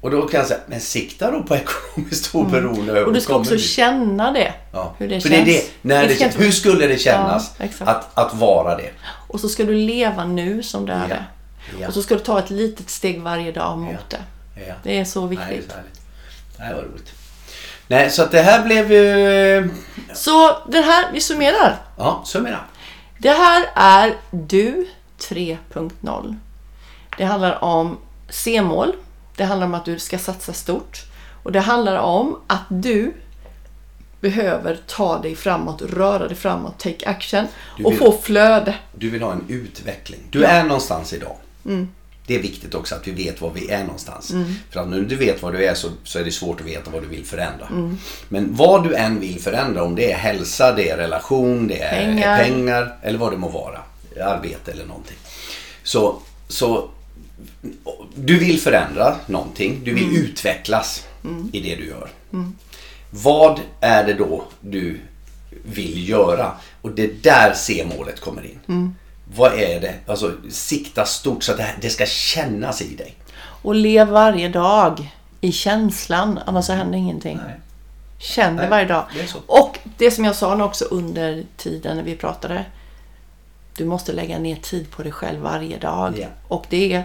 Mm. 0.06 0.18
Och 0.18 0.22
då 0.22 0.28
kan 0.28 0.40
jag 0.40 0.48
säga, 0.48 0.60
men 0.68 0.82
sikta 0.82 1.32
då 1.32 1.44
på 1.44 1.56
ekonomiskt 1.56 2.36
oberoende. 2.36 3.06
Och 3.06 3.14
du 3.14 3.22
ska 3.22 3.36
också 3.36 3.54
dit. 3.56 3.64
känna 3.64 4.32
det. 4.32 4.54
Ja. 4.74 4.94
Hur 4.98 5.08
det 5.10 5.22
För 5.22 5.30
känns. 5.30 5.46
det 5.46 5.58
är 5.58 5.62
det, 5.62 5.70
när 5.82 6.02
Det 6.02 6.08
det, 6.08 6.16
känns, 6.16 6.40
hur 6.40 6.52
skulle 6.52 6.88
det 6.88 6.98
kännas 6.98 7.52
Ja, 7.60 7.66
att, 7.86 8.18
att 8.18 8.34
vara 8.36 8.78
det? 8.78 8.90
Och 9.28 9.40
så 9.40 9.50
ska 9.50 9.64
du 9.64 9.74
leva 9.74 10.26
nu 10.26 10.64
som 10.64 10.86
det 10.86 10.94
är 10.94 11.08
det. 11.08 11.26
Ja. 11.80 11.88
Och 11.88 11.94
så 11.94 12.02
ska 12.02 12.16
du 12.16 12.20
ta 12.22 12.40
ett 12.40 12.50
litet 12.50 12.90
steg 12.90 13.22
varje 13.22 13.52
dag 13.52 13.78
mot 13.78 14.10
det. 14.10 14.18
Det 14.84 15.00
är 15.00 15.06
så 15.06 15.26
Nej, 15.26 15.36
det 15.38 15.44
är 15.44 15.48
viktigt. 15.50 15.72
så 15.72 15.78
härligt. 15.78 16.02
Nej, 16.60 16.74
vad 16.74 16.84
roligt. 16.84 17.12
Nej, 17.88 18.10
så 18.12 18.24
att 18.24 18.32
det 18.32 18.42
här 18.42 18.64
blev 18.64 18.92
ju... 18.92 19.70
Så 20.14 20.58
den 20.68 20.84
här, 20.84 21.06
vi 21.14 21.22
summerar. 21.22 21.76
Ja, 21.98 22.24
summera. 22.26 22.60
Det 23.18 23.30
här 23.30 23.66
är 23.76 24.14
Du 24.32 24.88
3.0. 25.20 26.36
Det 27.18 27.26
handlar 27.26 27.64
om 27.64 27.98
C-mål. 28.30 28.94
Det 29.36 29.44
handlar 29.44 29.68
om 29.68 29.74
att 29.74 29.86
du 29.86 30.00
ska 30.00 30.18
satsa 30.18 30.54
stort. 30.54 31.04
Och 31.44 31.52
det 31.52 31.60
handlar 31.60 31.98
om 31.98 32.40
att 32.48 32.64
du 32.70 33.14
behöver 34.22 34.80
ta 34.88 35.22
dig 35.22 35.36
framåt, 35.36 35.82
röra 35.82 36.28
dig 36.28 36.38
framåt, 36.38 36.80
take 36.80 37.06
action 37.10 37.48
Du 37.78 37.84
och 37.84 37.92
vill- 37.92 38.00
få 38.00 38.12
flöde. 38.18 38.76
Du 38.96 39.10
vill 39.10 39.22
ha 39.22 39.32
en 39.32 39.44
utveckling. 39.48 40.20
Du 40.30 40.44
är 40.44 40.64
någonstans 40.64 41.14
idag. 41.14 41.36
Det 42.28 42.36
är 42.36 42.42
viktigt 42.42 42.76
också 42.76 42.96
att 42.96 43.08
vi 43.08 43.12
vet 43.12 43.42
var 43.42 43.52
vi 43.52 43.70
är 43.72 43.84
någonstans. 43.84 44.34
För 44.70 44.80
att 44.80 44.88
när 44.90 45.00
du 45.00 45.16
vet 45.16 45.42
var 45.42 45.52
du 45.52 45.66
är 45.66 45.74
så, 45.74 45.88
så 46.04 46.20
är 46.20 46.24
det 46.24 46.32
svårt 46.32 46.62
att 46.62 46.68
veta 46.68 46.92
vad 46.92 47.04
du 47.04 47.08
vill 47.08 47.26
förändra. 47.26 47.68
Men 48.30 48.56
vad 48.56 48.84
du 48.84 48.96
än 48.96 49.20
vill 49.20 49.40
förändra, 49.42 49.84
om 49.84 49.96
det 49.96 50.12
är 50.12 50.18
hälsa, 50.18 50.72
det 50.72 50.90
är 50.90 50.98
relation, 50.98 51.68
det 51.68 51.82
är 51.82 52.06
Pengar. 52.06 52.44
pengar, 52.44 52.96
eller 53.02 53.20
vad 53.20 53.32
det 53.34 53.38
må 53.38 53.50
vara. 53.50 53.80
Arbete 54.26 54.72
eller 54.72 54.86
någonting. 54.86 55.18
Så, 55.84 56.20
så 56.48 56.90
du 58.16 58.40
vill 58.40 58.60
förändra 58.60 59.16
någonting, 59.26 59.82
du 59.84 59.94
vill 59.94 60.18
utvecklas 60.18 61.08
i 61.52 61.60
det 61.60 61.76
du 61.76 61.88
gör. 61.88 62.10
Vad 63.10 63.60
är 63.82 64.04
det 64.04 64.14
då 64.14 64.44
du 64.62 65.00
vill 65.66 66.10
göra? 66.10 66.52
Och 66.82 66.92
det 66.92 67.04
är 67.04 67.14
där 67.22 67.54
C-målet 67.54 68.20
kommer 68.20 68.46
in. 68.46 68.96
Vad 69.36 69.54
är 69.54 69.82
det? 69.82 69.96
Alltså 70.08 70.32
sikta 70.50 71.06
stort 71.06 71.44
så 71.44 71.52
att 71.52 71.58
det, 71.58 71.64
här, 71.64 71.76
det 71.82 71.90
ska 71.90 72.06
kännas 72.06 72.82
i 72.82 72.96
dig. 72.96 73.16
Och 73.38 73.76
lev 73.76 74.08
varje 74.08 74.50
dag 74.50 75.12
i 75.42 75.52
känslan, 75.52 76.40
annars 76.46 76.70
händer 76.70 76.98
ingenting. 76.98 77.38
Nej. 77.38 77.60
Känn 78.20 78.56
det 78.56 78.68
varje 78.68 78.86
dag. 78.86 79.06
det. 79.14 79.36
Och 79.48 79.80
det 79.98 80.12
som 80.12 80.26
jag 80.26 80.36
sa 80.36 80.66
också 80.66 80.86
under 80.86 81.44
tiden 81.58 81.98
när 81.98 82.04
vi 82.04 82.16
pratade. 82.16 82.66
Du 83.78 83.86
måste 83.86 84.14
lägga 84.14 84.40
ner 84.40 84.56
tid 84.56 84.92
på 84.92 85.04
dig 85.04 85.12
själv 85.12 85.40
varje 85.42 85.78
dag. 85.78 86.14
Ja. 86.20 86.28
Och 86.48 86.66
det 86.70 86.94
är, 86.94 87.04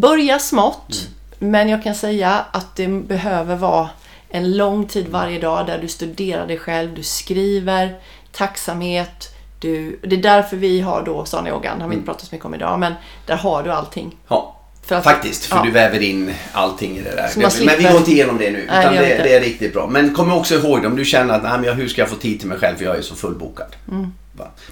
börja 0.00 0.38
smått. 0.38 1.08
Men 1.38 1.68
jag 1.68 1.82
kan 1.82 1.94
säga 1.94 2.44
att 2.52 2.76
det 2.76 2.88
behöver 2.88 3.56
vara 3.56 3.88
en 4.28 4.56
lång 4.56 4.86
tid 4.86 5.08
varje 5.08 5.38
dag 5.40 5.66
där 5.66 5.78
du 5.78 5.88
studerar 5.88 6.46
dig 6.46 6.58
själv, 6.58 6.94
du 6.94 7.02
skriver, 7.02 7.94
tacksamhet. 8.32 9.32
Du, 9.60 10.00
det 10.02 10.16
är 10.16 10.22
därför 10.22 10.56
vi 10.56 10.80
har 10.80 11.02
då 11.04 11.24
Sana 11.24 11.48
Yogan, 11.48 11.80
har 11.80 11.88
vi 11.88 11.94
inte 11.94 12.06
pratat 12.06 12.26
så 12.26 12.34
mycket 12.34 12.46
om 12.46 12.54
idag, 12.54 12.78
men 12.78 12.94
där 13.26 13.36
har 13.36 13.62
du 13.62 13.72
allting. 13.72 14.16
Ja, 14.28 14.56
För 14.82 14.94
att- 14.94 15.04
faktiskt. 15.04 15.44
För 15.44 15.56
ja. 15.56 15.62
du 15.62 15.70
väver 15.70 16.02
in 16.02 16.34
allting 16.52 16.96
i 16.96 17.02
det 17.02 17.10
där. 17.10 17.30
Det- 17.34 17.64
Men 17.64 17.78
vi 17.78 17.84
går 17.84 17.96
inte 17.96 18.10
igenom 18.10 18.38
det 18.38 18.50
nu. 18.50 18.66
Nej, 18.70 18.86
det 18.98 19.00
det, 19.00 19.22
det 19.22 19.36
är 19.36 19.40
riktigt 19.40 19.72
bra. 19.72 19.86
Men 19.86 20.14
kom 20.14 20.32
också 20.32 20.54
ihåg 20.54 20.82
det 20.82 20.88
om 20.88 20.96
du 20.96 21.04
känner 21.04 21.34
att 21.34 21.42
Nej, 21.42 21.58
men 21.60 21.76
hur 21.76 21.88
ska 21.88 22.00
jag 22.00 22.08
få 22.08 22.16
tid 22.16 22.38
till 22.40 22.48
mig 22.48 22.58
själv 22.58 22.76
för 22.76 22.84
jag 22.84 22.96
är 22.96 23.02
så 23.02 23.14
fullbokad. 23.14 23.76
Mm. 23.90 24.12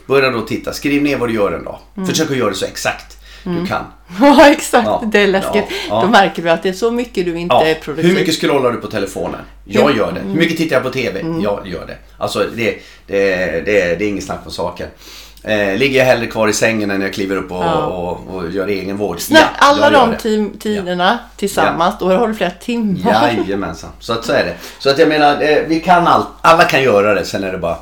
Börja 0.07 0.31
då 0.31 0.41
titta. 0.41 0.73
Skriv 0.73 1.03
ner 1.03 1.17
vad 1.17 1.29
du 1.29 1.35
gör 1.35 1.53
en 1.53 1.65
dag. 1.65 1.79
Försök 2.07 2.31
att 2.31 2.37
göra 2.37 2.51
det 2.51 2.57
så 2.57 2.67
exakt 2.67 3.13
Mm. 3.47 3.61
du 3.63 3.67
kan. 3.69 3.85
Ja, 4.21 4.51
exakt. 4.51 4.87
Ja, 4.87 5.03
Det 5.07 5.19
är 5.23 5.27
läskigt. 5.27 5.65
ja, 5.71 5.77
ja. 5.89 6.01
Då 6.01 6.09
märker 6.09 6.43
du 6.43 6.51
att 6.51 6.63
det 6.63 6.69
är 6.69 6.73
så 6.73 6.91
mycket 6.91 7.25
du 7.25 7.39
inte 7.39 7.55
Ja. 7.55 7.65
är 7.67 7.75
produktiv. 7.75 8.11
Hur 8.11 8.19
mycket 8.21 8.35
scrollar 8.41 8.71
du 8.73 8.77
på 8.79 8.87
telefonen? 8.87 9.41
Jag 9.65 9.97
gör 9.97 10.13
det. 10.13 10.21
Hur 10.21 10.35
mycket 10.39 10.57
tittar 10.57 10.77
jag 10.77 10.83
på 10.83 10.91
TV? 10.91 11.21
Mm. 11.21 11.41
Jag 11.41 11.67
gör 11.69 11.87
det. 11.87 11.97
Alltså 12.19 12.39
det, 12.57 12.79
det, 13.07 13.37
det, 13.37 13.99
det 13.99 14.05
är 14.05 14.09
inget 14.09 14.25
snack 14.25 14.41
om 14.45 14.51
saken. 14.53 14.89
Eh, 15.43 15.77
ligger 15.77 15.99
jag 15.99 16.07
hellre 16.07 16.27
kvar 16.27 16.49
i 16.49 16.53
sängen 16.53 16.91
än 16.91 17.01
jag 17.01 17.13
kliver 17.13 17.37
upp 17.37 17.51
och, 17.53 17.65
Ja. 17.65 17.75
och, 17.75 18.35
och 18.37 18.51
gör 18.51 18.67
egen 18.69 18.97
vård? 18.97 19.21
Snabbt, 19.21 19.45
alla 19.59 19.83
jag 19.83 19.93
gör 19.93 20.07
de 20.23 20.29
tim- 20.29 20.59
tiderna 20.59 21.19
tillsammans, 21.37 21.95
då 22.01 22.13
har 22.13 22.29
du 22.29 22.35
flera 22.35 22.51
timmar. 22.51 23.35
Jajamensan. 23.47 23.91
Så 24.01 24.13
att 24.13 24.25
så 24.25 24.33
är 24.33 24.45
det. 24.45 24.55
Så 24.79 24.91
att 24.91 24.99
jag 24.99 25.09
menar, 25.09 25.43
eh, 25.43 25.59
vi 25.67 25.81
kan 25.81 26.07
allt. 26.07 26.27
Alla 26.41 26.65
kan 26.65 26.83
göra 26.83 27.15
det. 27.15 27.25
Sen 27.25 27.45
är 27.45 27.53
det 27.53 27.59
bara, 27.59 27.77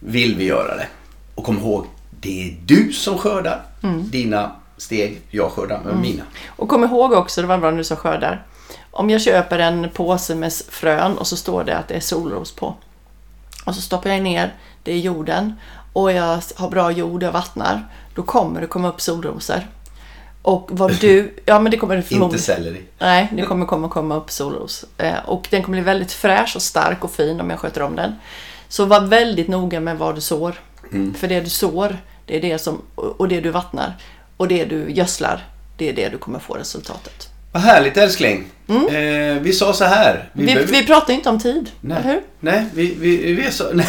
vill 0.00 0.36
vi 0.36 0.44
göra 0.44 0.76
det? 0.76 0.86
Och 1.34 1.44
kom 1.44 1.58
ihåg, 1.58 1.86
det 2.20 2.42
är 2.48 2.56
du 2.66 2.92
som 2.92 3.18
skördar 3.18 3.62
Mm. 3.82 4.10
dina 4.10 4.52
steg. 4.76 5.20
Jag 5.30 5.50
skördar 5.50 5.80
med 5.84 5.96
mina. 5.96 6.22
Och 6.48 6.68
kom 6.68 6.84
ihåg 6.84 7.12
också, 7.12 7.40
det 7.40 7.46
var 7.46 7.58
bra 7.58 7.70
när 7.70 7.78
du 7.78 7.84
sa 7.84 7.96
skördar. 7.96 8.46
Om 8.90 9.10
jag 9.10 9.20
köper 9.20 9.58
en 9.58 9.90
påse 9.90 10.34
med 10.34 10.52
frön 10.52 11.18
och 11.18 11.26
så 11.26 11.36
står 11.36 11.64
det 11.64 11.76
att 11.76 11.88
det 11.88 11.94
är 11.94 12.00
solros 12.00 12.52
på. 12.52 12.74
Och 13.66 13.74
så 13.74 13.80
stoppar 13.80 14.10
jag 14.10 14.22
ner 14.22 14.54
det 14.82 14.92
i 14.92 15.00
jorden 15.00 15.54
och 15.92 16.12
jag 16.12 16.40
har 16.56 16.70
bra 16.70 16.90
jord, 16.90 17.22
jag 17.22 17.32
vattnar. 17.32 17.86
Då 18.14 18.22
kommer 18.22 18.60
det 18.60 18.66
komma 18.66 18.88
upp 18.88 19.00
solrosor. 19.00 19.60
Och 20.42 20.68
vad 20.72 21.00
du, 21.00 21.34
ja 21.44 21.60
men 21.60 21.70
det 21.70 21.76
kommer 21.78 21.94
det 21.94 21.98
Inte 21.98 22.08
förmodligen. 22.08 22.42
selleri. 22.42 22.82
Nej, 22.98 23.28
det 23.32 23.42
kommer 23.42 23.66
komma, 23.66 23.88
komma 23.88 24.16
upp 24.16 24.30
solros. 24.30 24.84
Eh, 24.98 25.18
och 25.26 25.46
den 25.50 25.62
kommer 25.62 25.78
bli 25.78 25.84
väldigt 25.84 26.12
fräsch 26.12 26.56
och 26.56 26.62
stark 26.62 27.04
och 27.04 27.10
fin 27.10 27.40
om 27.40 27.50
jag 27.50 27.58
sköter 27.58 27.82
om 27.82 27.96
den. 27.96 28.12
Så 28.68 28.84
var 28.84 29.00
väldigt 29.00 29.48
noga 29.48 29.80
med 29.80 29.98
vad 29.98 30.14
du 30.14 30.20
sår. 30.20 30.54
För 31.16 31.28
det 31.28 31.40
du 31.40 31.50
sår, 31.50 31.96
det 32.26 32.36
är 32.36 32.40
det 32.40 32.58
som, 32.58 32.82
och 32.94 33.28
det 33.28 33.40
du 33.40 33.50
vattnar 33.50 33.96
och 34.36 34.48
det 34.48 34.64
du 34.64 34.90
gödslar, 34.90 35.46
det 35.78 35.88
är 35.88 35.92
det 35.92 36.08
du 36.08 36.18
kommer 36.18 36.38
få 36.38 36.54
resultatet. 36.54 37.28
Vad 37.52 37.62
härligt 37.62 37.96
älskling. 37.96 38.44
Eh, 38.68 39.40
vi 39.40 39.52
sa 39.52 39.72
så 39.72 39.84
här. 39.84 40.30
Vi, 40.32 40.46
behöver- 40.46 40.66
vi 40.66 40.86
pratar 40.86 41.14
inte 41.14 41.28
om 41.28 41.38
tid, 41.38 41.70
Nej. 41.80 41.98
eller 41.98 42.10
hur? 42.12 42.20
Nej, 42.40 42.64
vi, 42.74 42.94
vi, 43.00 43.32
vi 43.34 43.42
är 43.46 43.50
så... 43.50 43.64
Nej. 43.72 43.86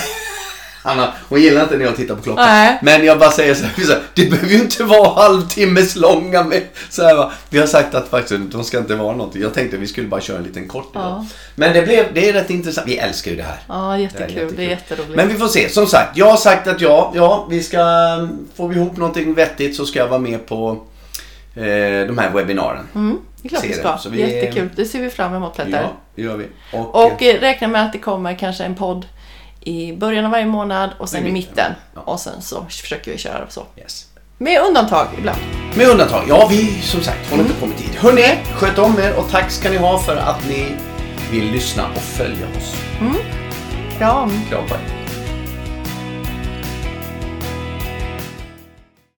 Anna, 0.88 1.14
hon 1.30 1.42
gillar 1.42 1.64
inte 1.64 1.78
när 1.78 1.86
jag 1.86 1.96
tittar 1.96 2.16
på 2.16 2.22
klockan. 2.22 2.46
Nej. 2.46 2.80
Men 2.82 3.06
jag 3.06 3.20
bara 3.20 3.32
säger 3.32 3.56
så 3.56 3.66
här, 3.66 3.84
så 3.84 3.92
här, 3.92 4.02
det 4.14 4.30
behöver 4.32 4.50
ju 4.50 4.60
inte 4.60 4.84
vara 4.84 5.10
halvtimmes 5.24 5.96
långa 5.96 6.44
med, 6.44 6.62
så 6.90 7.04
här, 7.04 7.16
va. 7.16 7.32
Vi 7.50 7.60
har 7.60 7.68
sagt 7.68 7.96
att 7.96 8.08
faktiskt 8.10 8.52
de 8.52 8.64
ska 8.64 8.78
inte 8.78 8.96
vara 8.96 9.16
någonting. 9.16 9.42
Jag 9.42 9.54
tänkte 9.54 9.76
att 9.78 9.82
vi 9.82 9.88
skulle 9.88 10.08
bara 10.08 10.22
köra 10.22 10.38
en 10.38 10.44
liten 10.44 10.68
kort 10.68 10.90
idag. 10.92 11.04
Ja. 11.04 11.26
Men 11.56 11.74
det, 11.74 11.82
blev, 11.82 12.14
det 12.14 12.30
är 12.30 12.34
rätt 12.34 12.50
intressant. 12.50 12.88
Vi 12.88 12.98
älskar 12.98 13.32
ju 13.32 13.38
det 13.38 13.44
här. 13.44 13.60
Ja, 13.68 13.98
jättekul. 13.98 14.30
jättekul. 14.36 14.54
Det 14.58 14.64
är 14.66 14.70
jätteroligt. 14.70 15.16
Men 15.16 15.28
vi 15.28 15.34
får 15.34 15.48
se. 15.48 15.70
Som 15.70 15.88
sagt, 15.88 16.18
jag 16.18 16.26
har 16.26 16.38
sagt 16.38 16.68
att 16.68 16.82
ja, 16.82 17.12
ja, 17.16 17.48
vi 17.50 17.64
ska... 17.64 17.78
Får 18.56 18.68
vi 18.68 18.76
ihop 18.76 18.98
någonting 18.98 19.34
vettigt 19.34 19.76
så 19.76 19.86
ska 19.86 20.00
jag 20.00 20.08
vara 20.08 20.20
med 20.20 20.46
på 20.46 20.70
eh, 21.56 21.64
de 22.08 22.18
här 22.18 22.30
webbinaren. 22.34 22.88
Mm, 22.96 23.18
det 23.42 23.48
är 23.48 23.50
klart 23.50 23.64
vi 23.64 23.68
det. 23.68 23.74
ska. 23.74 23.98
Så 23.98 24.10
vi- 24.10 24.22
Jättekul. 24.36 24.70
Det 24.76 24.86
ser 24.86 25.02
vi 25.02 25.10
fram 25.10 25.34
emot 25.36 25.58
Petter. 25.58 25.82
Ja, 25.82 25.94
det 26.16 26.22
gör 26.22 26.38
vi. 26.38 26.46
Och, 26.74 27.06
Och 27.06 27.24
eh, 27.24 27.40
räkna 27.40 27.68
med 27.68 27.84
att 27.86 27.94
det 27.94 28.00
kommer 28.00 28.34
kanske 28.40 28.64
en 28.64 28.76
podd 28.76 29.06
i 29.68 29.94
början 29.94 30.26
av 30.26 30.32
varje 30.32 30.46
månad 30.46 30.90
och 31.00 31.10
sen 31.10 31.26
I 31.28 31.32
mitten. 31.32 31.50
mitten. 31.52 31.72
Ja. 31.96 32.02
Och 32.02 32.20
sen 32.20 32.42
så 32.42 32.66
försöker 32.70 33.12
vi 33.12 33.18
köra 33.18 33.46
så. 33.50 33.66
yes. 33.78 34.06
Med 34.38 34.62
undantag 34.62 35.08
ibland. 35.18 35.40
Med 35.76 35.88
undantag. 35.90 36.24
Ja, 36.30 36.48
vi 36.50 36.82
som 36.82 37.02
sagt 37.02 37.30
håller 37.30 37.44
Mm. 37.44 37.46
inte 37.48 37.60
på 37.60 37.66
med 37.68 37.78
tid. 37.78 37.96
Hörrni, 37.96 38.38
sköt 38.54 38.78
om 38.78 39.00
er 39.00 39.14
och 39.20 39.30
tack 39.30 39.52
ska 39.52 39.70
ni 39.70 39.78
ha 39.78 40.00
för 40.00 40.16
att 40.18 40.48
ni 40.50 40.66
vill 41.32 41.52
lyssna 41.52 41.84
och 41.96 42.02
följa 42.02 42.46
oss. 42.58 42.76
Kram! 43.98 44.32
Kram 44.50 44.68
på 44.68 44.74
er. 44.76 44.97